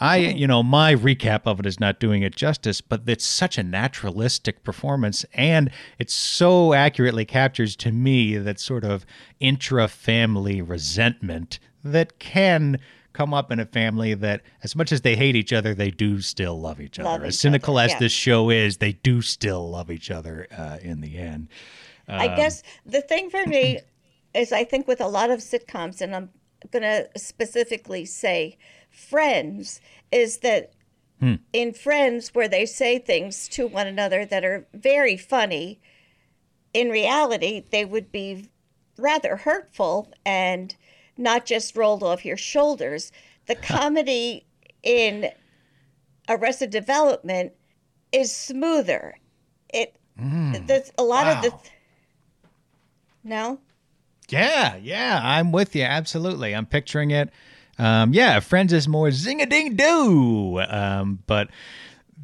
I, 0.00 0.16
you 0.16 0.46
know, 0.46 0.62
my 0.62 0.94
recap 0.94 1.42
of 1.44 1.60
it 1.60 1.66
is 1.66 1.78
not 1.78 2.00
doing 2.00 2.22
it 2.22 2.34
justice, 2.34 2.80
but 2.80 3.02
it's 3.06 3.24
such 3.24 3.58
a 3.58 3.62
naturalistic 3.62 4.64
performance, 4.64 5.24
and 5.34 5.70
it 5.98 6.10
so 6.10 6.72
accurately 6.72 7.24
captures 7.24 7.76
to 7.76 7.92
me 7.92 8.36
that 8.38 8.58
sort 8.58 8.84
of 8.84 9.06
intra-family 9.40 10.62
resentment 10.62 11.58
that 11.84 12.18
can 12.18 12.80
come 13.12 13.34
up 13.34 13.50
in 13.50 13.58
a 13.58 13.66
family 13.66 14.14
that, 14.14 14.42
as 14.62 14.76
much 14.76 14.92
as 14.92 15.00
they 15.02 15.16
hate 15.16 15.36
each 15.36 15.52
other, 15.52 15.74
they 15.74 15.90
do 15.90 16.20
still 16.20 16.60
love 16.60 16.80
each 16.80 16.98
other. 16.98 17.08
Love 17.08 17.24
as 17.24 17.34
each 17.34 17.40
cynical 17.40 17.76
other, 17.76 17.86
as 17.86 17.92
yeah. 17.92 17.98
this 17.98 18.12
show 18.12 18.50
is, 18.50 18.78
they 18.78 18.92
do 18.92 19.20
still 19.22 19.70
love 19.70 19.90
each 19.90 20.10
other 20.10 20.46
uh, 20.56 20.78
in 20.82 21.00
the 21.00 21.18
end. 21.18 21.48
I 22.10 22.28
guess 22.28 22.62
the 22.86 23.02
thing 23.02 23.28
for 23.28 23.44
me 23.44 23.80
is 24.34 24.52
I 24.52 24.64
think 24.64 24.86
with 24.86 25.00
a 25.00 25.08
lot 25.08 25.30
of 25.30 25.40
sitcoms, 25.40 26.00
and 26.00 26.14
I'm 26.14 26.30
going 26.70 26.82
to 26.82 27.08
specifically 27.16 28.04
say 28.04 28.58
Friends, 28.90 29.80
is 30.10 30.38
that 30.38 30.72
hmm. 31.20 31.34
in 31.52 31.72
Friends, 31.72 32.34
where 32.34 32.48
they 32.48 32.66
say 32.66 32.98
things 32.98 33.48
to 33.48 33.66
one 33.66 33.86
another 33.86 34.24
that 34.24 34.44
are 34.44 34.66
very 34.72 35.16
funny, 35.16 35.80
in 36.72 36.90
reality, 36.90 37.64
they 37.70 37.84
would 37.84 38.10
be 38.12 38.48
rather 38.96 39.36
hurtful 39.36 40.12
and 40.24 40.74
not 41.16 41.46
just 41.46 41.76
rolled 41.76 42.02
off 42.02 42.24
your 42.24 42.36
shoulders. 42.36 43.12
The 43.46 43.54
comedy 43.54 44.46
in 44.82 45.30
Arrested 46.28 46.70
Development 46.70 47.52
is 48.12 48.34
smoother. 48.34 49.16
It 49.72 49.96
hmm. 50.18 50.54
there's 50.66 50.92
a 50.98 51.02
lot 51.02 51.26
of 51.26 51.42
the 51.42 51.50
wow. 51.50 51.62
no. 53.24 53.60
Yeah, 54.28 54.76
yeah, 54.76 55.20
I'm 55.22 55.52
with 55.52 55.74
you. 55.74 55.82
Absolutely. 55.82 56.54
I'm 56.54 56.66
picturing 56.66 57.10
it. 57.10 57.30
Um, 57.78 58.12
yeah, 58.12 58.40
Friends 58.40 58.72
is 58.72 58.88
more 58.88 59.10
zing 59.10 59.40
a 59.40 59.46
ding 59.46 59.76
doo. 59.76 60.60
Um, 60.68 61.20
but 61.26 61.48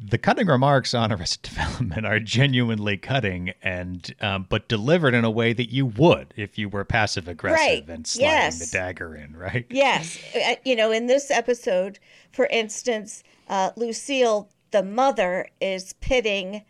the 0.03 0.17
cutting 0.17 0.47
remarks 0.47 0.93
on 0.93 1.11
Arrested 1.11 1.41
Development 1.49 2.05
are 2.05 2.19
genuinely 2.19 2.97
cutting 2.97 3.53
and 3.63 4.13
um, 4.21 4.45
but 4.49 4.67
delivered 4.67 5.13
in 5.13 5.23
a 5.23 5.31
way 5.31 5.53
that 5.53 5.69
you 5.71 5.85
would 5.85 6.33
if 6.35 6.57
you 6.57 6.67
were 6.69 6.83
passive 6.83 7.27
aggressive 7.27 7.57
Right, 7.87 7.89
and 7.89 8.05
sliding 8.05 8.29
yes. 8.31 8.59
the 8.59 8.77
dagger 8.77 9.15
in, 9.15 9.35
right? 9.35 9.65
Yes, 9.71 10.19
uh, 10.35 10.55
you 10.63 10.75
know, 10.75 10.91
in 10.91 11.07
this 11.07 11.31
episode, 11.31 11.99
for 12.31 12.45
instance, 12.47 13.23
uh, 13.47 13.71
Lucille, 13.77 14.49
the 14.71 14.83
mother 14.83 15.47
is 15.61 15.93
pitting 15.93 16.63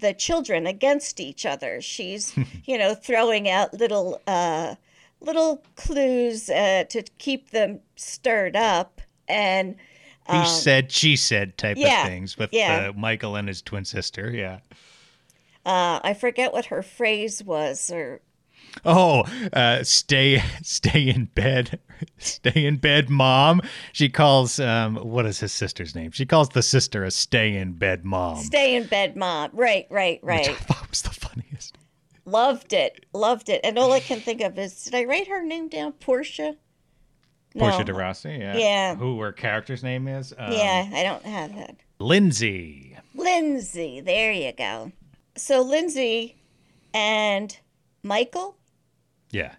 the 0.00 0.14
children 0.14 0.66
against 0.66 1.20
each 1.20 1.44
other. 1.46 1.80
She's, 1.80 2.34
you 2.64 2.78
know, 2.78 2.94
throwing 2.94 3.48
out 3.48 3.74
little 3.74 4.20
uh, 4.26 4.74
little 5.20 5.62
clues 5.76 6.48
uh, 6.50 6.84
to 6.90 7.02
keep 7.18 7.50
them 7.50 7.80
stirred 7.96 8.56
up 8.56 9.00
and 9.28 9.76
he 10.30 10.44
said, 10.46 10.92
she 10.92 11.16
said 11.16 11.56
type 11.56 11.78
Um, 11.78 11.82
yeah, 11.82 12.02
of 12.02 12.08
things 12.08 12.36
with 12.36 12.52
yeah. 12.52 12.88
uh, 12.90 12.92
Michael 12.92 13.34
and 13.36 13.48
his 13.48 13.62
twin 13.62 13.86
sister. 13.86 14.30
Yeah. 14.30 14.58
uh, 15.64 16.00
I 16.04 16.12
forget 16.12 16.52
what 16.52 16.66
her 16.66 16.82
phrase 16.82 17.42
was 17.42 17.90
or 17.90 18.20
Oh, 18.84 19.24
uh, 19.52 19.82
stay, 19.82 20.42
stay 20.62 21.08
in 21.08 21.26
bed, 21.26 21.78
stay 22.18 22.64
in 22.64 22.76
bed, 22.76 23.10
mom. 23.10 23.60
She 23.92 24.08
calls, 24.08 24.60
um, 24.60 24.96
what 24.96 25.26
is 25.26 25.40
his 25.40 25.52
sister's 25.52 25.94
name? 25.94 26.10
She 26.12 26.26
calls 26.26 26.50
the 26.50 26.62
sister 26.62 27.04
a 27.04 27.10
stay 27.10 27.56
in 27.56 27.72
bed 27.72 28.04
mom. 28.04 28.36
stay 28.36 28.76
in 28.76 28.86
bed 28.86 29.16
mom. 29.16 29.50
Right, 29.52 29.86
right, 29.90 30.22
Which 30.22 30.32
I 30.32 30.36
right. 30.52 30.56
thought 30.56 30.88
was 30.90 31.02
the 31.02 31.10
funniest. 31.10 31.76
Loved 32.24 32.72
it. 32.72 33.06
Loved 33.14 33.48
it. 33.48 33.60
And 33.64 33.78
all 33.78 33.92
I 33.92 34.00
can 34.00 34.20
think 34.20 34.42
of 34.42 34.58
is 34.58 34.84
did 34.84 34.94
I 34.94 35.04
write 35.04 35.28
her 35.28 35.42
name 35.42 35.68
down? 35.68 35.92
Portia? 35.92 36.56
Portia 37.56 37.78
No. 37.78 37.84
de 37.84 37.94
Rossi, 37.94 38.28
yeah. 38.30 38.56
Yeah. 38.56 38.94
Who 38.96 39.18
her 39.20 39.32
character's 39.32 39.82
name 39.82 40.06
is? 40.06 40.34
Um, 40.36 40.52
Yeah, 40.52 40.90
I 40.92 41.02
don't 41.02 41.24
have 41.24 41.54
that. 41.56 41.76
Lindsay. 41.98 42.94
Lindsay, 43.14 44.00
there 44.02 44.30
you 44.30 44.52
go. 44.52 44.92
So 45.36 45.62
Lindsay 45.62 46.36
and 46.92 47.56
Michael 48.02 48.57
Yeah. 49.30 49.54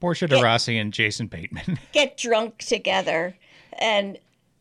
Portia 0.00 0.26
de 0.26 0.40
Rossi 0.42 0.76
and 0.78 0.92
Jason 0.92 1.26
Bateman. 1.26 1.78
get 1.92 2.16
drunk 2.16 2.58
together 2.58 3.36
and 3.78 4.18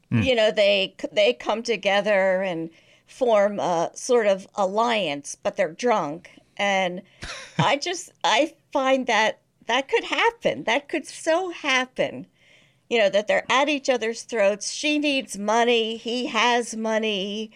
Hmm. 0.10 0.22
you 0.22 0.36
know 0.36 0.52
they 0.52 0.96
they 1.12 1.34
come 1.34 1.64
together 1.64 2.44
and 2.44 2.70
form 3.08 3.60
a 3.60 3.90
sort 3.96 4.28
of 4.28 4.48
alliance 4.56 5.36
but 5.42 5.56
they're 5.58 5.72
drunk. 5.72 6.30
And 6.58 7.02
i 7.58 7.78
just 7.78 8.12
i 8.24 8.54
find 8.72 9.08
that 9.08 9.40
that 9.66 9.88
could 9.88 10.04
happen. 10.04 10.66
That 10.66 10.88
could 10.90 11.08
so 11.08 11.52
happen 11.52 12.28
you 12.90 13.00
know 13.00 13.10
that 13.10 13.28
they're 13.28 13.46
at 13.50 13.70
each 13.70 13.90
other's 13.90 14.22
throats. 14.22 14.72
She 14.72 15.00
needs 15.00 15.38
money. 15.38 15.98
He 15.98 16.28
has 16.28 16.76
money. 16.76 17.50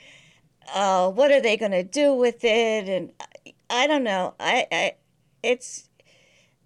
Uh, 0.74 1.12
what 1.12 1.32
are 1.32 1.42
they 1.42 1.58
going 1.58 1.72
to 1.74 1.84
do 1.84 2.14
with 2.14 2.44
it? 2.44 2.90
And 2.90 3.12
I, 3.20 3.54
I 3.70 3.88
don't 3.88 4.04
know. 4.04 4.34
I, 4.40 4.66
I 4.72 4.96
it's 5.44 5.87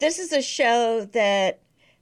this 0.02 0.20
is 0.20 0.34
a 0.34 0.42
show 0.42 1.06
that 1.14 1.60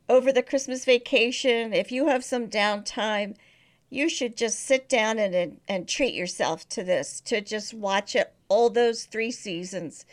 over 0.09 0.31
the 0.31 0.41
Christmas 0.41 0.85
vacation, 0.85 1.71
if 1.73 1.91
you 1.91 2.07
have 2.07 2.23
some 2.23 2.47
downtime, 2.47 3.35
you 3.91 4.09
should 4.09 4.35
just 4.35 4.59
sit 4.59 4.89
down 4.89 5.19
and, 5.19 5.35
and, 5.35 5.59
and 5.67 5.87
treat 5.87 6.13
yourself 6.15 6.67
to 6.69 6.83
this, 6.83 7.21
to 7.21 7.41
just 7.41 7.73
watch 7.73 8.15
it 8.15 8.33
all 8.47 8.69
those 8.71 9.03
three 9.05 9.31
seasons. 9.31 10.05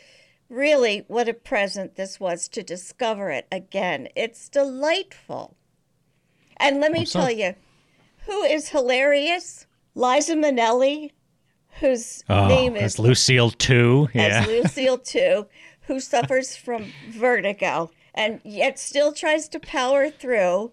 Really, 0.49 1.03
what 1.07 1.27
a 1.27 1.33
present 1.33 1.95
this 1.95 2.19
was 2.19 2.47
to 2.49 2.61
discover 2.63 3.31
it 3.31 3.47
again. 3.51 4.07
It's 4.15 4.49
delightful. 4.49 5.55
And 6.57 6.79
let 6.79 6.91
me 6.91 7.05
so- 7.05 7.19
tell 7.21 7.31
you, 7.31 7.55
who 8.25 8.43
is 8.43 8.69
hilarious? 8.69 9.65
Liza 9.95 10.35
Minnelli, 10.35 11.11
whose 11.79 12.23
Oh, 12.29 12.47
name 12.47 12.75
is 12.75 12.99
Lucille 12.99 13.49
too. 13.51 14.09
Yeah. 14.13 14.41
as 14.43 14.47
Lucille 14.63 14.97
too, 14.99 15.47
who 15.87 15.99
suffers 15.99 16.55
from 16.55 16.91
vertigo 17.09 17.89
and 18.13 18.41
yet 18.43 18.79
still 18.79 19.13
tries 19.13 19.47
to 19.49 19.59
power 19.59 20.09
through. 20.09 20.71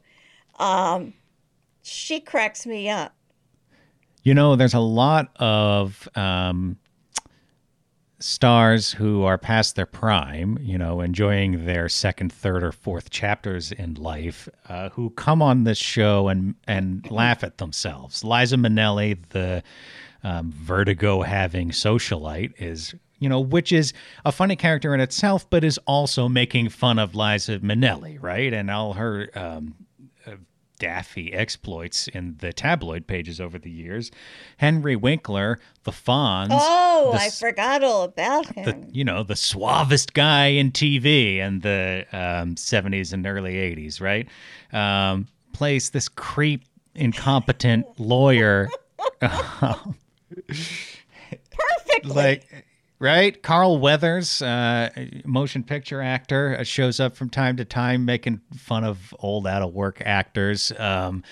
Um, 0.59 1.15
she 1.83 2.21
cracks 2.21 2.67
me 2.67 2.89
up. 2.89 3.15
You 4.23 4.35
know, 4.35 4.57
there's 4.57 4.75
a 4.75 4.81
lot 4.81 5.29
of 5.37 6.09
um, 6.17 6.79
stars 8.19 8.93
who 8.93 9.25
are 9.25 9.37
past 9.37 9.77
their 9.77 9.85
prime, 9.85 10.59
you 10.63 10.79
know, 10.79 11.03
enjoying 11.03 11.67
their 11.67 11.91
second, 11.91 12.33
third, 12.33 12.65
or 12.65 12.73
fourth 12.73 13.11
chapters 13.11 13.71
in 13.71 13.95
life, 13.95 14.49
uh, 14.69 14.89
who 14.91 15.11
come 15.11 15.43
on 15.43 15.65
this 15.65 15.77
show 15.77 16.29
and 16.29 16.55
and 16.67 17.11
laugh 17.11 17.45
at 17.45 17.59
themselves. 17.59 18.25
Liza 18.25 18.57
Minnelli, 18.57 19.19
the 19.29 19.63
um, 20.23 20.51
vertigo 20.53 21.21
having 21.21 21.69
socialite, 21.69 22.55
is 22.57 22.95
you 23.19 23.29
know, 23.29 23.41
which 23.41 23.73
is 23.73 23.93
a 24.25 24.33
funny 24.33 24.57
character 24.57 24.95
in 24.95 25.01
itself, 25.01 25.49
but 25.49 25.65
is 25.65 25.79
also 25.87 26.29
making 26.29 26.69
fun 26.69 26.99
of 26.99 27.15
Liza 27.15 27.61
Minnelli, 27.61 28.19
right? 28.21 28.53
And 28.53 28.71
all 28.71 28.95
her 28.95 29.31
um, 29.35 29.75
daffy 30.79 31.33
exploits 31.33 32.09
in 32.09 32.37
the 32.41 32.53
tabloid 32.53 33.07
pages 33.07 33.41
over 33.41 33.59
the 33.59 33.71
years. 33.71 34.11
Henry 34.59 34.97
Winkler, 34.97 35.59
the 35.85 35.93
Fonz. 35.93 36.49
Oh, 36.51 37.11
the 37.13 37.21
I 37.21 37.31
forgot 37.31 37.83
all 37.83 38.03
about 38.03 38.47
him. 38.49 38.65
the 38.65 38.87
you 38.93 39.05
know 39.05 39.23
the 39.23 39.37
suavest 39.37 40.15
guy 40.15 40.47
in 40.49 40.73
TV 40.73 41.39
in 41.39 41.61
the 41.61 42.05
um, 42.13 42.57
70s 42.57 43.13
and 43.13 43.27
early 43.27 43.55
80s, 43.55 44.01
right? 44.01 44.29
Um, 44.73 45.29
plays 45.53 45.91
this 45.91 46.09
creep, 46.09 46.65
incompetent 46.95 47.87
lawyer, 47.99 48.69
Perfectly. 49.21 49.95
like 52.15 52.67
right. 52.99 53.43
Carl 53.43 53.79
Weathers, 53.79 54.43
uh, 54.43 54.91
motion 55.25 55.63
picture 55.63 56.01
actor, 56.01 56.57
uh, 56.59 56.65
shows 56.65 57.01
up 57.01 57.17
from 57.17 57.31
time 57.31 57.57
to 57.57 57.65
time 57.65 58.05
making 58.05 58.41
fun 58.57 58.85
of 58.85 59.15
old 59.19 59.47
out 59.47 59.63
of 59.63 59.73
work 59.73 60.03
actors. 60.05 60.73
Um, 60.79 61.23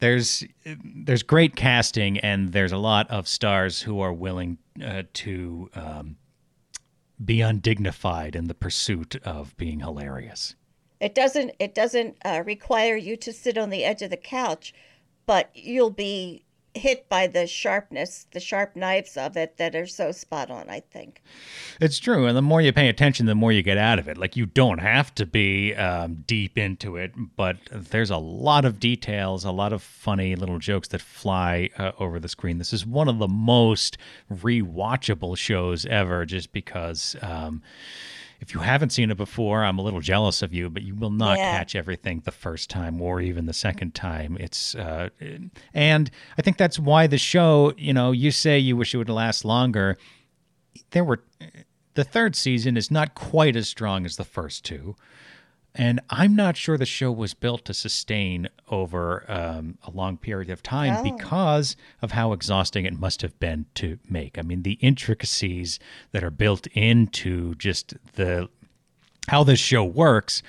there's 0.00 0.44
there's 0.64 1.22
great 1.22 1.56
casting 1.56 2.18
and 2.18 2.52
there's 2.52 2.72
a 2.72 2.78
lot 2.78 3.10
of 3.10 3.28
stars 3.28 3.82
who 3.82 4.00
are 4.00 4.12
willing 4.12 4.58
uh, 4.82 5.02
to 5.12 5.70
um, 5.74 6.16
be 7.22 7.42
undignified 7.42 8.34
in 8.34 8.46
the 8.46 8.54
pursuit 8.54 9.16
of 9.24 9.56
being 9.56 9.80
hilarious. 9.80 10.54
it 11.00 11.14
doesn't 11.14 11.52
it 11.58 11.74
doesn't 11.74 12.16
uh, 12.24 12.42
require 12.44 12.96
you 12.96 13.16
to 13.16 13.32
sit 13.32 13.58
on 13.58 13.70
the 13.70 13.84
edge 13.84 14.02
of 14.02 14.10
the 14.10 14.16
couch, 14.16 14.74
but 15.26 15.50
you'll 15.54 15.90
be 15.90 16.44
hit 16.74 17.08
by 17.08 17.26
the 17.26 17.46
sharpness, 17.46 18.26
the 18.32 18.40
sharp 18.40 18.76
knives 18.76 19.16
of 19.16 19.36
it 19.36 19.56
that 19.56 19.74
are 19.74 19.86
so 19.86 20.12
spot 20.12 20.50
on. 20.50 20.68
I 20.68 20.80
think. 20.80 21.22
It's 21.80 21.98
true, 21.98 22.26
and 22.26 22.36
the 22.36 22.42
more 22.42 22.60
you 22.60 22.72
pay 22.72 22.88
attention, 22.88 23.26
the 23.26 23.34
more 23.34 23.52
you 23.52 23.62
get 23.62 23.78
out 23.78 23.98
of 23.98 24.08
it. 24.08 24.16
Like 24.16 24.36
you 24.36 24.46
don't 24.46 24.78
have 24.78 25.14
to 25.16 25.26
be 25.26 25.74
um, 25.74 26.24
deep 26.26 26.56
into 26.58 26.96
it, 26.96 27.12
but 27.36 27.56
there's 27.72 28.10
a 28.10 28.16
lot 28.16 28.64
of 28.64 28.78
details, 28.80 29.44
a 29.44 29.50
lot 29.50 29.72
of 29.72 29.82
funny 29.82 30.34
little 30.36 30.58
jokes 30.58 30.88
that 30.88 31.00
fly 31.00 31.70
uh, 31.78 31.92
over 31.98 32.20
the 32.20 32.28
screen. 32.28 32.58
This 32.58 32.72
is 32.72 32.86
one 32.86 33.08
of 33.08 33.18
the 33.18 33.28
most 33.28 33.98
rewatchable 34.32 35.36
shows 35.36 35.86
ever, 35.86 36.24
just 36.24 36.52
because. 36.52 37.16
Um, 37.22 37.62
if 38.40 38.54
you 38.54 38.60
haven't 38.60 38.90
seen 38.90 39.10
it 39.10 39.16
before, 39.16 39.62
I'm 39.64 39.78
a 39.78 39.82
little 39.82 40.00
jealous 40.00 40.42
of 40.42 40.52
you, 40.52 40.68
but 40.70 40.82
you 40.82 40.94
will 40.94 41.10
not 41.10 41.38
Yeah. 41.38 41.50
catch 41.58 41.76
everything 41.76 42.22
the 42.24 42.30
first 42.32 42.70
time 42.70 43.00
or 43.00 43.20
even 43.20 43.46
the 43.46 43.52
second 43.52 43.94
time. 43.94 44.36
It's 44.40 44.74
uh, 44.74 45.10
and 45.74 46.10
I 46.38 46.42
think 46.42 46.56
that's 46.56 46.78
why 46.78 47.06
the 47.06 47.18
show. 47.18 47.72
You 47.76 47.92
know, 47.92 48.12
you 48.12 48.30
say 48.30 48.58
you 48.58 48.76
wish 48.76 48.94
it 48.94 48.98
would 48.98 49.08
last 49.10 49.44
longer 49.44 49.96
there 50.92 51.04
were 51.04 51.22
the 51.94 52.04
third 52.04 52.34
season 52.36 52.76
is 52.76 52.90
not 52.90 53.14
quite 53.14 53.56
as 53.56 53.68
strong 53.68 54.04
as 54.06 54.16
the 54.16 54.24
first 54.24 54.64
two 54.64 54.94
and 55.74 56.00
i'm 56.10 56.34
not 56.34 56.56
sure 56.56 56.76
the 56.76 56.84
show 56.86 57.12
was 57.12 57.32
built 57.34 57.64
to 57.64 57.72
sustain 57.74 58.48
over 58.68 59.24
um, 59.30 59.78
a 59.86 59.90
long 59.90 60.16
period 60.16 60.50
of 60.50 60.62
time 60.62 60.96
Oh. 60.98 61.02
because 61.16 61.76
of 62.02 62.12
how 62.12 62.32
exhausting 62.32 62.84
it 62.84 62.98
must 62.98 63.22
have 63.22 63.38
been 63.38 63.66
to 63.76 63.98
make 64.08 64.38
i 64.38 64.42
mean 64.42 64.62
the 64.62 64.78
intricacies 64.80 65.78
that 66.12 66.24
are 66.24 66.30
built 66.30 66.66
into 66.68 67.54
just 67.56 67.94
the 68.14 68.48
how 69.28 69.44
this 69.44 69.60
show 69.60 69.84
works 69.84 70.42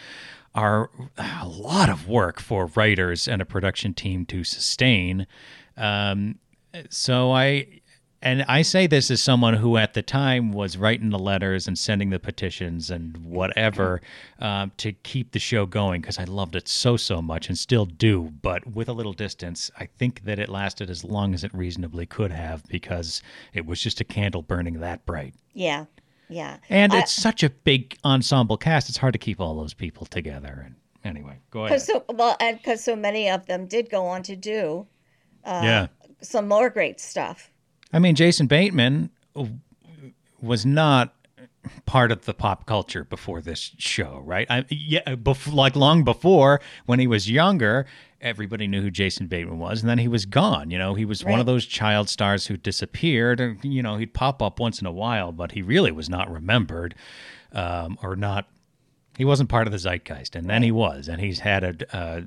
are 0.56 0.90
a 1.18 1.48
lot 1.48 1.90
of 1.90 2.08
work 2.08 2.40
for 2.40 2.66
writers 2.76 3.28
and 3.28 3.42
a 3.42 3.46
production 3.46 3.94
team 3.94 4.26
to 4.26 4.44
sustain. 4.44 5.26
Um, 5.78 6.40
so 6.90 7.32
I, 7.32 7.81
and 8.22 8.44
I 8.48 8.62
say 8.62 8.88
this 8.88 9.10
as 9.10 9.22
someone 9.22 9.56
who 9.56 9.78
at 9.78 9.94
the 9.94 10.02
time 10.02 10.52
was 10.52 10.78
writing 10.78 11.10
the 11.10 11.20
letters 11.20 11.68
and 11.68 11.78
sending 11.78 12.10
the 12.10 12.20
petitions 12.20 12.92
and 12.92 13.18
whatever 13.18 14.02
um, 14.40 14.72
to 14.78 14.92
keep 14.92 15.32
the 15.32 15.40
show 15.40 15.66
going 15.66 16.02
because 16.02 16.20
I 16.20 16.26
loved 16.26 16.56
it 16.56 16.68
so, 16.68 16.98
so 16.98 17.22
much 17.22 17.48
and 17.50 17.58
still 17.58 17.86
do. 17.86 18.32
But 18.42 18.68
with 18.68 18.90
a 18.90 18.94
little 18.94 19.14
distance, 19.14 19.72
I 19.78 19.86
think 19.86 20.24
that 20.26 20.40
it 20.40 20.50
lasted 20.50 20.90
as 20.90 21.04
long 21.04 21.34
as 21.34 21.44
it 21.44 21.54
reasonably 21.54 22.06
could 22.06 22.32
have 22.32 22.64
because 22.68 23.24
it 23.54 23.66
was 23.66 23.82
just 23.82 24.02
a 24.02 24.04
candle 24.04 24.42
burning 24.42 24.80
that 24.80 25.06
bright. 25.06 25.34
Yeah, 25.54 25.86
yeah. 26.30 26.58
And 26.70 26.94
I- 26.94 27.00
it's 27.00 27.14
such 27.14 27.44
a 27.44 27.50
big 27.50 27.98
ensemble 28.06 28.58
cast; 28.58 28.90
it's 28.90 28.98
hard 28.98 29.14
to 29.14 29.20
keep 29.20 29.40
all 29.40 29.56
those 29.56 29.74
people 29.74 30.06
together. 30.06 30.64
And 30.66 30.76
anyway, 31.04 31.40
go 31.50 31.66
ahead. 31.66 31.70
Because 31.70 31.86
so 31.86 32.06
well, 32.10 32.38
and 32.40 32.58
because 32.58 32.84
so 32.84 32.96
many 32.96 33.30
of 33.30 33.46
them 33.48 33.66
did 33.66 33.90
go 33.90 34.06
on 34.06 34.24
to 34.24 34.36
do 34.36 34.88
yeah, 35.46 35.88
some 36.22 36.48
more 36.48 36.70
great 36.70 37.00
stuff. 37.00 37.51
I 37.94 38.00
mean, 38.00 38.16
Jason 38.16 38.48
Bateman 38.48 39.10
was 40.42 40.66
not 40.66 41.14
part 41.86 42.12
of 42.12 42.26
the 42.26 42.34
pop 42.34 42.66
culture 42.66 43.04
before 43.04 43.42
this 43.42 43.72
show, 43.78 44.22
right? 44.26 44.48
I, 44.50 44.66
yeah, 44.70 45.16
bef- 45.16 45.54
like 45.54 45.76
long 45.76 46.04
before 46.04 46.62
when 46.86 47.00
he 47.00 47.08
was 47.08 47.30
younger, 47.30 47.86
everybody 48.20 48.68
knew 48.68 48.82
who 48.82 48.92
Jason 48.92 49.28
Bateman 49.28 49.60
was, 49.60 49.82
and 49.82 49.90
then 49.90 50.00
he 50.00 50.08
was 50.08 50.26
gone. 50.26 50.72
You 50.72 50.78
know, 50.78 50.96
he 50.96 51.06
was 51.06 51.24
one 51.24 51.40
of 51.40 51.46
those 51.46 51.66
child 51.66 52.10
stars 52.10 52.48
who 52.48 52.58
disappeared. 52.58 53.40
And, 53.40 53.64
you 53.64 53.84
know, 53.84 53.98
he'd 53.98 54.14
pop 54.14 54.42
up 54.42 54.60
once 54.60 54.82
in 54.82 54.88
a 54.88 54.92
while, 54.92 55.32
but 55.32 55.52
he 55.52 55.62
really 55.62 55.92
was 55.92 56.10
not 56.10 56.32
remembered 56.32 56.96
um, 57.52 57.98
or 58.02 58.16
not. 58.16 58.48
He 59.18 59.26
wasn't 59.26 59.50
part 59.50 59.68
of 59.68 59.74
the 59.74 59.80
zeitgeist, 59.80 60.36
and 60.36 60.50
then 60.50 60.64
he 60.64 60.72
was, 60.72 61.08
and 61.08 61.20
he's 61.22 61.40
had 61.40 61.64
a. 61.64 61.96
Uh, 61.96 62.22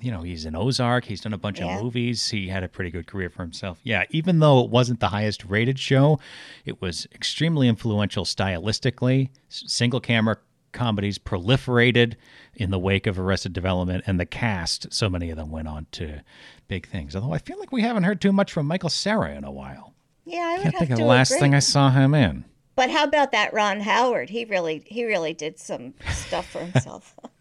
you 0.00 0.10
know, 0.10 0.22
he's 0.22 0.44
in 0.44 0.54
Ozark. 0.56 1.04
He's 1.04 1.20
done 1.20 1.32
a 1.32 1.38
bunch 1.38 1.60
Yeah. 1.60 1.76
of 1.76 1.82
movies. 1.82 2.28
He 2.30 2.48
had 2.48 2.62
a 2.64 2.68
pretty 2.68 2.90
good 2.90 3.06
career 3.06 3.30
for 3.30 3.42
himself. 3.42 3.78
Yeah, 3.84 4.04
even 4.10 4.40
though 4.40 4.62
it 4.64 4.70
wasn't 4.70 5.00
the 5.00 5.08
highest 5.08 5.44
rated 5.44 5.78
show, 5.78 6.18
it 6.64 6.80
was 6.82 7.06
extremely 7.14 7.68
influential 7.68 8.24
stylistically. 8.24 9.30
S- 9.50 9.64
Single 9.66 10.00
camera 10.00 10.38
comedies 10.72 11.18
proliferated 11.18 12.14
in 12.54 12.70
the 12.70 12.78
wake 12.78 13.06
of 13.06 13.18
Arrested 13.18 13.52
Development, 13.52 14.02
and 14.06 14.18
the 14.18 14.26
cast, 14.26 14.92
so 14.92 15.08
many 15.08 15.30
of 15.30 15.36
them 15.36 15.50
went 15.50 15.68
on 15.68 15.86
to 15.92 16.20
big 16.66 16.88
things. 16.88 17.14
Although 17.14 17.32
I 17.32 17.38
feel 17.38 17.58
like 17.60 17.70
we 17.70 17.82
haven't 17.82 18.02
heard 18.02 18.20
too 18.20 18.32
much 18.32 18.50
from 18.52 18.66
Michael 18.66 18.90
Cera 18.90 19.34
in 19.36 19.44
a 19.44 19.52
while. 19.52 19.94
Yeah, 20.24 20.38
I 20.40 20.52
would 20.54 20.62
Can't 20.62 20.78
think 20.78 20.90
of 20.90 20.98
the 20.98 21.04
last 21.04 21.30
agree. 21.30 21.40
thing 21.40 21.54
I 21.54 21.58
saw 21.60 21.90
him 21.90 22.14
in. 22.14 22.44
But 22.76 22.90
how 22.90 23.04
about 23.04 23.30
that 23.30 23.52
Ron 23.54 23.80
Howard? 23.82 24.30
He 24.30 24.44
really 24.46 24.82
he 24.86 25.04
really 25.04 25.32
did 25.32 25.60
some 25.60 25.94
stuff 26.12 26.50
for 26.50 26.58
himself. 26.58 27.14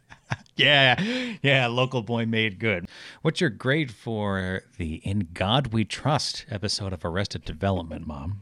Yeah, 0.57 1.01
yeah, 1.41 1.65
local 1.65 2.03
boy 2.03 2.27
made 2.27 2.59
good. 2.59 2.87
What's 3.23 3.41
your 3.41 3.49
grade 3.49 3.91
for 3.91 4.61
the 4.77 4.95
In 4.97 5.29
God 5.33 5.73
We 5.73 5.83
Trust 5.83 6.45
episode 6.49 6.93
of 6.93 7.03
Arrested 7.03 7.43
Development, 7.43 8.05
Mom? 8.05 8.41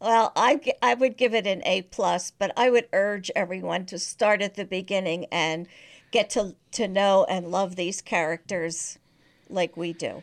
well, 0.00 0.32
I 0.36 0.60
I 0.82 0.94
would 0.94 1.16
give 1.16 1.32
it 1.32 1.46
an 1.46 1.62
A 1.64 1.82
plus, 1.82 2.30
but 2.32 2.52
I 2.56 2.70
would 2.70 2.88
urge 2.92 3.30
everyone 3.36 3.86
to 3.86 3.98
start 3.98 4.42
at 4.42 4.54
the 4.54 4.64
beginning 4.64 5.26
and 5.32 5.66
get 6.10 6.28
to 6.30 6.56
to 6.72 6.88
know 6.88 7.24
and 7.28 7.46
love 7.48 7.76
these 7.76 8.02
characters 8.02 8.98
like 9.48 9.76
we 9.76 9.92
do. 9.92 10.22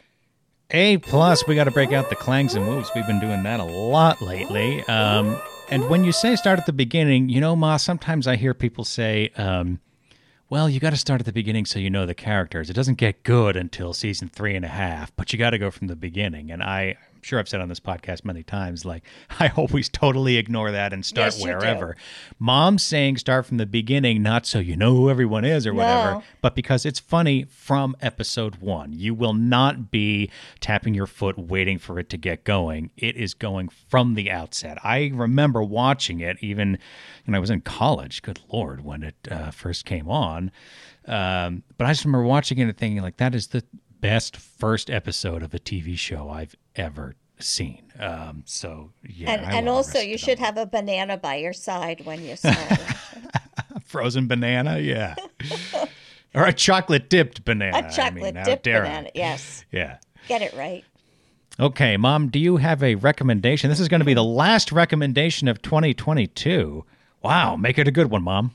A 0.71 0.97
plus, 0.97 1.47
we 1.47 1.55
got 1.55 1.63
to 1.65 1.71
break 1.71 1.91
out 1.93 2.09
the 2.09 2.15
clangs 2.15 2.55
and 2.55 2.65
moves. 2.65 2.89
We've 2.95 3.07
been 3.07 3.19
doing 3.19 3.43
that 3.43 3.59
a 3.59 3.65
lot 3.65 4.21
lately. 4.21 4.83
Um, 4.83 5.41
and 5.69 5.89
when 5.89 6.03
you 6.03 6.11
say 6.11 6.35
start 6.35 6.59
at 6.59 6.65
the 6.65 6.73
beginning, 6.73 7.29
you 7.29 7.41
know, 7.41 7.55
Ma, 7.55 7.77
sometimes 7.77 8.27
I 8.27 8.35
hear 8.35 8.53
people 8.53 8.85
say, 8.85 9.31
um, 9.35 9.79
well, 10.51 10.69
you 10.69 10.81
got 10.81 10.89
to 10.89 10.97
start 10.97 11.21
at 11.21 11.25
the 11.25 11.31
beginning 11.31 11.65
so 11.65 11.79
you 11.79 11.89
know 11.89 12.05
the 12.05 12.13
characters. 12.13 12.69
It 12.69 12.73
doesn't 12.73 12.97
get 12.97 13.23
good 13.23 13.55
until 13.55 13.93
season 13.93 14.27
three 14.27 14.53
and 14.53 14.65
a 14.65 14.67
half, 14.67 15.15
but 15.15 15.31
you 15.31 15.39
got 15.39 15.51
to 15.51 15.57
go 15.57 15.71
from 15.71 15.87
the 15.87 15.95
beginning. 15.95 16.51
And 16.51 16.61
I, 16.61 16.97
sure 17.21 17.39
I've 17.39 17.47
said 17.49 17.61
on 17.61 17.69
this 17.69 17.79
podcast 17.79 18.25
many 18.25 18.43
times, 18.43 18.85
like, 18.85 19.03
I 19.39 19.51
always 19.55 19.89
totally 19.89 20.37
ignore 20.37 20.71
that 20.71 20.93
and 20.93 21.05
start 21.05 21.33
Yes, 21.33 21.41
wherever. 21.43 21.95
Mom's 22.39 22.83
saying 22.83 23.17
start 23.17 23.45
from 23.45 23.57
the 23.57 23.65
beginning, 23.65 24.21
not 24.23 24.45
so 24.45 24.59
you 24.59 24.75
know 24.75 24.95
who 24.95 25.09
everyone 25.09 25.45
is 25.45 25.65
or 25.67 25.73
whatever, 25.73 26.11
No. 26.15 26.23
but 26.41 26.55
because 26.55 26.85
it's 26.85 26.99
funny 26.99 27.43
from 27.45 27.95
episode 28.01 28.57
one. 28.57 28.93
You 28.93 29.13
will 29.13 29.33
not 29.33 29.91
be 29.91 30.29
tapping 30.59 30.93
your 30.93 31.07
foot 31.07 31.37
waiting 31.37 31.77
for 31.79 31.99
it 31.99 32.09
to 32.09 32.17
get 32.17 32.43
going. 32.43 32.91
It 32.97 33.15
is 33.15 33.33
going 33.33 33.69
from 33.69 34.15
the 34.15 34.29
outset. 34.31 34.77
I 34.83 35.11
remember 35.13 35.61
watching 35.63 36.19
it 36.19 36.37
even 36.41 36.77
when 37.25 37.35
I 37.35 37.39
was 37.39 37.49
in 37.49 37.61
college. 37.61 38.21
Good 38.21 38.39
Lord, 38.51 38.83
when 38.83 39.03
it 39.03 39.15
uh, 39.29 39.51
first 39.51 39.85
came 39.85 40.09
on. 40.09 40.51
Um, 41.07 41.63
but 41.77 41.87
I 41.87 41.91
just 41.91 42.05
remember 42.05 42.25
watching 42.27 42.59
it 42.59 42.63
and 42.63 42.77
thinking, 42.77 43.01
like, 43.01 43.17
that 43.17 43.33
is 43.33 43.47
the 43.47 43.63
best 44.01 44.35
first 44.37 44.89
episode 44.89 45.43
of 45.43 45.53
a 45.53 45.59
TV 45.59 45.97
show 45.97 46.29
I've 46.29 46.55
ever 46.75 47.15
seen. 47.39 47.91
Um, 47.99 48.43
so, 48.45 48.91
yeah. 49.03 49.31
and 49.31 49.55
and 49.55 49.69
also 49.69 49.99
you 49.99 50.17
should 50.17 50.39
have 50.39 50.57
a 50.57 50.65
banana 50.65 51.17
by 51.17 51.35
your 51.35 51.53
side 51.53 52.05
when 52.05 52.23
you 52.23 52.35
start. 52.35 52.79
frozen 53.85 54.27
banana. 54.27 54.79
Yeah. 54.79 55.15
or 56.35 56.45
a 56.45 56.53
chocolate 56.53 57.09
dipped 57.09 57.45
banana. 57.45 57.87
a 57.87 57.91
chocolate 57.91 58.23
I 58.23 58.25
mean, 58.25 58.35
how 58.35 58.43
dip 58.43 58.63
dare 58.63 58.83
I? 58.83 58.87
banana. 58.87 59.09
Yes. 59.13 59.65
Yeah. 59.71 59.97
Get 60.27 60.41
it 60.41 60.53
right. 60.53 60.83
Okay, 61.59 61.97
Mom, 61.97 62.29
do 62.29 62.39
you 62.39 62.57
have 62.57 62.81
a 62.81 62.95
recommendation? 62.95 63.69
This 63.69 63.79
is 63.79 63.89
going 63.89 63.99
to 63.99 64.05
be 64.05 64.13
the 64.13 64.23
last 64.23 64.71
recommendation 64.71 65.47
of 65.47 65.61
2022. 65.61 66.85
Wow, 67.21 67.55
make 67.55 67.77
it 67.77 67.87
a 67.87 67.91
good 67.91 68.09
one, 68.09 68.23
Mom. 68.23 68.51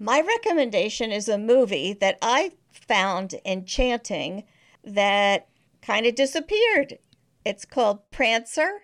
My 0.00 0.20
recommendation 0.20 1.12
is 1.12 1.28
a 1.28 1.38
movie 1.38 1.92
that 1.94 2.18
I 2.22 2.52
found 2.86 3.34
enchanting 3.44 4.44
that 4.84 5.48
kind 5.82 6.06
of 6.06 6.14
disappeared. 6.14 6.98
It's 7.44 7.64
called 7.64 8.10
Prancer. 8.10 8.82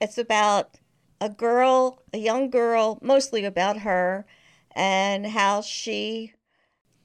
It's 0.00 0.18
about 0.18 0.78
a 1.20 1.30
girl, 1.30 2.02
a 2.12 2.18
young 2.18 2.50
girl, 2.50 2.98
mostly 3.02 3.44
about 3.44 3.78
her, 3.78 4.26
and 4.74 5.26
how 5.26 5.62
she 5.62 6.34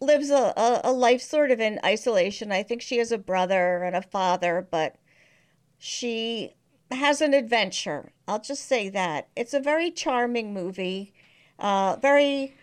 lives 0.01 0.29
a, 0.29 0.53
a, 0.57 0.81
a 0.85 0.91
life 0.91 1.21
sort 1.21 1.51
of 1.51 1.59
in 1.59 1.79
isolation. 1.85 2.51
I 2.51 2.63
think 2.63 2.81
she 2.81 2.97
has 2.97 3.11
a 3.11 3.17
brother 3.17 3.83
and 3.83 3.95
a 3.95 4.01
father, 4.01 4.67
but 4.69 4.95
she 5.77 6.55
has 6.89 7.21
an 7.21 7.33
adventure. 7.33 8.11
I'll 8.27 8.41
just 8.41 8.65
say 8.65 8.89
that. 8.89 9.29
It's 9.35 9.53
a 9.53 9.59
very 9.59 9.91
charming 9.91 10.53
movie, 10.53 11.13
uh, 11.59 11.97
very 12.01 12.55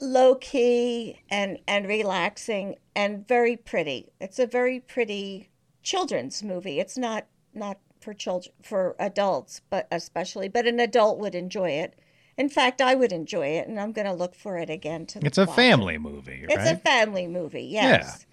low 0.00 0.34
key 0.36 1.20
and, 1.30 1.58
and 1.66 1.86
relaxing 1.86 2.76
and 2.94 3.26
very 3.26 3.56
pretty. 3.56 4.10
It's 4.20 4.38
a 4.38 4.46
very 4.46 4.80
pretty 4.80 5.48
children's 5.82 6.42
movie. 6.42 6.80
It's 6.80 6.96
not 6.98 7.26
not 7.52 7.78
for 8.00 8.12
children 8.12 8.52
for 8.62 8.96
adults, 8.98 9.60
but 9.70 9.86
especially 9.90 10.48
but 10.48 10.66
an 10.66 10.80
adult 10.80 11.18
would 11.18 11.34
enjoy 11.34 11.70
it. 11.70 11.94
In 12.36 12.48
fact, 12.48 12.80
I 12.80 12.94
would 12.96 13.12
enjoy 13.12 13.46
it 13.48 13.68
and 13.68 13.78
I'm 13.78 13.92
going 13.92 14.06
to 14.06 14.12
look 14.12 14.34
for 14.34 14.58
it 14.58 14.68
again 14.68 15.06
to 15.06 15.24
It's 15.24 15.38
a 15.38 15.42
it. 15.42 15.50
family 15.50 15.98
movie, 15.98 16.44
It's 16.48 16.68
a 16.68 16.76
family 16.76 17.26
movie. 17.28 17.64
Yes. 17.64 18.26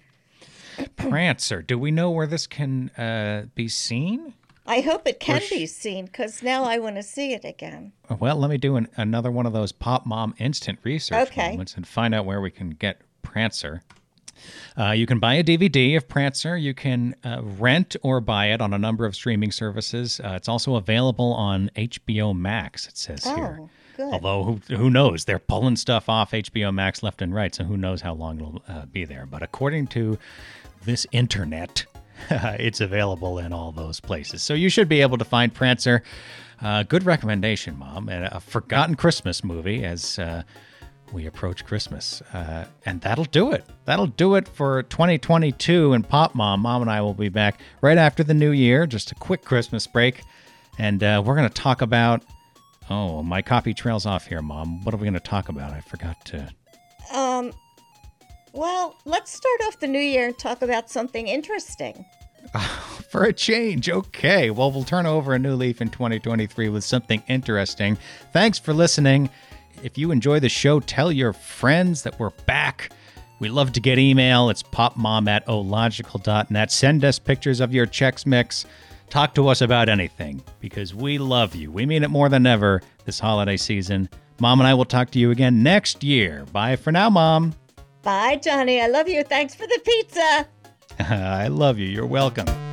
Prancer. 0.96 1.62
Do 1.62 1.78
we 1.78 1.90
know 1.90 2.10
where 2.10 2.26
this 2.26 2.46
can 2.46 2.88
uh, 2.90 3.46
be 3.54 3.68
seen? 3.68 4.34
I 4.66 4.80
hope 4.80 5.06
it 5.08 5.18
can 5.20 5.40
sh- 5.40 5.50
be 5.50 5.66
seen 5.66 6.08
cuz 6.08 6.42
now 6.42 6.64
I 6.64 6.78
want 6.78 6.96
to 6.96 7.02
see 7.02 7.32
it 7.32 7.44
again. 7.44 7.92
Well, 8.20 8.36
let 8.36 8.50
me 8.50 8.58
do 8.58 8.76
an, 8.76 8.88
another 8.96 9.30
one 9.30 9.46
of 9.46 9.52
those 9.52 9.72
Pop 9.72 10.06
Mom 10.06 10.34
instant 10.38 10.78
research 10.84 11.28
Okay. 11.30 11.50
moments 11.50 11.74
and 11.76 11.86
find 11.86 12.14
out 12.14 12.24
where 12.26 12.40
we 12.40 12.50
can 12.50 12.70
get 12.70 13.00
Prancer. 13.22 13.82
Uh, 14.76 14.90
you 14.90 15.06
can 15.06 15.18
buy 15.18 15.34
a 15.34 15.44
DVD 15.44 15.96
of 15.96 16.08
Prancer. 16.08 16.56
You 16.56 16.74
can 16.74 17.14
uh, 17.24 17.40
rent 17.42 17.94
or 18.02 18.20
buy 18.20 18.46
it 18.46 18.60
on 18.60 18.72
a 18.72 18.78
number 18.78 19.04
of 19.04 19.14
streaming 19.14 19.52
services. 19.52 20.20
Uh, 20.20 20.30
it's 20.36 20.48
also 20.48 20.74
available 20.76 21.32
on 21.34 21.70
HBO 21.76 22.36
Max, 22.36 22.86
it 22.88 22.96
says 22.96 23.24
here. 23.24 23.58
Oh, 23.60 23.70
good. 23.96 24.12
Although, 24.12 24.58
who, 24.68 24.76
who 24.76 24.90
knows? 24.90 25.26
They're 25.26 25.38
pulling 25.38 25.76
stuff 25.76 26.08
off 26.08 26.32
HBO 26.32 26.74
Max 26.74 27.02
left 27.02 27.22
and 27.22 27.32
right, 27.34 27.54
so 27.54 27.62
who 27.64 27.76
knows 27.76 28.00
how 28.00 28.14
long 28.14 28.38
it'll 28.38 28.62
uh, 28.66 28.86
be 28.86 29.04
there. 29.04 29.26
But 29.26 29.42
according 29.42 29.88
to 29.88 30.18
this 30.84 31.06
internet, 31.12 31.84
it's 32.58 32.80
available 32.80 33.38
in 33.38 33.52
all 33.52 33.72
those 33.72 34.00
places. 34.00 34.42
So 34.42 34.54
you 34.54 34.68
should 34.68 34.88
be 34.88 35.00
able 35.00 35.18
to 35.18 35.24
find 35.24 35.52
Prancer. 35.52 36.02
Uh, 36.60 36.82
good 36.84 37.04
recommendation, 37.04 37.78
Mom. 37.78 38.08
And 38.08 38.26
a 38.26 38.40
forgotten 38.40 38.94
Christmas 38.94 39.42
movie 39.42 39.84
as 39.84 40.18
uh, 40.18 40.42
we 41.12 41.26
approach 41.26 41.64
Christmas. 41.64 42.22
Uh, 42.32 42.66
and 42.86 43.00
that'll 43.00 43.24
do 43.24 43.52
it. 43.52 43.64
That'll 43.84 44.06
do 44.06 44.36
it 44.36 44.48
for 44.48 44.82
2022 44.84 45.92
and 45.92 46.08
Pop 46.08 46.34
Mom. 46.34 46.60
Mom 46.60 46.82
and 46.82 46.90
I 46.90 47.00
will 47.00 47.14
be 47.14 47.28
back 47.28 47.60
right 47.80 47.98
after 47.98 48.22
the 48.22 48.34
new 48.34 48.50
year, 48.52 48.86
just 48.86 49.10
a 49.12 49.14
quick 49.16 49.44
Christmas 49.44 49.86
break. 49.86 50.22
And 50.78 51.02
uh, 51.02 51.22
we're 51.24 51.36
going 51.36 51.48
to 51.48 51.54
talk 51.54 51.82
about. 51.82 52.22
Oh, 52.90 53.22
my 53.22 53.42
copy 53.42 53.74
trails 53.74 54.06
off 54.06 54.26
here, 54.26 54.42
Mom. 54.42 54.82
What 54.84 54.94
are 54.94 54.98
we 54.98 55.04
going 55.04 55.14
to 55.14 55.20
talk 55.20 55.48
about? 55.48 55.72
I 55.72 55.80
forgot 55.80 56.24
to. 56.26 56.48
Um 57.14 57.52
well, 58.52 58.96
let's 59.04 59.32
start 59.32 59.60
off 59.66 59.80
the 59.80 59.86
new 59.86 60.00
year 60.00 60.26
and 60.26 60.38
talk 60.38 60.62
about 60.62 60.90
something 60.90 61.28
interesting. 61.28 62.04
For 63.08 63.24
a 63.24 63.32
change. 63.32 63.88
Okay. 63.88 64.50
Well, 64.50 64.70
we'll 64.70 64.84
turn 64.84 65.06
over 65.06 65.34
a 65.34 65.38
new 65.38 65.54
leaf 65.54 65.80
in 65.80 65.88
2023 65.90 66.68
with 66.68 66.84
something 66.84 67.22
interesting. 67.28 67.96
Thanks 68.32 68.58
for 68.58 68.72
listening. 68.72 69.30
If 69.82 69.98
you 69.98 70.10
enjoy 70.10 70.40
the 70.40 70.48
show, 70.48 70.80
tell 70.80 71.12
your 71.12 71.32
friends 71.32 72.02
that 72.02 72.18
we're 72.18 72.30
back. 72.46 72.90
We 73.38 73.48
love 73.48 73.72
to 73.72 73.80
get 73.80 73.98
email. 73.98 74.48
It's 74.50 74.62
popmom 74.62 75.28
at 75.28 75.46
ological.net. 75.48 76.70
Send 76.70 77.04
us 77.04 77.18
pictures 77.18 77.60
of 77.60 77.74
your 77.74 77.86
Chex 77.86 78.24
Mix. 78.24 78.64
Talk 79.10 79.34
to 79.34 79.48
us 79.48 79.60
about 79.60 79.88
anything 79.88 80.42
because 80.60 80.94
we 80.94 81.18
love 81.18 81.54
you. 81.54 81.70
We 81.70 81.84
mean 81.84 82.04
it 82.04 82.10
more 82.10 82.28
than 82.28 82.46
ever 82.46 82.80
this 83.04 83.18
holiday 83.18 83.56
season. 83.56 84.08
Mom 84.40 84.60
and 84.60 84.66
I 84.66 84.74
will 84.74 84.84
talk 84.84 85.10
to 85.10 85.18
you 85.18 85.32
again 85.32 85.62
next 85.62 86.02
year. 86.02 86.46
Bye 86.52 86.76
for 86.76 86.92
now, 86.92 87.10
Mom. 87.10 87.54
Bye, 88.02 88.36
Johnny. 88.36 88.80
I 88.80 88.88
love 88.88 89.08
you. 89.08 89.22
Thanks 89.22 89.54
for 89.54 89.66
the 89.66 89.80
pizza. 89.84 90.46
I 90.98 91.48
love 91.48 91.78
you. 91.78 91.86
You're 91.86 92.06
welcome. 92.06 92.71